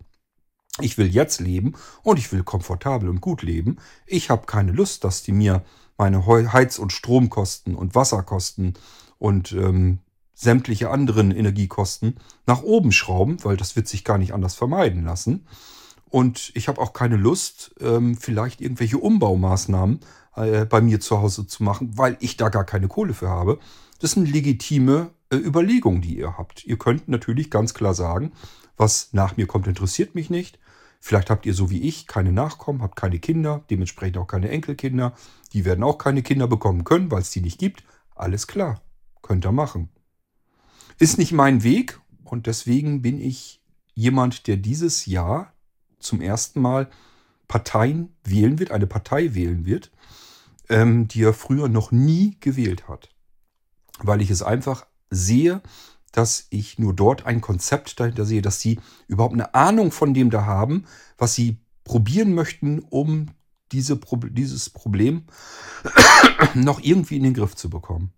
Ich 0.79 0.97
will 0.97 1.07
jetzt 1.07 1.39
leben 1.39 1.73
und 2.03 2.19
ich 2.19 2.31
will 2.31 2.43
komfortabel 2.43 3.09
und 3.09 3.21
gut 3.21 3.41
leben. 3.41 3.77
Ich 4.05 4.29
habe 4.29 4.45
keine 4.45 4.71
Lust, 4.71 5.03
dass 5.03 5.23
die 5.23 5.31
mir 5.31 5.63
meine 5.97 6.25
Heiz- 6.25 6.77
und 6.77 6.93
Stromkosten 6.93 7.75
und 7.75 7.95
Wasserkosten 7.95 8.73
und 9.17 9.51
ähm, 9.53 9.99
sämtliche 10.35 10.91
anderen 10.91 11.31
Energiekosten 11.31 12.19
nach 12.45 12.61
oben 12.61 12.91
schrauben, 12.91 13.43
weil 13.43 13.57
das 13.57 13.75
wird 13.75 13.87
sich 13.87 14.03
gar 14.03 14.19
nicht 14.19 14.33
anders 14.33 14.53
vermeiden 14.53 15.03
lassen. 15.03 15.47
Und 16.09 16.51
ich 16.55 16.67
habe 16.67 16.81
auch 16.81 16.93
keine 16.93 17.17
Lust, 17.17 17.75
ähm, 17.79 18.15
vielleicht 18.15 18.61
irgendwelche 18.61 18.97
Umbaumaßnahmen 18.97 19.99
äh, 20.35 20.65
bei 20.65 20.81
mir 20.81 20.99
zu 20.99 21.19
Hause 21.19 21.47
zu 21.47 21.63
machen, 21.63 21.97
weil 21.97 22.17
ich 22.19 22.37
da 22.37 22.49
gar 22.49 22.63
keine 22.63 22.87
Kohle 22.87 23.13
für 23.13 23.29
habe. 23.29 23.59
Das 23.99 24.11
sind 24.11 24.31
legitime 24.31 25.09
äh, 25.29 25.35
Überlegungen, 25.35 26.01
die 26.01 26.17
ihr 26.17 26.37
habt. 26.37 26.65
Ihr 26.65 26.77
könnt 26.77 27.07
natürlich 27.07 27.51
ganz 27.51 27.73
klar 27.73 27.93
sagen, 27.93 28.31
was 28.77 29.09
nach 29.11 29.37
mir 29.37 29.47
kommt, 29.47 29.67
interessiert 29.67 30.15
mich 30.15 30.29
nicht. 30.29 30.59
Vielleicht 30.99 31.29
habt 31.29 31.45
ihr 31.45 31.53
so 31.53 31.69
wie 31.69 31.81
ich 31.81 32.07
keine 32.07 32.31
Nachkommen, 32.31 32.81
habt 32.81 32.95
keine 32.95 33.19
Kinder, 33.19 33.63
dementsprechend 33.69 34.17
auch 34.17 34.27
keine 34.27 34.49
Enkelkinder. 34.49 35.13
Die 35.53 35.65
werden 35.65 35.83
auch 35.83 35.97
keine 35.97 36.23
Kinder 36.23 36.47
bekommen 36.47 36.83
können, 36.83 37.11
weil 37.11 37.21
es 37.21 37.31
die 37.31 37.41
nicht 37.41 37.59
gibt. 37.59 37.83
Alles 38.15 38.47
klar, 38.47 38.81
könnt 39.21 39.45
ihr 39.45 39.51
machen. 39.51 39.89
Ist 40.99 41.17
nicht 41.17 41.31
mein 41.31 41.63
Weg 41.63 41.99
und 42.23 42.47
deswegen 42.47 43.01
bin 43.01 43.19
ich 43.19 43.61
jemand, 43.93 44.47
der 44.47 44.57
dieses 44.57 45.05
Jahr 45.05 45.53
zum 45.99 46.21
ersten 46.21 46.61
Mal 46.61 46.89
Parteien 47.47 48.15
wählen 48.23 48.59
wird, 48.59 48.71
eine 48.71 48.87
Partei 48.87 49.33
wählen 49.33 49.65
wird, 49.65 49.91
ähm, 50.69 51.07
die 51.07 51.23
er 51.23 51.33
früher 51.33 51.69
noch 51.69 51.91
nie 51.91 52.37
gewählt 52.39 52.87
hat. 52.87 53.09
Weil 53.99 54.21
ich 54.21 54.29
es 54.29 54.41
einfach 54.41 54.85
sehe, 55.09 55.61
dass 56.11 56.47
ich 56.49 56.79
nur 56.79 56.93
dort 56.93 57.25
ein 57.25 57.41
Konzept 57.41 57.99
dahinter 57.99 58.25
sehe, 58.25 58.41
dass 58.41 58.59
sie 58.59 58.79
überhaupt 59.07 59.33
eine 59.33 59.53
Ahnung 59.53 59.91
von 59.91 60.13
dem 60.13 60.29
da 60.29 60.45
haben, 60.45 60.85
was 61.17 61.33
sie 61.35 61.57
probieren 61.83 62.33
möchten, 62.33 62.79
um 62.79 63.27
diese, 63.71 63.99
dieses 64.31 64.69
Problem 64.69 65.25
noch 66.53 66.81
irgendwie 66.81 67.17
in 67.17 67.23
den 67.23 67.33
Griff 67.33 67.55
zu 67.55 67.69
bekommen. 67.69 68.13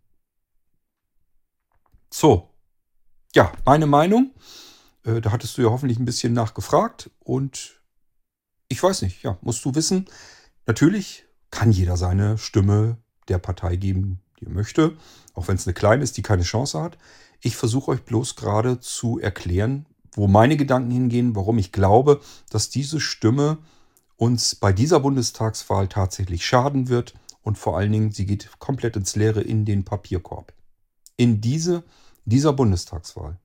So, 2.12 2.50
ja, 3.36 3.52
meine 3.66 3.86
Meinung. 3.86 4.32
Äh, 5.10 5.22
da 5.22 5.32
hattest 5.32 5.58
du 5.58 5.62
ja 5.62 5.70
hoffentlich 5.70 6.00
ein 6.00 6.06
bisschen 6.06 6.34
nachgefragt 6.34 7.10
und 7.20 7.82
ich 8.68 8.82
weiß 8.82 9.02
nicht, 9.02 9.24
ja, 9.24 9.38
musst 9.42 9.66
du 9.66 9.74
wissen, 9.76 10.06
natürlich 10.68 11.26
kann 11.52 11.72
jeder 11.72 11.98
seine 11.98 12.38
Stimme 12.38 12.98
der 13.28 13.40
Partei 13.40 13.76
geben, 13.76 14.22
die 14.40 14.46
er 14.46 14.52
möchte, 14.52 14.96
auch 15.34 15.48
wenn 15.48 15.56
es 15.56 15.66
eine 15.66 15.74
kleine 15.74 16.04
ist, 16.04 16.18
die 16.18 16.22
keine 16.22 16.44
Chance 16.44 16.80
hat. 16.80 16.98
Ich 17.42 17.56
versuche 17.56 17.92
euch 17.92 18.04
bloß 18.04 18.36
gerade 18.36 18.80
zu 18.80 19.20
erklären, 19.20 19.86
wo 20.14 20.28
meine 20.28 20.58
Gedanken 20.58 20.92
hingehen, 20.92 21.36
warum 21.36 21.58
ich 21.58 21.72
glaube, 21.72 22.22
dass 22.50 22.70
diese 22.70 23.00
Stimme 23.00 23.58
uns 24.18 24.56
bei 24.56 24.74
dieser 24.74 25.00
Bundestagswahl 25.00 25.88
tatsächlich 25.88 26.46
schaden 26.46 26.90
wird 26.90 27.14
und 27.42 27.58
vor 27.58 27.78
allen 27.78 27.92
Dingen, 27.92 28.12
sie 28.12 28.26
geht 28.26 28.60
komplett 28.60 28.98
ins 28.98 29.16
Leere 29.16 29.42
in 29.42 29.66
den 29.66 29.86
Papierkorb. 29.86 30.54
In 31.16 31.42
diese, 31.42 31.84
dieser 32.26 32.54
Bundestagswahl. 32.54 33.40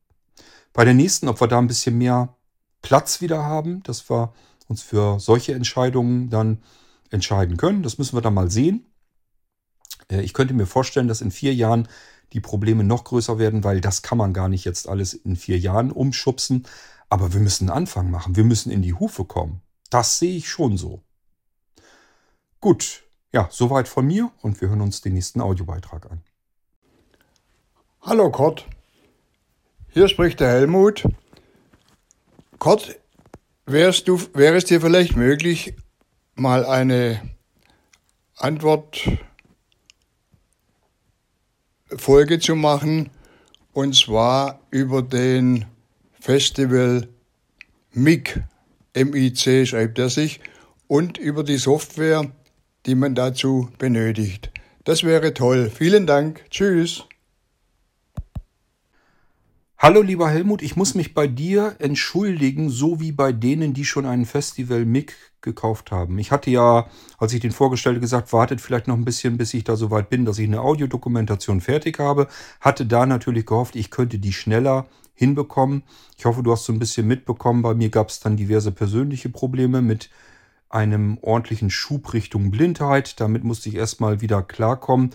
Bei 0.75 0.85
der 0.85 0.93
nächsten, 0.93 1.29
ob 1.29 1.41
wir 1.41 1.47
da 1.47 1.59
ein 1.59 1.69
bisschen 1.69 1.97
mehr 1.97 2.37
Platz 2.83 3.23
wieder 3.23 3.45
haben, 3.45 3.83
dass 3.85 4.11
wir 4.11 4.35
uns 4.69 4.83
für 4.83 5.21
solche 5.21 5.55
Entscheidungen 5.55 6.29
dann 6.29 6.63
entscheiden 7.11 7.57
können, 7.57 7.83
das 7.83 7.97
müssen 7.97 8.17
wir 8.17 8.23
dann 8.23 8.35
mal 8.35 8.51
sehen. 8.51 8.85
Äh, 10.11 10.23
ich 10.23 10.35
könnte 10.35 10.53
mir 10.53 10.67
vorstellen, 10.67 11.09
dass 11.09 11.23
in 11.23 11.31
vier 11.31 11.55
Jahren 11.55 11.89
die 12.33 12.41
Probleme 12.41 12.83
noch 12.83 13.05
größer 13.05 13.39
werden, 13.39 13.63
weil 13.63 13.81
das 13.81 14.03
kann 14.03 14.19
man 14.19 14.35
gar 14.35 14.49
nicht 14.49 14.65
jetzt 14.65 14.89
alles 14.89 15.15
in 15.15 15.37
vier 15.37 15.59
Jahren 15.59 15.93
umschubsen. 15.93 16.67
Aber 17.09 17.33
wir 17.33 17.41
müssen 17.41 17.71
einen 17.71 17.79
Anfang 17.79 18.11
machen. 18.11 18.35
Wir 18.35 18.45
müssen 18.45 18.73
in 18.73 18.83
die 18.83 18.95
Hufe 18.95 19.25
kommen. 19.25 19.63
Das 19.91 20.19
sehe 20.19 20.37
ich 20.37 20.49
schon 20.49 20.77
so. 20.77 21.03
Gut, 22.61 23.05
ja, 23.33 23.49
soweit 23.53 23.87
von 23.87 24.07
mir 24.07 24.33
und 24.43 24.61
wir 24.61 24.71
hören 24.71 24.81
uns 24.81 25.03
den 25.03 25.13
nächsten 25.13 25.41
Audiobeitrag 25.41 26.11
an. 26.11 26.23
Hallo 28.01 28.31
Kurt, 28.33 28.67
hier 29.95 30.09
spricht 30.09 30.41
der 30.41 30.49
Helmut. 30.49 31.05
Kurt, 32.59 32.99
wärst 33.65 34.09
du, 34.09 34.21
wäre 34.35 34.57
es 34.57 34.65
dir 34.65 34.81
vielleicht 34.81 35.17
möglich, 35.17 35.75
mal 36.35 36.67
eine 36.67 37.23
Antwort 38.37 39.09
Folge 41.97 42.41
zu 42.41 42.57
machen, 42.57 43.11
und 43.73 43.95
zwar 43.95 44.61
über 44.71 45.01
den 45.01 45.67
Festival 46.21 47.09
MIG, 47.93 48.43
MIC 48.97 49.67
schreibt 49.69 49.99
er 50.01 50.11
sich, 50.11 50.41
und 50.89 51.19
über 51.19 51.45
die 51.45 51.57
Software, 51.57 52.33
die 52.87 52.97
man 52.97 53.15
dazu 53.15 53.71
benötigt. 53.79 54.51
Das 54.83 55.05
wäre 55.05 55.35
toll. 55.35 55.71
Vielen 55.71 56.07
Dank. 56.07 56.45
Tschüss. 56.51 57.05
Hallo 59.85 60.01
lieber 60.01 60.31
Helmut, 60.31 60.63
ich 60.63 60.77
muss 60.77 60.95
mich 60.95 61.13
bei 61.13 61.27
dir 61.27 61.77
entschuldigen, 61.79 62.71
so 62.71 63.01
wie 63.01 63.13
bei 63.13 63.33
denen, 63.33 63.75
die 63.75 63.85
schon 63.85 64.07
einen 64.07 64.25
Festival 64.25 64.87
MIG 64.87 65.13
gekauft 65.43 65.93
haben. 65.93 66.19
Ich 66.19 66.33
hatte 66.33 66.51
ja, 66.51 66.87
als 67.19 67.35
ich 67.35 67.41
den 67.41 67.53
vorgestellt 67.53 68.01
gesagt, 68.01 68.33
wartet 68.33 68.63
vielleicht 68.63 68.89
noch 68.89 68.97
ein 68.97 69.05
bisschen, 69.05 69.37
bis 69.37 69.53
ich 69.53 69.63
da 69.63 69.77
so 69.77 69.91
weit 69.91 70.09
bin, 70.09 70.25
dass 70.25 70.39
ich 70.39 70.47
eine 70.47 70.63
Audiodokumentation 70.63 71.61
fertig 71.61 71.99
habe. 71.99 72.29
Hatte 72.63 72.87
da 72.87 73.05
natürlich 73.05 73.45
gehofft, 73.45 73.77
ich 73.77 73.91
könnte 73.91 74.19
die 74.19 74.33
schneller 74.33 74.87
hinbekommen. 75.13 75.83
Ich 76.17 76.25
hoffe, 76.25 76.43
du 76.43 76.51
hast 76.51 76.65
so 76.65 76.73
ein 76.73 76.79
bisschen 76.79 77.07
mitbekommen. 77.07 77.61
Bei 77.61 77.75
mir 77.75 77.91
gab 77.91 78.09
es 78.09 78.21
dann 78.21 78.39
diverse 78.39 78.73
persönliche 78.73 79.29
Probleme 79.29 79.83
mit 79.83 80.09
einem 80.71 81.19
ordentlichen 81.21 81.69
Schub 81.69 82.15
Richtung 82.15 82.51
Blindheit. 82.51 83.21
Damit 83.21 83.45
musste 83.45 83.69
ich 83.69 83.75
erstmal 83.75 84.23
wieder 84.23 84.43
klarkommen. 84.43 85.11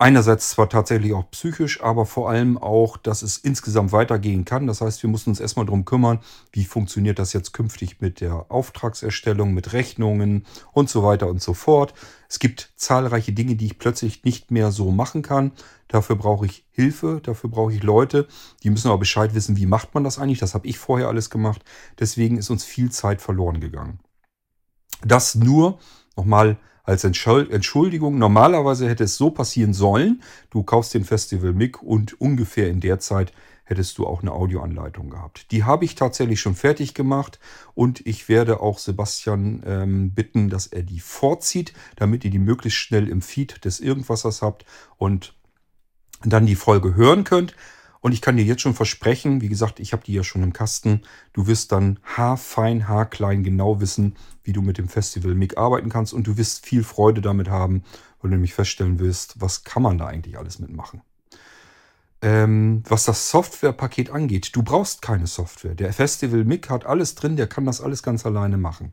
Einerseits 0.00 0.50
zwar 0.50 0.68
tatsächlich 0.68 1.12
auch 1.12 1.28
psychisch, 1.32 1.82
aber 1.82 2.06
vor 2.06 2.30
allem 2.30 2.56
auch, 2.56 2.96
dass 2.96 3.22
es 3.22 3.36
insgesamt 3.38 3.90
weitergehen 3.90 4.44
kann. 4.44 4.68
Das 4.68 4.80
heißt, 4.80 5.02
wir 5.02 5.10
mussten 5.10 5.30
uns 5.30 5.40
erstmal 5.40 5.66
darum 5.66 5.84
kümmern, 5.84 6.20
wie 6.52 6.64
funktioniert 6.64 7.18
das 7.18 7.32
jetzt 7.32 7.52
künftig 7.52 8.00
mit 8.00 8.20
der 8.20 8.46
Auftragserstellung, 8.48 9.52
mit 9.52 9.72
Rechnungen 9.72 10.46
und 10.70 10.88
so 10.88 11.02
weiter 11.02 11.26
und 11.26 11.42
so 11.42 11.52
fort. 11.52 11.94
Es 12.28 12.38
gibt 12.38 12.74
zahlreiche 12.76 13.32
Dinge, 13.32 13.56
die 13.56 13.66
ich 13.66 13.78
plötzlich 13.80 14.22
nicht 14.22 14.52
mehr 14.52 14.70
so 14.70 14.92
machen 14.92 15.22
kann. 15.22 15.50
Dafür 15.88 16.14
brauche 16.14 16.46
ich 16.46 16.64
Hilfe, 16.70 17.20
dafür 17.20 17.50
brauche 17.50 17.72
ich 17.72 17.82
Leute, 17.82 18.28
die 18.62 18.70
müssen 18.70 18.86
aber 18.88 18.98
Bescheid 18.98 19.34
wissen, 19.34 19.56
wie 19.56 19.66
macht 19.66 19.94
man 19.94 20.04
das 20.04 20.20
eigentlich. 20.20 20.38
Das 20.38 20.54
habe 20.54 20.68
ich 20.68 20.78
vorher 20.78 21.08
alles 21.08 21.28
gemacht. 21.28 21.64
Deswegen 21.98 22.36
ist 22.36 22.50
uns 22.50 22.62
viel 22.62 22.92
Zeit 22.92 23.20
verloren 23.20 23.58
gegangen. 23.58 23.98
Das 25.04 25.34
nur 25.34 25.80
nochmal 26.16 26.56
als 26.88 27.04
Entschuldigung. 27.04 28.16
Normalerweise 28.16 28.88
hätte 28.88 29.04
es 29.04 29.16
so 29.18 29.30
passieren 29.30 29.74
sollen. 29.74 30.22
Du 30.48 30.62
kaufst 30.62 30.94
den 30.94 31.04
Festival 31.04 31.52
MIG 31.52 31.82
und 31.82 32.18
ungefähr 32.18 32.70
in 32.70 32.80
der 32.80 32.98
Zeit 32.98 33.34
hättest 33.64 33.98
du 33.98 34.06
auch 34.06 34.22
eine 34.22 34.32
Audioanleitung 34.32 35.10
gehabt. 35.10 35.52
Die 35.52 35.64
habe 35.64 35.84
ich 35.84 35.96
tatsächlich 35.96 36.40
schon 36.40 36.54
fertig 36.54 36.94
gemacht 36.94 37.38
und 37.74 38.06
ich 38.06 38.30
werde 38.30 38.60
auch 38.60 38.78
Sebastian 38.78 39.62
ähm, 39.66 40.14
bitten, 40.14 40.48
dass 40.48 40.66
er 40.66 40.82
die 40.82 41.00
vorzieht, 41.00 41.74
damit 41.96 42.24
ihr 42.24 42.30
die 42.30 42.38
möglichst 42.38 42.78
schnell 42.78 43.06
im 43.08 43.20
Feed 43.20 43.66
des 43.66 43.80
Irgendwassers 43.80 44.40
habt 44.40 44.64
und 44.96 45.34
dann 46.24 46.46
die 46.46 46.56
Folge 46.56 46.94
hören 46.94 47.24
könnt. 47.24 47.54
Und 48.00 48.12
ich 48.12 48.20
kann 48.20 48.36
dir 48.36 48.44
jetzt 48.44 48.62
schon 48.62 48.74
versprechen, 48.74 49.40
wie 49.40 49.48
gesagt, 49.48 49.80
ich 49.80 49.92
habe 49.92 50.04
die 50.04 50.14
ja 50.14 50.22
schon 50.22 50.42
im 50.42 50.52
Kasten, 50.52 51.02
du 51.32 51.46
wirst 51.46 51.72
dann 51.72 51.98
haarfein, 52.04 52.88
haarklein 52.88 53.42
genau 53.42 53.80
wissen, 53.80 54.16
wie 54.44 54.52
du 54.52 54.62
mit 54.62 54.78
dem 54.78 54.88
Festival 54.88 55.34
MIG 55.34 55.58
arbeiten 55.58 55.88
kannst 55.88 56.12
und 56.12 56.26
du 56.26 56.36
wirst 56.36 56.64
viel 56.64 56.84
Freude 56.84 57.20
damit 57.20 57.48
haben, 57.48 57.82
weil 58.20 58.30
du 58.30 58.36
nämlich 58.36 58.54
feststellen 58.54 58.98
wirst, 58.98 59.40
was 59.40 59.64
kann 59.64 59.82
man 59.82 59.98
da 59.98 60.06
eigentlich 60.06 60.38
alles 60.38 60.58
mitmachen. 60.58 61.02
Ähm, 62.20 62.82
was 62.88 63.04
das 63.04 63.30
Softwarepaket 63.30 64.10
angeht, 64.10 64.56
du 64.56 64.64
brauchst 64.64 65.02
keine 65.02 65.28
Software. 65.28 65.76
Der 65.76 65.92
Festival 65.92 66.44
MIG 66.44 66.68
hat 66.68 66.84
alles 66.84 67.14
drin, 67.14 67.36
der 67.36 67.46
kann 67.46 67.64
das 67.64 67.80
alles 67.80 68.02
ganz 68.02 68.26
alleine 68.26 68.56
machen. 68.56 68.92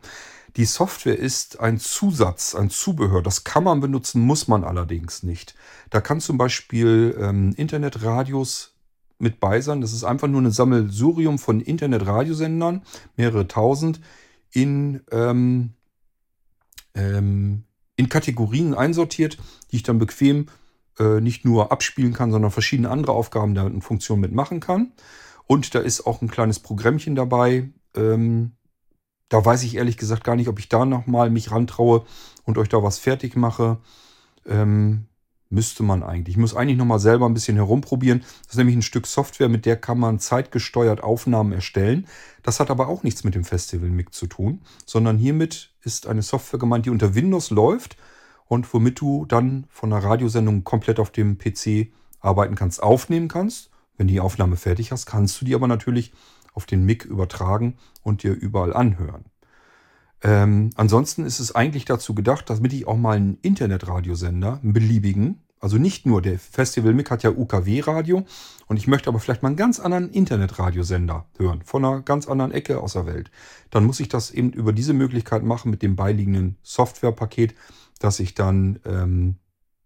Die 0.57 0.65
Software 0.65 1.17
ist 1.17 1.59
ein 1.59 1.79
Zusatz, 1.79 2.53
ein 2.53 2.69
Zubehör. 2.69 3.23
Das 3.23 3.43
kann 3.43 3.63
man 3.63 3.79
benutzen, 3.79 4.21
muss 4.21 4.47
man 4.47 4.63
allerdings 4.63 5.23
nicht. 5.23 5.55
Da 5.89 6.01
kann 6.01 6.21
zum 6.21 6.37
Beispiel 6.37 7.17
ähm, 7.19 7.53
Internetradios 7.57 8.74
mit 9.17 9.39
bei 9.39 9.61
sein. 9.61 9.81
Das 9.81 9.93
ist 9.93 10.03
einfach 10.03 10.27
nur 10.27 10.41
ein 10.41 10.51
Sammelsurium 10.51 11.39
von 11.39 11.61
Internetradiosendern, 11.61 12.83
mehrere 13.15 13.47
tausend, 13.47 14.01
in, 14.51 15.01
ähm, 15.11 15.73
ähm, 16.93 17.63
in 17.95 18.09
Kategorien 18.09 18.73
einsortiert, 18.73 19.37
die 19.71 19.77
ich 19.77 19.83
dann 19.83 19.99
bequem 19.99 20.47
äh, 20.99 21.19
nicht 21.21 21.45
nur 21.45 21.71
abspielen 21.71 22.13
kann, 22.13 22.31
sondern 22.31 22.51
verschiedene 22.51 22.89
andere 22.89 23.13
Aufgaben 23.13 23.55
da 23.55 23.63
und 23.63 23.81
Funktionen 23.81 24.21
mitmachen 24.21 24.59
kann. 24.59 24.91
Und 25.47 25.75
da 25.75 25.79
ist 25.79 26.05
auch 26.05 26.21
ein 26.21 26.29
kleines 26.29 26.59
Programmchen 26.59 27.15
dabei. 27.15 27.69
Ähm, 27.95 28.53
da 29.29 29.43
weiß 29.43 29.63
ich 29.63 29.75
ehrlich 29.75 29.97
gesagt 29.97 30.23
gar 30.23 30.35
nicht, 30.35 30.47
ob 30.47 30.59
ich 30.59 30.69
da 30.69 30.85
nochmal 30.85 31.29
mich 31.29 31.51
rantraue 31.51 32.05
und 32.43 32.57
euch 32.57 32.69
da 32.69 32.81
was 32.83 32.99
fertig 32.99 33.35
mache. 33.35 33.77
Ähm, 34.45 35.05
müsste 35.49 35.83
man 35.83 36.03
eigentlich. 36.03 36.35
Ich 36.35 36.41
muss 36.41 36.55
eigentlich 36.55 36.77
nochmal 36.77 36.99
selber 36.99 37.25
ein 37.25 37.33
bisschen 37.33 37.55
herumprobieren. 37.55 38.21
Das 38.43 38.53
ist 38.53 38.57
nämlich 38.57 38.75
ein 38.75 38.81
Stück 38.81 39.07
Software, 39.07 39.49
mit 39.49 39.65
der 39.65 39.77
kann 39.77 39.99
man 39.99 40.19
zeitgesteuert 40.19 41.03
Aufnahmen 41.03 41.51
erstellen. 41.51 42.07
Das 42.43 42.59
hat 42.59 42.69
aber 42.69 42.87
auch 42.87 43.03
nichts 43.03 43.23
mit 43.23 43.35
dem 43.35 43.43
Festival 43.43 43.89
MIG 43.89 44.13
zu 44.13 44.27
tun, 44.27 44.61
sondern 44.85 45.17
hiermit 45.17 45.71
ist 45.81 46.07
eine 46.07 46.21
Software 46.21 46.59
gemeint, 46.59 46.85
die 46.85 46.89
unter 46.89 47.15
Windows 47.15 47.49
läuft 47.49 47.97
und 48.47 48.71
womit 48.73 48.99
du 48.99 49.25
dann 49.25 49.65
von 49.69 49.91
einer 49.91 50.03
Radiosendung 50.03 50.63
komplett 50.63 50.99
auf 50.99 51.11
dem 51.11 51.37
PC 51.37 51.91
arbeiten 52.19 52.55
kannst, 52.55 52.81
aufnehmen 52.81 53.27
kannst. 53.27 53.69
Wenn 53.97 54.07
die 54.07 54.19
Aufnahme 54.19 54.57
fertig 54.57 54.91
hast, 54.91 55.05
kannst 55.05 55.39
du 55.39 55.45
die 55.45 55.55
aber 55.55 55.67
natürlich 55.67 56.11
auf 56.53 56.65
den 56.65 56.85
MIG 56.85 57.05
übertragen 57.05 57.77
und 58.01 58.23
dir 58.23 58.33
überall 58.33 58.73
anhören. 58.73 59.25
Ähm, 60.23 60.71
ansonsten 60.75 61.25
ist 61.25 61.39
es 61.39 61.53
eigentlich 61.53 61.85
dazu 61.85 62.15
gedacht, 62.15 62.49
damit 62.49 62.73
ich 62.73 62.87
auch 62.87 62.97
mal 62.97 63.17
einen 63.17 63.37
Internetradiosender, 63.41 64.59
einen 64.61 64.73
beliebigen, 64.73 65.41
also 65.59 65.77
nicht 65.77 66.05
nur 66.05 66.21
der 66.21 66.37
Festival 66.37 66.93
MIG 66.93 67.09
hat 67.09 67.23
ja 67.23 67.31
UKW-Radio 67.31 68.23
und 68.67 68.77
ich 68.77 68.87
möchte 68.87 69.09
aber 69.09 69.19
vielleicht 69.19 69.41
mal 69.41 69.49
einen 69.49 69.57
ganz 69.57 69.79
anderen 69.79 70.11
Internetradiosender 70.11 71.25
hören, 71.37 71.61
von 71.63 71.83
einer 71.83 72.01
ganz 72.01 72.27
anderen 72.27 72.51
Ecke 72.51 72.81
aus 72.81 72.93
der 72.93 73.05
Welt. 73.05 73.31
Dann 73.71 73.85
muss 73.85 73.99
ich 73.99 74.09
das 74.09 74.31
eben 74.31 74.51
über 74.51 74.73
diese 74.73 74.93
Möglichkeit 74.93 75.43
machen 75.43 75.71
mit 75.71 75.81
dem 75.81 75.95
beiliegenden 75.95 76.57
Softwarepaket, 76.61 77.55
dass 77.99 78.19
ich 78.19 78.35
dann 78.35 78.79
ähm, 78.85 79.37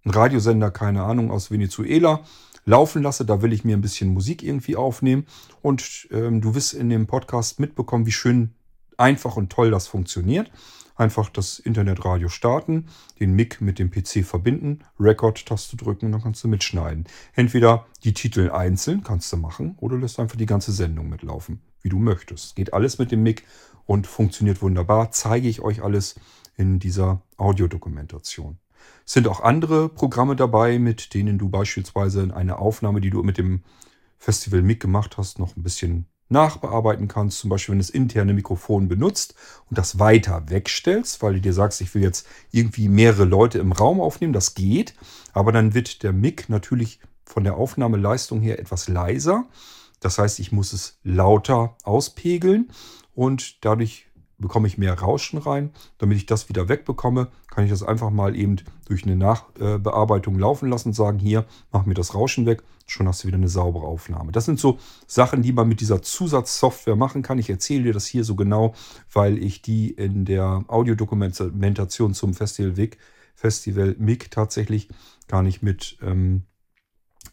einen 0.03 0.13
Radiosender, 0.13 0.71
keine 0.71 1.03
Ahnung, 1.03 1.31
aus 1.31 1.51
Venezuela 1.51 2.23
laufen 2.65 3.03
lasse. 3.03 3.25
Da 3.25 3.41
will 3.41 3.53
ich 3.53 3.63
mir 3.63 3.77
ein 3.77 3.81
bisschen 3.81 4.13
Musik 4.13 4.43
irgendwie 4.43 4.75
aufnehmen. 4.75 5.25
Und 5.61 6.07
ähm, 6.11 6.41
du 6.41 6.55
wirst 6.55 6.73
in 6.73 6.89
dem 6.89 7.07
Podcast 7.07 7.59
mitbekommen, 7.59 8.05
wie 8.05 8.11
schön 8.11 8.53
einfach 8.99 9.37
und 9.37 9.51
toll 9.51 9.71
das 9.71 9.87
funktioniert. 9.87 10.51
Einfach 10.95 11.29
das 11.29 11.59
Internetradio 11.59 12.27
starten, 12.27 12.87
den 13.21 13.33
Mic 13.33 13.63
mit 13.63 13.79
dem 13.79 13.89
PC 13.89 14.25
verbinden, 14.25 14.79
Record-Taste 14.99 15.77
drücken 15.77 16.07
und 16.07 16.11
dann 16.11 16.21
kannst 16.21 16.43
du 16.43 16.49
mitschneiden. 16.49 17.05
Entweder 17.33 17.85
die 18.03 18.13
Titel 18.13 18.51
einzeln 18.51 19.01
kannst 19.01 19.31
du 19.31 19.37
machen 19.37 19.75
oder 19.77 19.97
lässt 19.97 20.19
einfach 20.19 20.35
die 20.35 20.45
ganze 20.45 20.73
Sendung 20.73 21.07
mitlaufen, 21.07 21.61
wie 21.81 21.87
du 21.87 21.99
möchtest. 21.99 22.57
Geht 22.57 22.73
alles 22.73 22.99
mit 22.99 23.13
dem 23.13 23.23
Mic 23.23 23.43
und 23.85 24.07
funktioniert 24.07 24.61
wunderbar. 24.61 25.11
Zeige 25.11 25.47
ich 25.47 25.61
euch 25.61 25.81
alles 25.81 26.15
in 26.57 26.79
dieser 26.79 27.21
Audiodokumentation. 27.37 28.57
Es 29.05 29.13
sind 29.13 29.29
auch 29.29 29.39
andere 29.39 29.87
Programme 29.87 30.35
dabei, 30.35 30.79
mit 30.79 31.13
denen 31.13 31.37
du 31.37 31.47
beispielsweise 31.47 32.35
eine 32.35 32.59
Aufnahme, 32.59 32.99
die 32.99 33.09
du 33.09 33.23
mit 33.23 33.37
dem 33.37 33.63
Festival 34.17 34.61
Mic 34.61 34.81
gemacht 34.81 35.17
hast, 35.17 35.39
noch 35.39 35.55
ein 35.55 35.63
bisschen 35.63 36.07
nachbearbeiten 36.29 37.07
kannst. 37.07 37.39
Zum 37.39 37.49
Beispiel, 37.49 37.73
wenn 37.73 37.79
du 37.79 37.85
das 37.85 37.89
interne 37.89 38.33
Mikrofon 38.33 38.87
benutzt 38.87 39.35
und 39.69 39.77
das 39.77 39.99
weiter 39.99 40.43
wegstellst, 40.47 41.21
weil 41.21 41.33
du 41.33 41.41
dir 41.41 41.53
sagst, 41.53 41.81
ich 41.81 41.93
will 41.93 42.03
jetzt 42.03 42.27
irgendwie 42.51 42.87
mehrere 42.87 43.25
Leute 43.25 43.59
im 43.59 43.71
Raum 43.71 43.99
aufnehmen. 43.99 44.33
Das 44.33 44.53
geht, 44.53 44.93
aber 45.33 45.51
dann 45.51 45.73
wird 45.73 46.03
der 46.03 46.13
Mic 46.13 46.45
natürlich 46.47 46.99
von 47.25 47.43
der 47.43 47.57
Aufnahmeleistung 47.57 48.41
her 48.41 48.59
etwas 48.59 48.87
leiser. 48.87 49.45
Das 49.99 50.17
heißt, 50.17 50.39
ich 50.39 50.51
muss 50.51 50.73
es 50.73 50.99
lauter 51.03 51.75
auspegeln 51.83 52.71
und 53.13 53.63
dadurch 53.65 54.08
bekomme 54.39 54.67
ich 54.67 54.77
mehr 54.77 54.97
Rauschen 54.99 55.37
rein. 55.37 55.71
Damit 55.97 56.17
ich 56.17 56.25
das 56.25 56.49
wieder 56.49 56.69
wegbekomme, 56.69 57.27
kann 57.49 57.63
ich 57.63 57.69
das 57.69 57.83
einfach 57.83 58.09
mal 58.09 58.35
eben 58.35 58.57
durch 58.87 59.03
eine 59.03 59.15
Nachbearbeitung 59.15 60.39
laufen 60.39 60.69
lassen 60.69 60.89
und 60.89 60.93
sagen, 60.93 61.19
hier, 61.19 61.45
mach 61.71 61.85
mir 61.85 61.93
das 61.93 62.15
Rauschen 62.15 62.45
weg. 62.45 62.63
Schon 62.87 63.07
hast 63.07 63.23
du 63.23 63.27
wieder 63.27 63.37
eine 63.37 63.49
saubere 63.49 63.85
Aufnahme. 63.85 64.31
Das 64.31 64.45
sind 64.45 64.59
so 64.59 64.79
Sachen, 65.05 65.43
die 65.43 65.51
man 65.51 65.67
mit 65.67 65.81
dieser 65.81 66.01
Zusatzsoftware 66.01 66.95
machen 66.95 67.21
kann. 67.21 67.37
Ich 67.37 67.49
erzähle 67.49 67.83
dir 67.83 67.93
das 67.93 68.07
hier 68.07 68.23
so 68.23 68.35
genau, 68.35 68.73
weil 69.13 69.37
ich 69.37 69.61
die 69.61 69.91
in 69.91 70.25
der 70.25 70.63
Audiodokumentation 70.67 72.13
zum 72.13 72.33
Festival 72.33 72.77
WIG, 72.77 72.97
Festival 73.35 73.95
MIG 73.99 74.31
tatsächlich 74.31 74.89
gar 75.27 75.43
nicht 75.43 75.61
mit 75.61 75.97
ähm, 76.01 76.43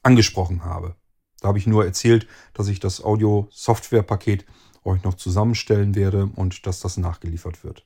angesprochen 0.02 0.64
habe. 0.64 0.94
Da 1.40 1.48
habe 1.48 1.58
ich 1.58 1.66
nur 1.66 1.84
erzählt, 1.84 2.26
dass 2.54 2.68
ich 2.68 2.80
das 2.80 3.02
Audio-Software-Paket 3.02 4.46
euch 4.86 5.02
noch 5.02 5.14
zusammenstellen 5.14 5.94
werde 5.94 6.30
und 6.34 6.66
dass 6.66 6.80
das 6.80 6.96
nachgeliefert 6.96 7.64
wird. 7.64 7.84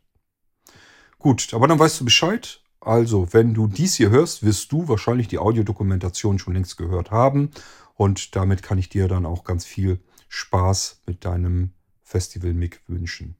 Gut, 1.18 1.52
aber 1.52 1.68
dann 1.68 1.78
weißt 1.78 2.00
du 2.00 2.04
Bescheid. 2.04 2.62
Also, 2.80 3.32
wenn 3.32 3.52
du 3.52 3.66
dies 3.66 3.96
hier 3.96 4.10
hörst, 4.10 4.42
wirst 4.42 4.72
du 4.72 4.88
wahrscheinlich 4.88 5.28
die 5.28 5.38
Audiodokumentation 5.38 6.38
schon 6.38 6.54
längst 6.54 6.78
gehört 6.78 7.10
haben. 7.10 7.50
Und 7.94 8.34
damit 8.36 8.62
kann 8.62 8.78
ich 8.78 8.88
dir 8.88 9.06
dann 9.06 9.26
auch 9.26 9.44
ganz 9.44 9.66
viel 9.66 10.00
Spaß 10.28 11.02
mit 11.06 11.26
deinem 11.26 11.72
Festival-Mic 12.02 12.80
wünschen. 12.86 13.36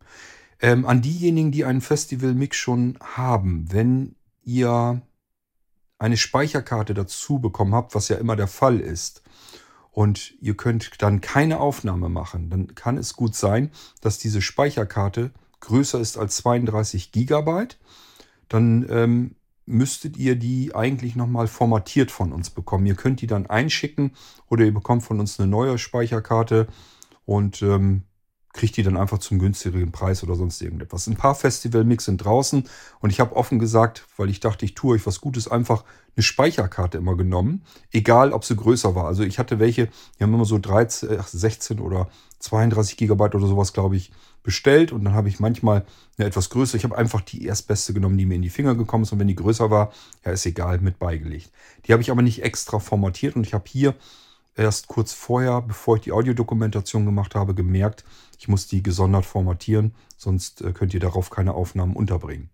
Ähm, 0.60 0.84
an 0.84 1.00
diejenigen, 1.00 1.52
die 1.52 1.64
einen 1.64 1.80
Festival-Mic 1.80 2.54
schon 2.54 2.98
haben, 3.00 3.72
wenn 3.72 4.14
ihr 4.42 5.00
eine 5.98 6.16
Speicherkarte 6.16 6.92
dazu 6.92 7.38
bekommen 7.38 7.74
habt, 7.74 7.94
was 7.94 8.08
ja 8.08 8.16
immer 8.16 8.36
der 8.36 8.46
Fall 8.46 8.80
ist, 8.80 9.22
und 9.92 10.34
ihr 10.40 10.56
könnt 10.56 11.02
dann 11.02 11.20
keine 11.20 11.60
Aufnahme 11.60 12.08
machen, 12.08 12.50
dann 12.50 12.74
kann 12.74 12.96
es 12.96 13.14
gut 13.14 13.34
sein, 13.34 13.70
dass 14.00 14.18
diese 14.18 14.40
Speicherkarte 14.40 15.30
größer 15.60 16.00
ist 16.00 16.16
als 16.16 16.36
32 16.36 17.12
Gigabyte. 17.12 17.78
Dann 18.48 18.86
ähm, 18.88 19.34
müsstet 19.66 20.16
ihr 20.16 20.36
die 20.36 20.74
eigentlich 20.74 21.16
nochmal 21.16 21.46
formatiert 21.46 22.10
von 22.10 22.32
uns 22.32 22.50
bekommen. 22.50 22.86
Ihr 22.86 22.96
könnt 22.96 23.20
die 23.20 23.26
dann 23.26 23.46
einschicken 23.46 24.12
oder 24.48 24.64
ihr 24.64 24.74
bekommt 24.74 25.02
von 25.02 25.20
uns 25.20 25.38
eine 25.38 25.48
neue 25.48 25.78
Speicherkarte 25.78 26.66
und 27.24 27.62
ähm, 27.62 28.02
kriegt 28.52 28.76
die 28.76 28.82
dann 28.82 28.96
einfach 28.96 29.18
zum 29.18 29.38
günstigeren 29.38 29.92
Preis 29.92 30.22
oder 30.22 30.34
sonst 30.34 30.60
irgendetwas. 30.60 31.06
Ein 31.06 31.16
paar 31.16 31.34
Festival-Mix 31.34 32.06
sind 32.06 32.18
draußen 32.18 32.64
und 33.00 33.10
ich 33.10 33.20
habe 33.20 33.36
offen 33.36 33.58
gesagt, 33.58 34.06
weil 34.16 34.28
ich 34.28 34.40
dachte, 34.40 34.64
ich 34.64 34.74
tue 34.74 34.96
euch 34.96 35.06
was 35.06 35.20
Gutes, 35.20 35.48
einfach 35.48 35.84
eine 36.16 36.22
Speicherkarte 36.24 36.98
immer 36.98 37.16
genommen, 37.16 37.62
egal 37.92 38.32
ob 38.32 38.44
sie 38.44 38.56
größer 38.56 38.94
war. 38.94 39.06
Also 39.06 39.22
ich 39.22 39.38
hatte 39.38 39.60
welche, 39.60 39.88
die 40.18 40.24
haben 40.24 40.34
immer 40.34 40.44
so 40.44 40.58
13, 40.58 41.20
16 41.24 41.78
oder 41.78 42.08
32 42.40 42.96
Gigabyte 42.96 43.34
oder 43.34 43.46
sowas, 43.46 43.72
glaube 43.72 43.96
ich, 43.96 44.10
bestellt 44.42 44.90
und 44.90 45.04
dann 45.04 45.14
habe 45.14 45.28
ich 45.28 45.38
manchmal 45.38 45.84
eine 46.16 46.26
etwas 46.26 46.50
größere. 46.50 46.78
Ich 46.78 46.84
habe 46.84 46.96
einfach 46.96 47.20
die 47.20 47.44
erstbeste 47.44 47.92
genommen, 47.92 48.18
die 48.18 48.26
mir 48.26 48.34
in 48.34 48.42
die 48.42 48.50
Finger 48.50 48.74
gekommen 48.74 49.04
ist 49.04 49.12
und 49.12 49.18
wenn 49.20 49.28
die 49.28 49.36
größer 49.36 49.70
war, 49.70 49.92
ja 50.24 50.32
ist 50.32 50.46
egal, 50.46 50.80
mit 50.80 50.98
beigelegt. 50.98 51.50
Die 51.86 51.92
habe 51.92 52.02
ich 52.02 52.10
aber 52.10 52.22
nicht 52.22 52.42
extra 52.42 52.78
formatiert 52.78 53.36
und 53.36 53.46
ich 53.46 53.54
habe 53.54 53.64
hier 53.68 53.94
erst 54.60 54.88
kurz 54.88 55.12
vorher, 55.12 55.62
bevor 55.62 55.96
ich 55.96 56.02
die 56.02 56.12
Audiodokumentation 56.12 57.06
gemacht 57.06 57.34
habe, 57.34 57.54
gemerkt, 57.54 58.04
ich 58.38 58.46
muss 58.46 58.66
die 58.66 58.82
gesondert 58.82 59.24
formatieren, 59.24 59.94
sonst 60.16 60.60
äh, 60.62 60.72
könnt 60.72 60.94
ihr 60.94 61.00
darauf 61.00 61.30
keine 61.30 61.54
Aufnahmen 61.54 61.96
unterbringen. 61.96 62.50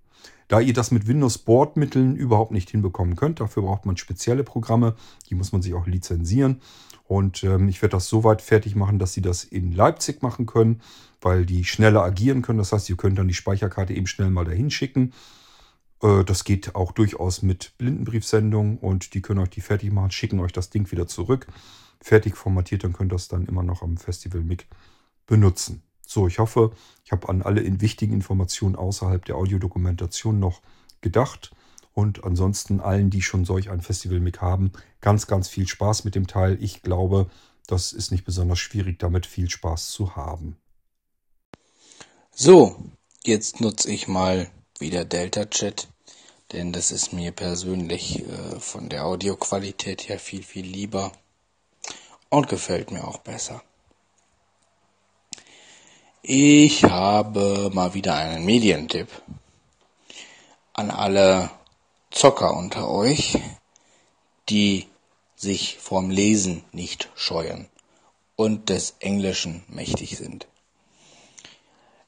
Da 0.48 0.60
ihr 0.60 0.72
das 0.72 0.92
mit 0.92 1.08
Windows-Bordmitteln 1.08 2.14
überhaupt 2.14 2.52
nicht 2.52 2.70
hinbekommen 2.70 3.16
könnt, 3.16 3.40
dafür 3.40 3.64
braucht 3.64 3.84
man 3.84 3.96
spezielle 3.96 4.44
Programme, 4.44 4.94
die 5.28 5.34
muss 5.34 5.50
man 5.50 5.62
sich 5.62 5.74
auch 5.74 5.86
lizenzieren. 5.86 6.60
Und 7.04 7.42
ähm, 7.42 7.68
ich 7.68 7.82
werde 7.82 7.96
das 7.96 8.08
so 8.08 8.22
weit 8.22 8.42
fertig 8.42 8.76
machen, 8.76 8.98
dass 8.98 9.12
sie 9.12 9.22
das 9.22 9.42
in 9.42 9.72
Leipzig 9.72 10.22
machen 10.22 10.46
können, 10.46 10.82
weil 11.20 11.46
die 11.46 11.64
schneller 11.64 12.02
agieren 12.02 12.42
können. 12.42 12.58
Das 12.58 12.72
heißt, 12.72 12.88
ihr 12.88 12.96
könnt 12.96 13.18
dann 13.18 13.28
die 13.28 13.34
Speicherkarte 13.34 13.94
eben 13.94 14.06
schnell 14.06 14.30
mal 14.30 14.44
dahin 14.44 14.70
schicken. 14.70 15.12
Äh, 16.02 16.24
das 16.24 16.44
geht 16.44 16.76
auch 16.76 16.92
durchaus 16.92 17.42
mit 17.42 17.72
Blindenbriefsendung 17.78 18.78
und 18.78 19.14
die 19.14 19.22
können 19.22 19.40
euch 19.40 19.50
die 19.50 19.60
fertig 19.60 19.90
machen, 19.90 20.12
schicken 20.12 20.38
euch 20.38 20.52
das 20.52 20.70
Ding 20.70 20.90
wieder 20.92 21.08
zurück 21.08 21.48
fertig 22.00 22.36
formatiert, 22.36 22.84
dann 22.84 22.92
könnt 22.92 23.12
ihr 23.12 23.16
das 23.16 23.28
dann 23.28 23.46
immer 23.46 23.62
noch 23.62 23.82
am 23.82 23.96
Festival 23.96 24.42
MIG 24.42 24.66
benutzen. 25.26 25.82
So, 26.06 26.28
ich 26.28 26.38
hoffe, 26.38 26.72
ich 27.04 27.12
habe 27.12 27.28
an 27.28 27.42
alle 27.42 27.62
wichtigen 27.80 28.12
Informationen 28.12 28.76
außerhalb 28.76 29.24
der 29.24 29.36
Audiodokumentation 29.36 30.38
noch 30.38 30.62
gedacht. 31.00 31.50
Und 31.92 32.24
ansonsten 32.24 32.80
allen, 32.80 33.10
die 33.10 33.22
schon 33.22 33.44
solch 33.44 33.70
ein 33.70 33.80
Festival 33.80 34.20
MIG 34.20 34.40
haben, 34.40 34.72
ganz, 35.00 35.26
ganz 35.26 35.48
viel 35.48 35.66
Spaß 35.66 36.04
mit 36.04 36.14
dem 36.14 36.26
Teil. 36.26 36.58
Ich 36.60 36.82
glaube, 36.82 37.28
das 37.66 37.92
ist 37.92 38.12
nicht 38.12 38.24
besonders 38.24 38.58
schwierig, 38.58 38.98
damit 38.98 39.26
viel 39.26 39.50
Spaß 39.50 39.88
zu 39.88 40.14
haben. 40.14 40.56
So, 42.32 42.76
jetzt 43.24 43.60
nutze 43.60 43.90
ich 43.90 44.08
mal 44.08 44.50
wieder 44.78 45.04
Delta 45.04 45.46
Chat, 45.46 45.88
denn 46.52 46.72
das 46.72 46.92
ist 46.92 47.12
mir 47.12 47.32
persönlich 47.32 48.28
äh, 48.28 48.60
von 48.60 48.88
der 48.88 49.06
Audioqualität 49.06 50.08
her 50.08 50.18
viel, 50.18 50.42
viel 50.42 50.66
lieber 50.66 51.12
und 52.28 52.48
gefällt 52.48 52.90
mir 52.90 53.06
auch 53.06 53.18
besser. 53.18 53.62
Ich 56.22 56.84
habe 56.84 57.70
mal 57.72 57.94
wieder 57.94 58.16
einen 58.16 58.44
Medientipp 58.44 59.08
an 60.72 60.90
alle 60.90 61.50
Zocker 62.10 62.56
unter 62.56 62.90
euch, 62.90 63.38
die 64.48 64.88
sich 65.36 65.78
vom 65.78 66.10
Lesen 66.10 66.64
nicht 66.72 67.10
scheuen 67.14 67.68
und 68.34 68.68
des 68.70 68.96
Englischen 69.00 69.64
mächtig 69.68 70.16
sind. 70.16 70.46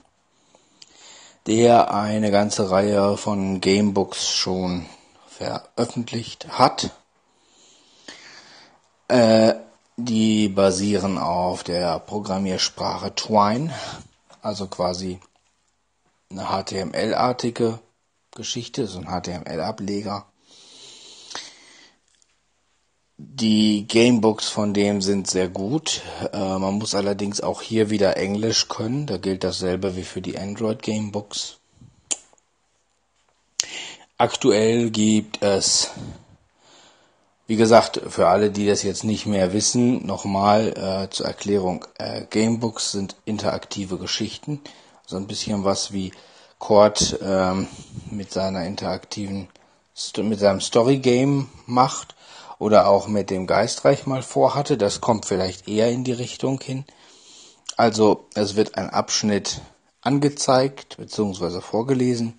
der 1.46 1.92
eine 1.92 2.30
ganze 2.30 2.70
Reihe 2.70 3.18
von 3.18 3.60
Gamebooks 3.60 4.30
schon 4.30 4.86
veröffentlicht 5.28 6.48
hat. 6.48 6.92
Äh, 9.10 9.56
die 9.96 10.48
basieren 10.48 11.18
auf 11.18 11.64
der 11.64 11.98
Programmiersprache 11.98 13.12
Twine, 13.16 13.74
also 14.40 14.68
quasi 14.68 15.18
eine 16.30 16.44
HTML-artige 16.44 17.80
Geschichte, 18.30 18.86
so 18.86 19.00
ein 19.00 19.06
HTML-Ableger. 19.08 20.26
Die 23.18 23.88
Gamebooks 23.88 24.48
von 24.48 24.72
dem 24.74 25.02
sind 25.02 25.28
sehr 25.28 25.48
gut. 25.48 26.02
Äh, 26.32 26.58
man 26.58 26.74
muss 26.74 26.94
allerdings 26.94 27.40
auch 27.40 27.62
hier 27.62 27.90
wieder 27.90 28.16
Englisch 28.16 28.68
können. 28.68 29.06
Da 29.06 29.16
gilt 29.16 29.42
dasselbe 29.42 29.96
wie 29.96 30.04
für 30.04 30.22
die 30.22 30.38
Android 30.38 30.82
Gamebooks. 30.82 31.58
Aktuell 34.18 34.90
gibt 34.90 35.42
es, 35.42 35.90
wie 37.50 37.56
gesagt, 37.56 38.00
für 38.06 38.28
alle, 38.28 38.52
die 38.52 38.64
das 38.64 38.84
jetzt 38.84 39.02
nicht 39.02 39.26
mehr 39.26 39.52
wissen, 39.52 40.06
nochmal 40.06 40.68
äh, 40.68 41.10
zur 41.10 41.26
Erklärung. 41.26 41.84
Äh, 41.98 42.26
Gamebooks 42.30 42.92
sind 42.92 43.16
interaktive 43.24 43.98
Geschichten. 43.98 44.60
So 45.04 45.16
ein 45.16 45.26
bisschen 45.26 45.64
was 45.64 45.92
wie 45.92 46.12
Cord 46.60 47.18
ähm, 47.20 47.66
mit 48.08 48.30
seiner 48.30 48.64
interaktiven, 48.66 49.48
mit 50.18 50.38
seinem 50.38 50.60
Story 50.60 50.98
Game 50.98 51.48
macht 51.66 52.14
oder 52.60 52.86
auch 52.86 53.08
mit 53.08 53.30
dem 53.30 53.48
Geistreich 53.48 54.06
mal 54.06 54.22
vorhatte. 54.22 54.78
Das 54.78 55.00
kommt 55.00 55.26
vielleicht 55.26 55.66
eher 55.66 55.90
in 55.90 56.04
die 56.04 56.12
Richtung 56.12 56.60
hin. 56.60 56.84
Also 57.76 58.28
es 58.36 58.54
wird 58.54 58.76
ein 58.76 58.90
Abschnitt 58.90 59.60
angezeigt 60.02 60.98
bzw. 60.98 61.60
vorgelesen 61.60 62.38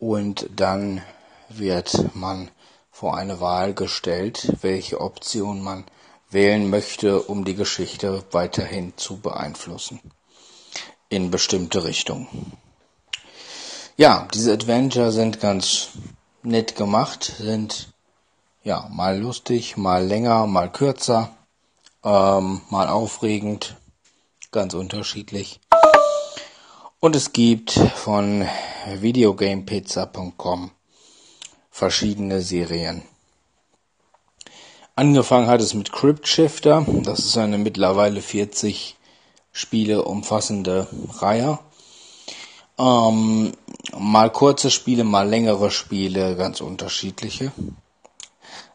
und 0.00 0.50
dann 0.56 1.02
wird 1.50 2.16
man 2.16 2.50
vor 2.98 3.16
eine 3.16 3.40
Wahl 3.40 3.74
gestellt, 3.74 4.56
welche 4.60 5.00
Option 5.00 5.62
man 5.62 5.84
wählen 6.30 6.68
möchte, 6.68 7.22
um 7.22 7.44
die 7.44 7.54
Geschichte 7.54 8.24
weiterhin 8.32 8.92
zu 8.96 9.18
beeinflussen 9.18 10.00
in 11.08 11.30
bestimmte 11.30 11.84
Richtungen. 11.84 12.26
Ja, 13.96 14.26
diese 14.34 14.52
Adventure 14.52 15.12
sind 15.12 15.38
ganz 15.38 15.90
nett 16.42 16.74
gemacht, 16.74 17.34
sind 17.38 17.92
ja 18.64 18.88
mal 18.90 19.16
lustig, 19.16 19.76
mal 19.76 20.04
länger, 20.04 20.48
mal 20.48 20.72
kürzer, 20.72 21.30
ähm, 22.02 22.62
mal 22.68 22.88
aufregend, 22.88 23.76
ganz 24.50 24.74
unterschiedlich. 24.74 25.60
Und 26.98 27.14
es 27.14 27.32
gibt 27.32 27.70
von 27.70 28.44
videogamepizza.com 28.92 30.72
verschiedene 31.78 32.42
Serien. 32.42 33.02
Angefangen 34.96 35.46
hat 35.46 35.60
es 35.60 35.74
mit 35.74 35.92
Crypt 35.92 36.26
Shifter, 36.26 36.84
das 37.04 37.20
ist 37.20 37.38
eine 37.38 37.56
mittlerweile 37.56 38.20
40 38.20 38.96
Spiele 39.52 40.02
umfassende 40.02 40.88
Reihe. 41.20 41.60
Ähm, 42.78 43.52
mal 43.96 44.30
kurze 44.30 44.72
Spiele, 44.72 45.04
mal 45.04 45.28
längere 45.28 45.70
Spiele, 45.70 46.34
ganz 46.34 46.60
unterschiedliche. 46.60 47.52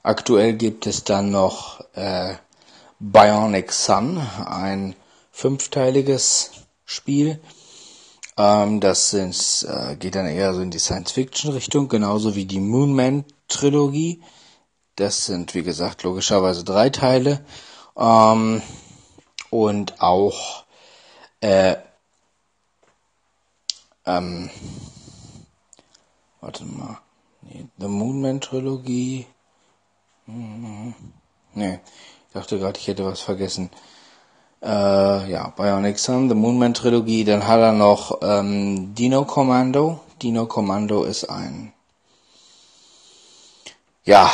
Aktuell 0.02 0.54
gibt 0.54 0.88
es 0.88 1.04
dann 1.04 1.30
noch 1.30 1.82
äh, 1.96 2.36
Bionic 3.00 3.74
Sun, 3.74 4.18
ein 4.46 4.96
fünfteiliges 5.32 6.52
Spiel. 6.86 7.42
Ähm, 8.38 8.80
das 8.80 9.12
sind, 9.12 9.66
äh, 9.70 9.96
geht 9.96 10.16
dann 10.16 10.26
eher 10.28 10.54
so 10.54 10.62
in 10.62 10.72
die 10.72 10.80
Science-Fiction-Richtung, 10.80 11.88
genauso 11.88 12.36
wie 12.36 12.46
die 12.46 12.60
Moonman-Trilogie. 12.60 14.24
Das 14.96 15.26
sind, 15.26 15.54
wie 15.54 15.64
gesagt, 15.64 16.04
logischerweise 16.04 16.64
drei 16.64 16.90
Teile. 16.90 17.46
Ähm, 17.98 18.62
und 19.50 20.02
auch 20.02 20.66
äh, 21.42 21.76
ähm, 24.06 24.50
warte 26.42 26.66
mal. 26.66 27.00
Nee, 27.42 27.66
The 27.78 27.88
Moonman 27.88 28.42
Trilogie. 28.42 29.28
Mhm. 30.26 30.96
Nee, 31.54 31.80
ich 32.28 32.34
dachte 32.34 32.58
gerade, 32.58 32.80
ich 32.80 32.88
hätte 32.88 33.06
was 33.06 33.22
vergessen. 33.22 33.70
Äh, 34.64 35.32
ja, 35.32 35.54
Bionic 35.56 36.00
Sun, 36.00 36.30
The 36.30 36.36
Moonman 36.36 36.74
Trilogie. 36.74 37.26
Dann 37.26 37.48
hat 37.48 37.60
er 37.60 37.74
noch 37.74 38.20
ähm, 38.22 38.96
Dino 38.96 39.26
Commando. 39.26 40.00
Dino 40.22 40.46
Commando 40.46 41.04
ist 41.04 41.26
ein 41.26 41.74
ja, 44.06 44.32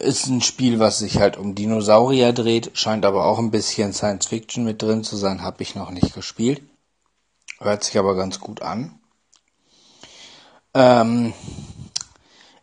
ist 0.00 0.26
ein 0.26 0.42
Spiel, 0.42 0.78
was 0.78 0.98
sich 0.98 1.18
halt 1.18 1.36
um 1.36 1.54
Dinosaurier 1.54 2.32
dreht, 2.32 2.70
scheint 2.74 3.04
aber 3.04 3.24
auch 3.24 3.38
ein 3.38 3.50
bisschen 3.50 3.92
Science 3.92 4.26
Fiction 4.26 4.64
mit 4.64 4.82
drin 4.82 5.04
zu 5.04 5.16
sein, 5.16 5.42
habe 5.42 5.62
ich 5.62 5.74
noch 5.74 5.90
nicht 5.90 6.14
gespielt. 6.14 6.62
Hört 7.58 7.84
sich 7.84 7.98
aber 7.98 8.14
ganz 8.16 8.38
gut 8.38 8.60
an. 8.60 8.98
Ähm, 10.74 11.32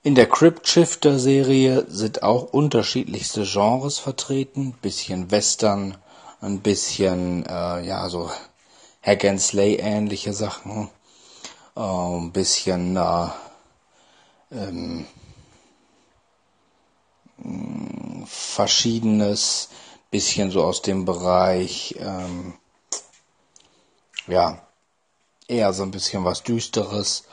in 0.04 0.14
der 0.14 0.28
Crypt 0.28 0.68
Shifter 0.68 1.18
Serie 1.18 1.86
sind 1.88 2.22
auch 2.22 2.54
unterschiedlichste 2.54 3.44
Genres 3.44 3.98
vertreten. 3.98 4.76
Bisschen 4.82 5.32
Western, 5.32 5.98
ein 6.44 6.60
bisschen, 6.60 7.46
äh, 7.46 7.86
ja, 7.86 8.10
so 8.10 8.30
Hack 9.02 9.26
and 9.26 9.42
Slay 9.42 9.76
ähnliche 9.76 10.34
Sachen. 10.34 10.90
Äh, 11.76 11.80
ein 11.80 12.32
bisschen, 12.32 12.98
äh, 12.98 13.28
ähm, 14.52 15.06
verschiedenes, 18.26 19.70
bisschen 20.12 20.52
so 20.52 20.64
aus 20.64 20.82
dem 20.82 21.06
Bereich, 21.06 21.96
ähm, 22.00 22.54
ja, 24.28 24.62
eher 25.48 25.74
so 25.74 25.84
ein 25.84 25.92
bisschen 25.92 26.24
was 26.24 26.44
Düsteres. 26.44 27.24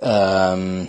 Ähm, 0.00 0.88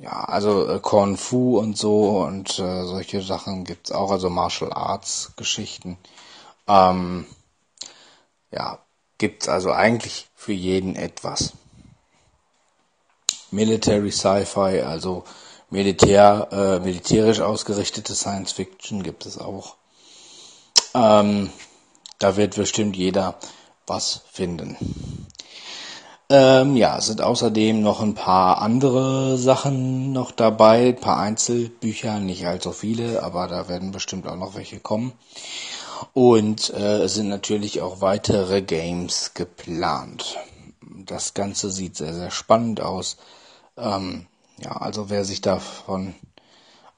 ja, 0.00 0.24
also 0.24 0.68
äh, 0.68 0.78
Kung 0.80 1.16
Fu 1.16 1.58
und 1.58 1.76
so 1.76 2.22
und 2.22 2.58
äh, 2.58 2.84
solche 2.84 3.20
Sachen 3.22 3.64
gibt's 3.64 3.90
auch, 3.90 4.10
also 4.10 4.30
Martial 4.30 4.72
Arts 4.72 5.32
Geschichten. 5.36 5.98
Ähm, 6.68 7.26
ja, 8.50 8.78
gibt's 9.18 9.48
also 9.48 9.72
eigentlich 9.72 10.28
für 10.34 10.52
jeden 10.52 10.94
etwas. 10.94 11.52
Military 13.50 14.12
Sci-Fi, 14.12 14.82
also 14.82 15.24
Militär, 15.70 16.48
äh, 16.50 16.78
militärisch 16.80 17.40
ausgerichtete 17.40 18.14
Science 18.14 18.52
Fiction 18.52 19.02
gibt 19.02 19.26
es 19.26 19.38
auch. 19.38 19.76
Ähm, 20.94 21.50
da 22.18 22.36
wird 22.36 22.54
bestimmt 22.56 22.96
jeder 22.96 23.38
was 23.86 24.22
finden. 24.32 24.76
Ähm, 26.30 26.76
ja, 26.76 27.00
sind 27.00 27.22
außerdem 27.22 27.80
noch 27.80 28.00
ein 28.02 28.14
paar 28.14 28.60
andere 28.60 29.38
Sachen 29.38 30.12
noch 30.12 30.30
dabei, 30.30 30.88
ein 30.88 31.00
paar 31.00 31.18
Einzelbücher, 31.18 32.20
nicht 32.20 32.46
allzu 32.46 32.72
viele, 32.72 33.22
aber 33.22 33.48
da 33.48 33.68
werden 33.68 33.92
bestimmt 33.92 34.26
auch 34.26 34.36
noch 34.36 34.54
welche 34.54 34.78
kommen. 34.78 35.12
Und 36.12 36.70
äh, 36.70 37.02
es 37.04 37.14
sind 37.14 37.28
natürlich 37.28 37.80
auch 37.80 38.00
weitere 38.02 38.62
Games 38.62 39.32
geplant. 39.34 40.36
Das 40.82 41.32
Ganze 41.34 41.70
sieht 41.70 41.96
sehr, 41.96 42.14
sehr 42.14 42.30
spannend 42.30 42.80
aus. 42.80 43.16
Ähm, 43.76 44.26
Ja, 44.60 44.72
also 44.76 45.08
wer 45.08 45.24
sich 45.24 45.40
davon 45.40 46.14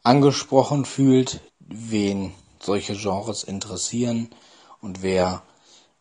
angesprochen 0.02 0.84
fühlt, 0.86 1.40
wen 1.60 2.32
solche 2.60 2.94
Genres 2.96 3.44
interessieren 3.44 4.30
und 4.80 5.02
wer 5.02 5.42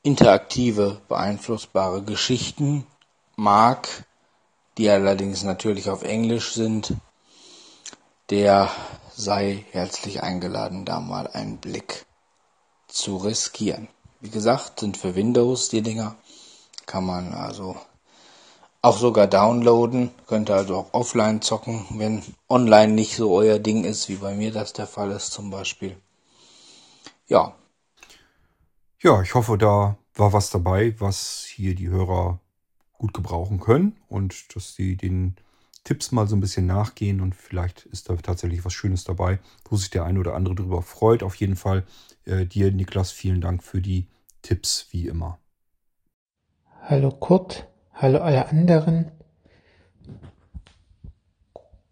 interaktive, 0.04 1.02
beeinflussbare 1.10 2.02
Geschichten 2.04 2.86
mag, 3.40 4.06
die 4.78 4.90
allerdings 4.90 5.44
natürlich 5.44 5.90
auf 5.90 6.04
Englisch 6.04 6.54
sind, 6.54 6.94
der 8.30 8.70
sei 9.16 9.66
herzlich 9.72 10.22
eingeladen, 10.22 10.86
da 10.86 11.00
mal 11.00 11.28
einen 11.28 11.58
Blick 11.58 12.06
zu 12.88 13.18
riskieren. 13.18 13.88
Wie 14.20 14.30
gesagt, 14.30 14.82
sind 14.82 14.98
für 14.98 15.16
Windows 15.16 15.70
die 15.70 15.82
Dinger, 15.82 16.16
kann 16.86 17.06
man 17.06 17.34
also 17.34 17.76
auch 18.82 18.98
sogar 18.98 19.28
downloaden, 19.28 20.12
könnt 20.28 20.50
ihr 20.50 20.56
also 20.56 20.78
auch 20.78 20.94
offline 20.94 21.42
zocken, 21.42 21.86
wenn 21.92 22.24
online 22.48 22.94
nicht 22.94 23.16
so 23.16 23.34
euer 23.34 23.60
Ding 23.60 23.84
ist, 23.84 24.10
wie 24.10 24.16
bei 24.16 24.34
mir 24.34 24.52
das 24.52 24.74
der 24.74 24.88
Fall 24.88 25.12
ist 25.12 25.32
zum 25.32 25.50
Beispiel. 25.50 25.98
Ja. 27.28 27.56
Ja, 29.02 29.22
ich 29.22 29.34
hoffe, 29.34 29.58
da 29.58 29.98
war 30.16 30.34
was 30.34 30.50
dabei, 30.50 30.96
was 31.00 31.46
hier 31.50 31.76
die 31.76 31.90
Hörer 31.90 32.40
gut 33.00 33.14
gebrauchen 33.14 33.60
können 33.60 33.98
und 34.08 34.56
dass 34.56 34.76
sie 34.76 34.96
den 34.96 35.36
Tipps 35.84 36.12
mal 36.12 36.28
so 36.28 36.36
ein 36.36 36.42
bisschen 36.42 36.68
nachgehen 36.68 37.22
und 37.22 37.34
vielleicht 37.34 37.86
ist 37.88 38.10
da 38.10 38.16
tatsächlich 38.18 38.64
was 38.66 38.74
Schönes 38.74 39.06
dabei, 39.06 39.40
wo 39.68 39.78
sich 39.78 39.90
der 39.90 40.04
eine 40.04 40.20
oder 40.20 40.36
andere 40.36 40.54
drüber 40.54 40.84
freut. 40.84 41.24
Auf 41.24 41.36
jeden 41.36 41.56
Fall 41.56 41.86
äh, 42.26 42.46
dir, 42.46 42.72
Niklas, 42.72 43.12
vielen 43.12 43.42
Dank 43.42 43.64
für 43.64 43.82
die 43.82 44.08
Tipps, 44.44 44.88
wie 44.92 45.08
immer. 45.08 45.40
Hallo 46.82 47.10
Kurt, 47.10 47.68
hallo 47.94 48.20
alle 48.20 48.50
anderen. 48.50 49.12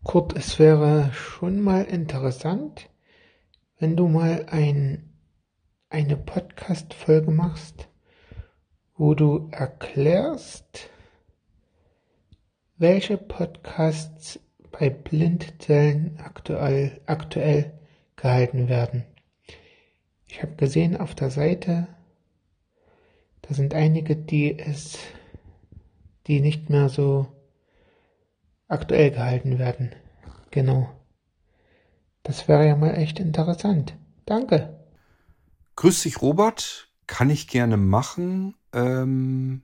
Kurt, 0.03 0.35
es 0.35 0.59
wäre 0.59 1.11
schon 1.13 1.61
mal 1.61 1.83
interessant, 1.83 2.89
wenn 3.79 3.95
du 3.95 4.07
mal 4.07 4.45
ein, 4.49 5.13
eine 5.89 6.17
Podcast-Folge 6.17 7.31
machst, 7.31 7.89
wo 8.95 9.13
du 9.13 9.49
erklärst, 9.51 10.89
welche 12.77 13.17
Podcasts 13.17 14.39
bei 14.71 14.89
Blindzellen 14.89 16.19
aktuell, 16.19 17.01
aktuell 17.05 17.73
gehalten 18.15 18.67
werden. 18.67 19.03
Ich 20.27 20.43
habe 20.43 20.55
gesehen 20.55 20.97
auf 20.97 21.15
der 21.15 21.31
Seite, 21.31 21.87
da 23.41 23.53
sind 23.53 23.73
einige, 23.73 24.15
die 24.15 24.59
es, 24.59 24.99
die 26.27 26.41
nicht 26.41 26.69
mehr 26.69 26.89
so 26.89 27.27
aktuell 28.67 29.11
gehalten 29.11 29.57
werden. 29.57 29.95
Genau. 30.51 30.89
Das 32.23 32.47
wäre 32.47 32.67
ja 32.67 32.75
mal 32.75 32.95
echt 32.95 33.19
interessant. 33.19 33.95
Danke. 34.25 34.85
Grüß 35.77 36.03
dich, 36.03 36.21
Robert. 36.21 36.91
Kann 37.07 37.29
ich 37.29 37.47
gerne 37.47 37.77
machen. 37.77 38.55
Ähm, 38.73 39.63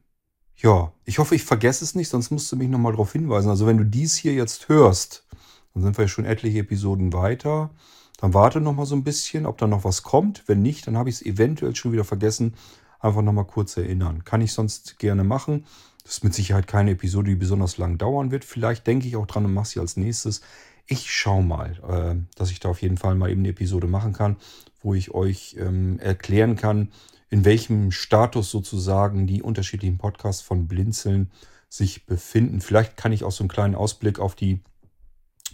ja, 0.57 0.91
ich 1.05 1.19
hoffe, 1.19 1.35
ich 1.35 1.43
vergesse 1.43 1.83
es 1.83 1.95
nicht, 1.95 2.09
sonst 2.09 2.31
musst 2.31 2.51
du 2.51 2.55
mich 2.55 2.69
nochmal 2.69 2.93
darauf 2.93 3.11
hinweisen. 3.11 3.49
Also 3.49 3.65
wenn 3.65 3.77
du 3.77 3.85
dies 3.85 4.15
hier 4.15 4.33
jetzt 4.33 4.69
hörst, 4.69 5.25
dann 5.73 5.83
sind 5.83 5.97
wir 5.97 6.07
schon 6.07 6.25
etliche 6.25 6.59
Episoden 6.59 7.13
weiter. 7.13 7.71
Dann 8.19 8.33
warte 8.33 8.61
nochmal 8.61 8.85
so 8.85 8.95
ein 8.95 9.03
bisschen, 9.03 9.45
ob 9.45 9.57
da 9.57 9.67
noch 9.67 9.83
was 9.83 10.03
kommt. 10.03 10.43
Wenn 10.47 10.61
nicht, 10.61 10.87
dann 10.87 10.97
habe 10.97 11.09
ich 11.09 11.15
es 11.15 11.21
eventuell 11.25 11.75
schon 11.75 11.91
wieder 11.91 12.05
vergessen. 12.05 12.53
Einfach 12.99 13.21
nochmal 13.21 13.45
kurz 13.45 13.75
erinnern. 13.75 14.23
Kann 14.23 14.41
ich 14.41 14.53
sonst 14.53 14.99
gerne 14.99 15.23
machen. 15.23 15.65
Das 16.03 16.13
ist 16.13 16.23
mit 16.23 16.33
Sicherheit 16.33 16.67
keine 16.67 16.91
Episode, 16.91 17.31
die 17.31 17.35
besonders 17.35 17.77
lang 17.77 17.97
dauern 17.97 18.31
wird. 18.31 18.45
Vielleicht 18.45 18.87
denke 18.87 19.07
ich 19.07 19.15
auch 19.15 19.25
dran 19.25 19.45
und 19.45 19.53
mache 19.53 19.67
sie 19.67 19.79
als 19.79 19.97
nächstes. 19.97 20.41
Ich 20.85 21.11
schaue 21.11 21.43
mal, 21.43 21.79
äh, 21.87 22.15
dass 22.35 22.51
ich 22.51 22.59
da 22.59 22.69
auf 22.69 22.81
jeden 22.81 22.97
Fall 22.97 23.15
mal 23.15 23.29
eben 23.29 23.41
eine 23.41 23.49
Episode 23.49 23.87
machen 23.87 24.13
kann, 24.13 24.37
wo 24.81 24.93
ich 24.93 25.13
euch 25.13 25.55
ähm, 25.59 25.97
erklären 25.99 26.55
kann, 26.55 26.91
in 27.33 27.45
welchem 27.45 27.89
Status 27.89 28.51
sozusagen 28.51 29.25
die 29.25 29.41
unterschiedlichen 29.41 29.97
Podcasts 29.97 30.43
von 30.43 30.67
Blinzeln 30.67 31.31
sich 31.67 32.05
befinden. 32.05 32.61
Vielleicht 32.61 32.95
kann 32.95 33.11
ich 33.11 33.23
auch 33.23 33.31
so 33.31 33.41
einen 33.41 33.49
kleinen 33.49 33.73
Ausblick 33.73 34.19
auf 34.19 34.35
die 34.35 34.61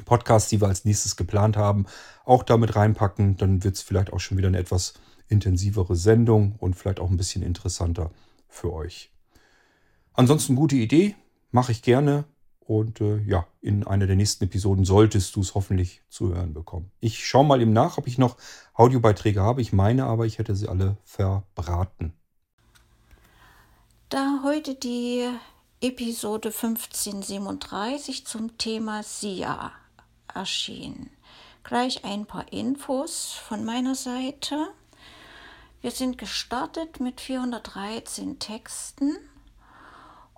Podcasts, 0.04 0.50
die 0.50 0.60
wir 0.60 0.68
als 0.68 0.84
nächstes 0.84 1.16
geplant 1.16 1.56
haben, 1.56 1.86
auch 2.26 2.44
damit 2.44 2.76
reinpacken. 2.76 3.38
Dann 3.38 3.64
wird 3.64 3.76
es 3.76 3.82
vielleicht 3.82 4.12
auch 4.12 4.20
schon 4.20 4.38
wieder 4.38 4.50
eine 4.50 4.58
etwas 4.58 4.96
intensivere 5.30 5.96
Sendung 5.96 6.56
und 6.60 6.76
vielleicht 6.76 7.00
auch 7.00 7.10
ein 7.10 7.16
bisschen 7.16 7.44
interessanter 7.44 8.12
für 8.50 8.74
euch. 8.74 9.10
Ansonsten 10.12 10.58
gute 10.58 10.76
Idee, 10.76 11.16
mache 11.52 11.72
ich 11.72 11.82
gerne. 11.82 12.26
Und 12.70 13.02
äh, 13.02 13.18
ja, 13.24 13.48
in 13.62 13.84
einer 13.88 14.06
der 14.06 14.16
nächsten 14.16 14.44
Episoden 14.44 14.86
solltest 14.86 15.36
du 15.36 15.42
es 15.42 15.56
hoffentlich 15.56 16.04
zu 16.08 16.36
hören 16.36 16.54
bekommen. 16.54 16.92
Ich 17.00 17.26
schaue 17.26 17.44
mal 17.44 17.60
eben 17.64 17.74
nach, 17.74 17.98
ob 17.98 18.06
ich 18.06 18.20
noch 18.20 18.38
Audiobeiträge 18.76 19.42
habe. 19.42 19.64
Ich 19.64 19.74
meine 19.74 20.06
aber, 20.06 20.28
ich 20.28 20.38
hätte 20.38 20.56
sie 20.56 20.68
alle 20.68 20.96
verbraten. 21.04 22.14
Da 24.10 24.42
heute 24.44 24.76
die 24.76 25.28
Episode 25.82 26.50
1537 26.50 28.28
zum 28.28 28.56
Thema 28.60 29.02
SIA 29.02 29.72
erschien, 30.32 31.10
gleich 31.64 32.06
ein 32.06 32.28
paar 32.28 32.54
Infos 32.54 33.32
von 33.32 33.66
meiner 33.66 33.96
Seite. 33.96 34.68
Wir 35.82 35.90
sind 35.90 36.20
gestartet 36.20 37.00
mit 37.00 37.20
413 37.20 38.38
Texten 38.38 39.18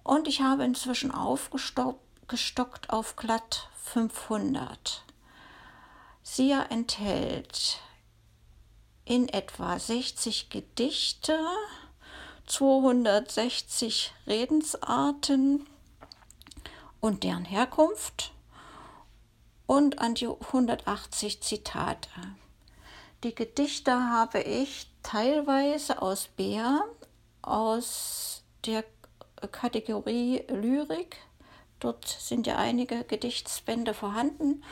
und 0.02 0.30
ich 0.30 0.40
habe 0.40 0.64
inzwischen 0.64 1.12
aufgestockt 1.12 2.00
gestockt 2.32 2.90
auf 2.90 3.18
glatt 3.18 3.68
500. 3.84 5.04
SIA 6.24 6.64
enthält 6.70 7.80
in 9.04 9.28
etwa 9.28 9.78
60 9.78 10.50
Gedichte, 10.50 11.38
260 12.48 14.14
Redensarten 14.28 15.68
und 17.02 17.26
deren 17.26 17.44
Herkunft 17.44 18.32
und 19.68 20.00
an 20.00 20.16
die 20.16 20.30
180 20.30 21.42
Zitate. 21.42 22.10
Die 23.26 23.36
Gedichte 23.36 23.92
habe 23.92 24.40
ich 24.40 24.88
teilweise 25.04 26.02
aus 26.02 26.30
Bär, 26.30 26.86
aus 27.42 28.44
der 28.66 28.86
Kategorie 29.52 30.46
Lyrik 30.48 31.18
Dort 31.82 32.08
sind 32.08 32.48
ja 32.48 32.58
einige 32.58 33.04
Gedichtsbände 33.04 33.94
vorhanden 33.94 34.64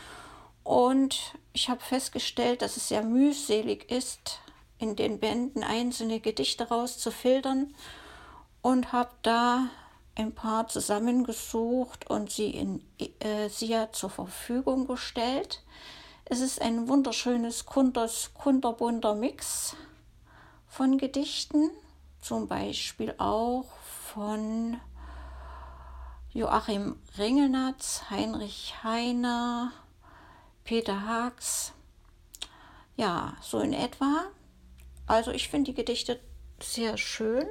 und 0.64 1.34
ich 1.54 1.68
habe 1.68 1.82
festgestellt, 1.82 2.62
dass 2.62 2.78
es 2.78 2.88
sehr 2.88 3.04
mühselig 3.04 3.92
ist, 3.92 4.40
in 4.78 4.96
den 4.96 5.20
Bänden 5.20 5.64
einzelne 5.64 6.20
Gedichte 6.20 6.70
rauszufiltern 6.70 7.76
und 8.62 8.94
habe 8.94 9.10
da 9.24 9.68
ein 10.16 10.34
paar 10.34 10.68
zusammengesucht 10.68 12.10
und 12.10 12.32
sie 12.32 12.52
in 12.52 12.84
äh, 13.20 13.50
SIA 13.50 13.92
zur 13.92 14.12
Verfügung 14.12 14.86
gestellt. 14.86 15.64
Es 16.26 16.42
ist 16.42 16.62
ein 16.62 16.88
wunderschönes 16.88 17.66
kunterbunter 17.66 19.16
Mix 19.16 19.76
von 20.68 21.00
Gedichten, 21.00 21.72
zum 22.22 22.48
Beispiel 22.48 23.16
auch 23.18 23.66
von 24.14 24.80
Joachim 26.32 27.02
Ringelnatz, 27.18 28.04
Heinrich 28.12 28.76
Heiner, 28.84 29.72
Peter 30.64 31.08
Haags. 31.08 31.74
Ja, 32.96 33.36
so 33.42 33.60
in 33.60 33.74
etwa. 33.74 34.26
Also 35.08 35.32
ich 35.32 35.50
finde 35.50 35.72
die 35.72 35.76
Gedichte 35.76 36.20
sehr 36.62 36.98
schön. 36.98 37.48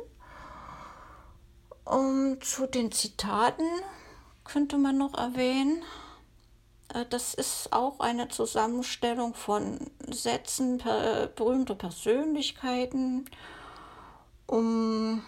Um, 1.84 2.40
zu 2.40 2.66
den 2.66 2.92
Zitaten 2.92 3.66
könnte 4.44 4.78
man 4.78 4.96
noch 4.96 5.14
erwähnen, 5.14 5.82
äh, 6.94 7.04
das 7.10 7.34
ist 7.34 7.72
auch 7.72 7.98
eine 7.98 8.28
Zusammenstellung 8.28 9.34
von 9.34 9.90
Sätzen 10.06 10.78
berühmter 11.34 11.74
Persönlichkeiten, 11.74 13.28
um 14.46 15.22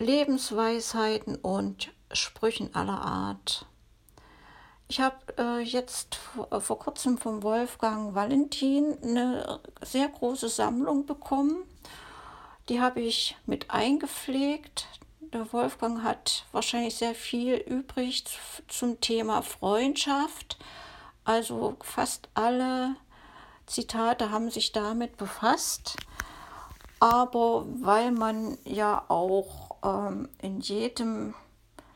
Lebensweisheiten 0.00 1.36
und 1.36 1.92
Sprüchen 2.10 2.74
aller 2.74 3.00
Art. 3.02 3.66
Ich 4.88 4.98
habe 4.98 5.16
äh, 5.38 5.60
jetzt 5.60 6.16
vor, 6.16 6.50
äh, 6.52 6.58
vor 6.58 6.78
kurzem 6.78 7.18
vom 7.18 7.42
Wolfgang 7.42 8.14
Valentin 8.14 8.96
eine 9.02 9.60
sehr 9.82 10.08
große 10.08 10.48
Sammlung 10.48 11.04
bekommen. 11.04 11.62
Die 12.70 12.80
habe 12.80 13.02
ich 13.02 13.36
mit 13.44 13.70
eingepflegt. 13.70 14.88
Der 15.20 15.52
Wolfgang 15.52 16.02
hat 16.02 16.46
wahrscheinlich 16.50 16.96
sehr 16.96 17.14
viel 17.14 17.56
übrig 17.56 18.24
zum 18.68 19.00
Thema 19.02 19.42
Freundschaft. 19.42 20.56
Also 21.24 21.76
fast 21.82 22.30
alle 22.32 22.96
Zitate 23.66 24.30
haben 24.30 24.50
sich 24.50 24.72
damit 24.72 25.18
befasst. 25.18 25.98
Aber 27.00 27.66
weil 27.80 28.12
man 28.12 28.56
ja 28.64 29.04
auch 29.08 29.69
ähm, 29.82 30.28
in 30.38 30.60
jedem 30.60 31.34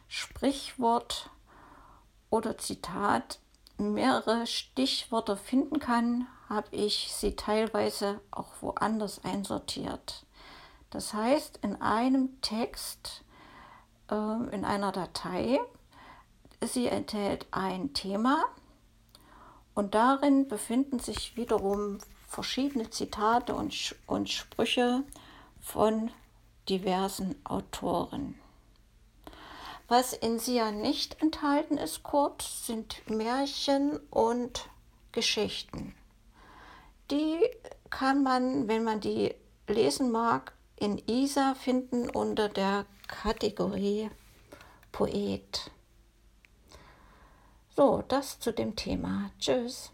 Sprichwort 0.08 1.30
oder 2.30 2.58
Zitat 2.58 3.38
mehrere 3.78 4.46
Stichworte 4.46 5.36
finden 5.36 5.78
kann, 5.78 6.26
habe 6.48 6.68
ich 6.70 7.12
sie 7.12 7.36
teilweise 7.36 8.20
auch 8.30 8.50
woanders 8.60 9.24
einsortiert. 9.24 10.24
Das 10.90 11.12
heißt, 11.12 11.58
in 11.62 11.80
einem 11.82 12.40
Text, 12.40 13.24
äh, 14.10 14.54
in 14.54 14.64
einer 14.64 14.92
Datei, 14.92 15.58
sie 16.60 16.86
enthält 16.86 17.46
ein 17.50 17.94
Thema 17.94 18.44
und 19.74 19.94
darin 19.94 20.46
befinden 20.46 21.00
sich 21.00 21.36
wiederum 21.36 21.98
verschiedene 22.28 22.90
Zitate 22.90 23.54
und, 23.54 23.96
und 24.06 24.28
Sprüche 24.28 25.02
von 25.60 26.10
diversen 26.68 27.36
Autoren. 27.44 28.36
Was 29.88 30.12
in 30.12 30.38
sie 30.38 30.56
ja 30.56 30.70
nicht 30.70 31.20
enthalten 31.20 31.76
ist, 31.76 32.02
Kurt, 32.02 32.42
sind 32.42 33.02
Märchen 33.08 33.98
und 34.10 34.68
Geschichten. 35.12 35.94
Die 37.10 37.38
kann 37.90 38.22
man, 38.22 38.66
wenn 38.66 38.82
man 38.82 39.00
die 39.00 39.34
lesen 39.68 40.10
mag, 40.10 40.54
in 40.76 40.98
ISA 41.06 41.54
finden 41.54 42.08
unter 42.08 42.48
der 42.48 42.86
Kategorie 43.06 44.10
Poet. 44.90 45.70
So, 47.76 48.02
das 48.08 48.40
zu 48.40 48.52
dem 48.52 48.74
Thema. 48.74 49.30
Tschüss. 49.38 49.92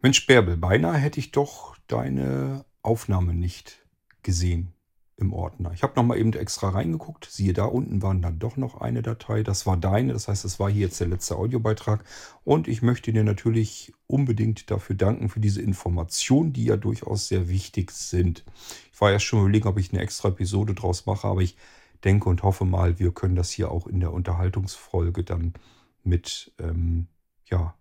Mensch, 0.00 0.26
Bärbel, 0.26 0.56
beinahe 0.56 0.96
hätte 0.96 1.20
ich 1.20 1.30
doch 1.30 1.76
deine 1.86 2.64
Aufnahme 2.82 3.34
nicht 3.34 3.82
gesehen 4.22 4.72
im 5.20 5.32
Ordner. 5.32 5.72
Ich 5.72 5.82
habe 5.82 5.94
nochmal 5.96 6.18
eben 6.18 6.32
extra 6.32 6.70
reingeguckt. 6.70 7.26
Siehe, 7.30 7.52
da 7.52 7.64
unten 7.64 8.02
waren 8.02 8.22
dann 8.22 8.38
doch 8.38 8.56
noch 8.56 8.80
eine 8.80 9.02
Datei. 9.02 9.42
Das 9.42 9.66
war 9.66 9.76
deine, 9.76 10.12
das 10.12 10.28
heißt, 10.28 10.44
das 10.44 10.58
war 10.58 10.70
hier 10.70 10.86
jetzt 10.86 11.00
der 11.00 11.08
letzte 11.08 11.36
Audiobeitrag. 11.36 12.04
Und 12.44 12.68
ich 12.68 12.82
möchte 12.82 13.12
dir 13.12 13.24
natürlich 13.24 13.92
unbedingt 14.06 14.70
dafür 14.70 14.96
danken, 14.96 15.28
für 15.28 15.40
diese 15.40 15.62
Informationen, 15.62 16.52
die 16.52 16.64
ja 16.64 16.76
durchaus 16.76 17.28
sehr 17.28 17.48
wichtig 17.48 17.90
sind. 17.90 18.44
Ich 18.92 19.00
war 19.00 19.10
ja 19.10 19.18
schon 19.18 19.40
überlegen, 19.40 19.68
ob 19.68 19.78
ich 19.78 19.92
eine 19.92 20.02
extra 20.02 20.28
Episode 20.28 20.74
draus 20.74 21.06
mache, 21.06 21.28
aber 21.28 21.42
ich 21.42 21.56
denke 22.04 22.28
und 22.28 22.42
hoffe 22.42 22.64
mal, 22.64 22.98
wir 22.98 23.12
können 23.12 23.36
das 23.36 23.50
hier 23.50 23.70
auch 23.70 23.86
in 23.86 24.00
der 24.00 24.12
Unterhaltungsfolge 24.12 25.24
dann 25.24 25.54
mit 26.02 26.52
ähm, 26.58 27.08
ja, 27.44 27.74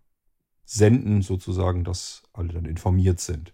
senden, 0.65 1.21
sozusagen, 1.21 1.83
dass 1.83 2.23
alle 2.33 2.53
dann 2.53 2.65
informiert 2.65 3.19
sind. 3.19 3.53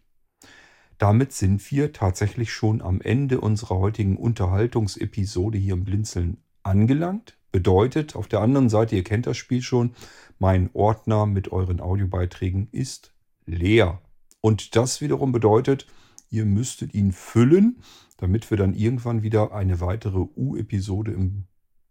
Damit 0.97 1.33
sind 1.33 1.71
wir 1.71 1.91
tatsächlich 1.91 2.53
schon 2.53 2.81
am 2.81 3.01
Ende 3.01 3.41
unserer 3.41 3.77
heutigen 3.77 4.17
Unterhaltungsepisode 4.17 5.57
hier 5.57 5.73
im 5.73 5.83
Blinzeln 5.83 6.37
angelangt. 6.63 7.37
Bedeutet, 7.51 8.15
auf 8.15 8.27
der 8.27 8.41
anderen 8.41 8.69
Seite, 8.69 8.95
ihr 8.95 9.03
kennt 9.03 9.27
das 9.27 9.37
Spiel 9.37 9.61
schon, 9.61 9.91
mein 10.39 10.69
Ordner 10.73 11.25
mit 11.25 11.51
euren 11.51 11.79
Audiobeiträgen 11.79 12.67
ist 12.71 13.13
leer. 13.45 14.01
Und 14.41 14.75
das 14.75 15.01
wiederum 15.01 15.31
bedeutet, 15.31 15.87
ihr 16.29 16.45
müsstet 16.45 16.93
ihn 16.93 17.11
füllen, 17.11 17.81
damit 18.17 18.49
wir 18.49 18.57
dann 18.57 18.73
irgendwann 18.73 19.23
wieder 19.23 19.53
eine 19.53 19.79
weitere 19.81 20.19
U-Episode 20.35 21.11
im 21.11 21.45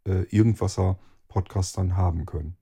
äh, 0.07 0.25
Irgendwasser 0.31 0.99
Podcast 1.29 1.79
dann 1.79 1.97
haben 1.97 2.27
können. 2.27 2.57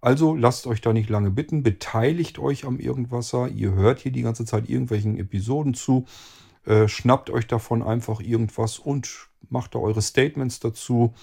Also 0.00 0.34
lasst 0.36 0.66
euch 0.66 0.80
da 0.80 0.92
nicht 0.92 1.10
lange 1.10 1.30
bitten, 1.30 1.62
beteiligt 1.62 2.38
euch 2.38 2.64
am 2.64 2.78
Irgendwasser. 2.78 3.48
Ihr 3.48 3.72
hört 3.72 4.00
hier 4.00 4.12
die 4.12 4.22
ganze 4.22 4.44
Zeit 4.44 4.68
irgendwelchen 4.68 5.18
Episoden 5.18 5.74
zu. 5.74 6.06
Äh, 6.64 6.86
schnappt 6.86 7.30
euch 7.30 7.46
davon 7.46 7.82
einfach 7.82 8.20
irgendwas 8.20 8.78
und 8.78 9.28
macht 9.48 9.74
da 9.74 9.80
eure 9.80 10.02
Statements 10.02 10.60
dazu. 10.60 11.14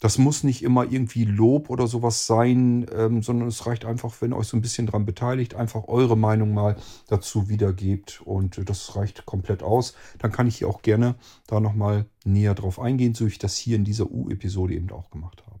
Das 0.00 0.16
muss 0.16 0.44
nicht 0.44 0.62
immer 0.62 0.90
irgendwie 0.90 1.24
Lob 1.24 1.68
oder 1.68 1.86
sowas 1.86 2.26
sein, 2.26 2.86
ähm, 2.94 3.22
sondern 3.22 3.48
es 3.48 3.66
reicht 3.66 3.84
einfach, 3.84 4.14
wenn 4.20 4.32
ihr 4.32 4.36
euch 4.36 4.48
so 4.48 4.56
ein 4.56 4.62
bisschen 4.62 4.86
dran 4.86 5.04
beteiligt, 5.04 5.54
einfach 5.54 5.88
eure 5.88 6.16
Meinung 6.16 6.54
mal 6.54 6.76
dazu 7.08 7.50
wiedergebt 7.50 8.22
und 8.24 8.68
das 8.68 8.96
reicht 8.96 9.26
komplett 9.26 9.62
aus. 9.62 9.94
Dann 10.18 10.32
kann 10.32 10.46
ich 10.46 10.56
hier 10.56 10.68
auch 10.68 10.80
gerne 10.80 11.16
da 11.46 11.60
nochmal 11.60 12.06
näher 12.24 12.54
drauf 12.54 12.80
eingehen, 12.80 13.14
so 13.14 13.26
wie 13.26 13.30
ich 13.30 13.38
das 13.38 13.56
hier 13.56 13.76
in 13.76 13.84
dieser 13.84 14.10
U-Episode 14.10 14.74
eben 14.74 14.90
auch 14.90 15.10
gemacht 15.10 15.42
habe. 15.46 15.59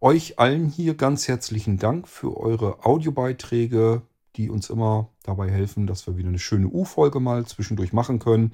Euch 0.00 0.38
allen 0.38 0.68
hier 0.68 0.94
ganz 0.94 1.26
herzlichen 1.26 1.76
Dank 1.76 2.06
für 2.06 2.36
eure 2.36 2.84
Audiobeiträge, 2.84 4.02
die 4.36 4.48
uns 4.48 4.70
immer 4.70 5.08
dabei 5.24 5.50
helfen, 5.50 5.88
dass 5.88 6.06
wir 6.06 6.16
wieder 6.16 6.28
eine 6.28 6.38
schöne 6.38 6.68
U-Folge 6.68 7.18
mal 7.18 7.44
zwischendurch 7.46 7.92
machen 7.92 8.20
können. 8.20 8.52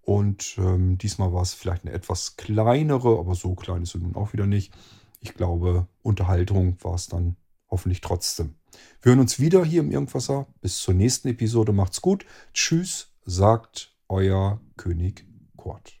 Und 0.00 0.56
ähm, 0.56 0.96
diesmal 0.96 1.34
war 1.34 1.42
es 1.42 1.52
vielleicht 1.52 1.84
eine 1.84 1.92
etwas 1.92 2.36
kleinere, 2.36 3.18
aber 3.18 3.34
so 3.34 3.54
klein 3.54 3.82
ist 3.82 3.92
sie 3.92 3.98
nun 3.98 4.16
auch 4.16 4.32
wieder 4.32 4.46
nicht. 4.46 4.72
Ich 5.20 5.34
glaube, 5.34 5.88
Unterhaltung 6.00 6.78
war 6.80 6.94
es 6.94 7.06
dann 7.06 7.36
hoffentlich 7.70 8.00
trotzdem. 8.00 8.54
Wir 9.02 9.10
hören 9.10 9.20
uns 9.20 9.38
wieder 9.38 9.66
hier 9.66 9.82
im 9.82 9.90
Irgendwasser. 9.90 10.46
Bis 10.62 10.78
zur 10.78 10.94
nächsten 10.94 11.28
Episode. 11.28 11.72
Macht's 11.72 12.00
gut. 12.00 12.24
Tschüss, 12.54 13.12
sagt 13.26 13.94
euer 14.08 14.58
König 14.78 15.26
Kurt. 15.54 16.00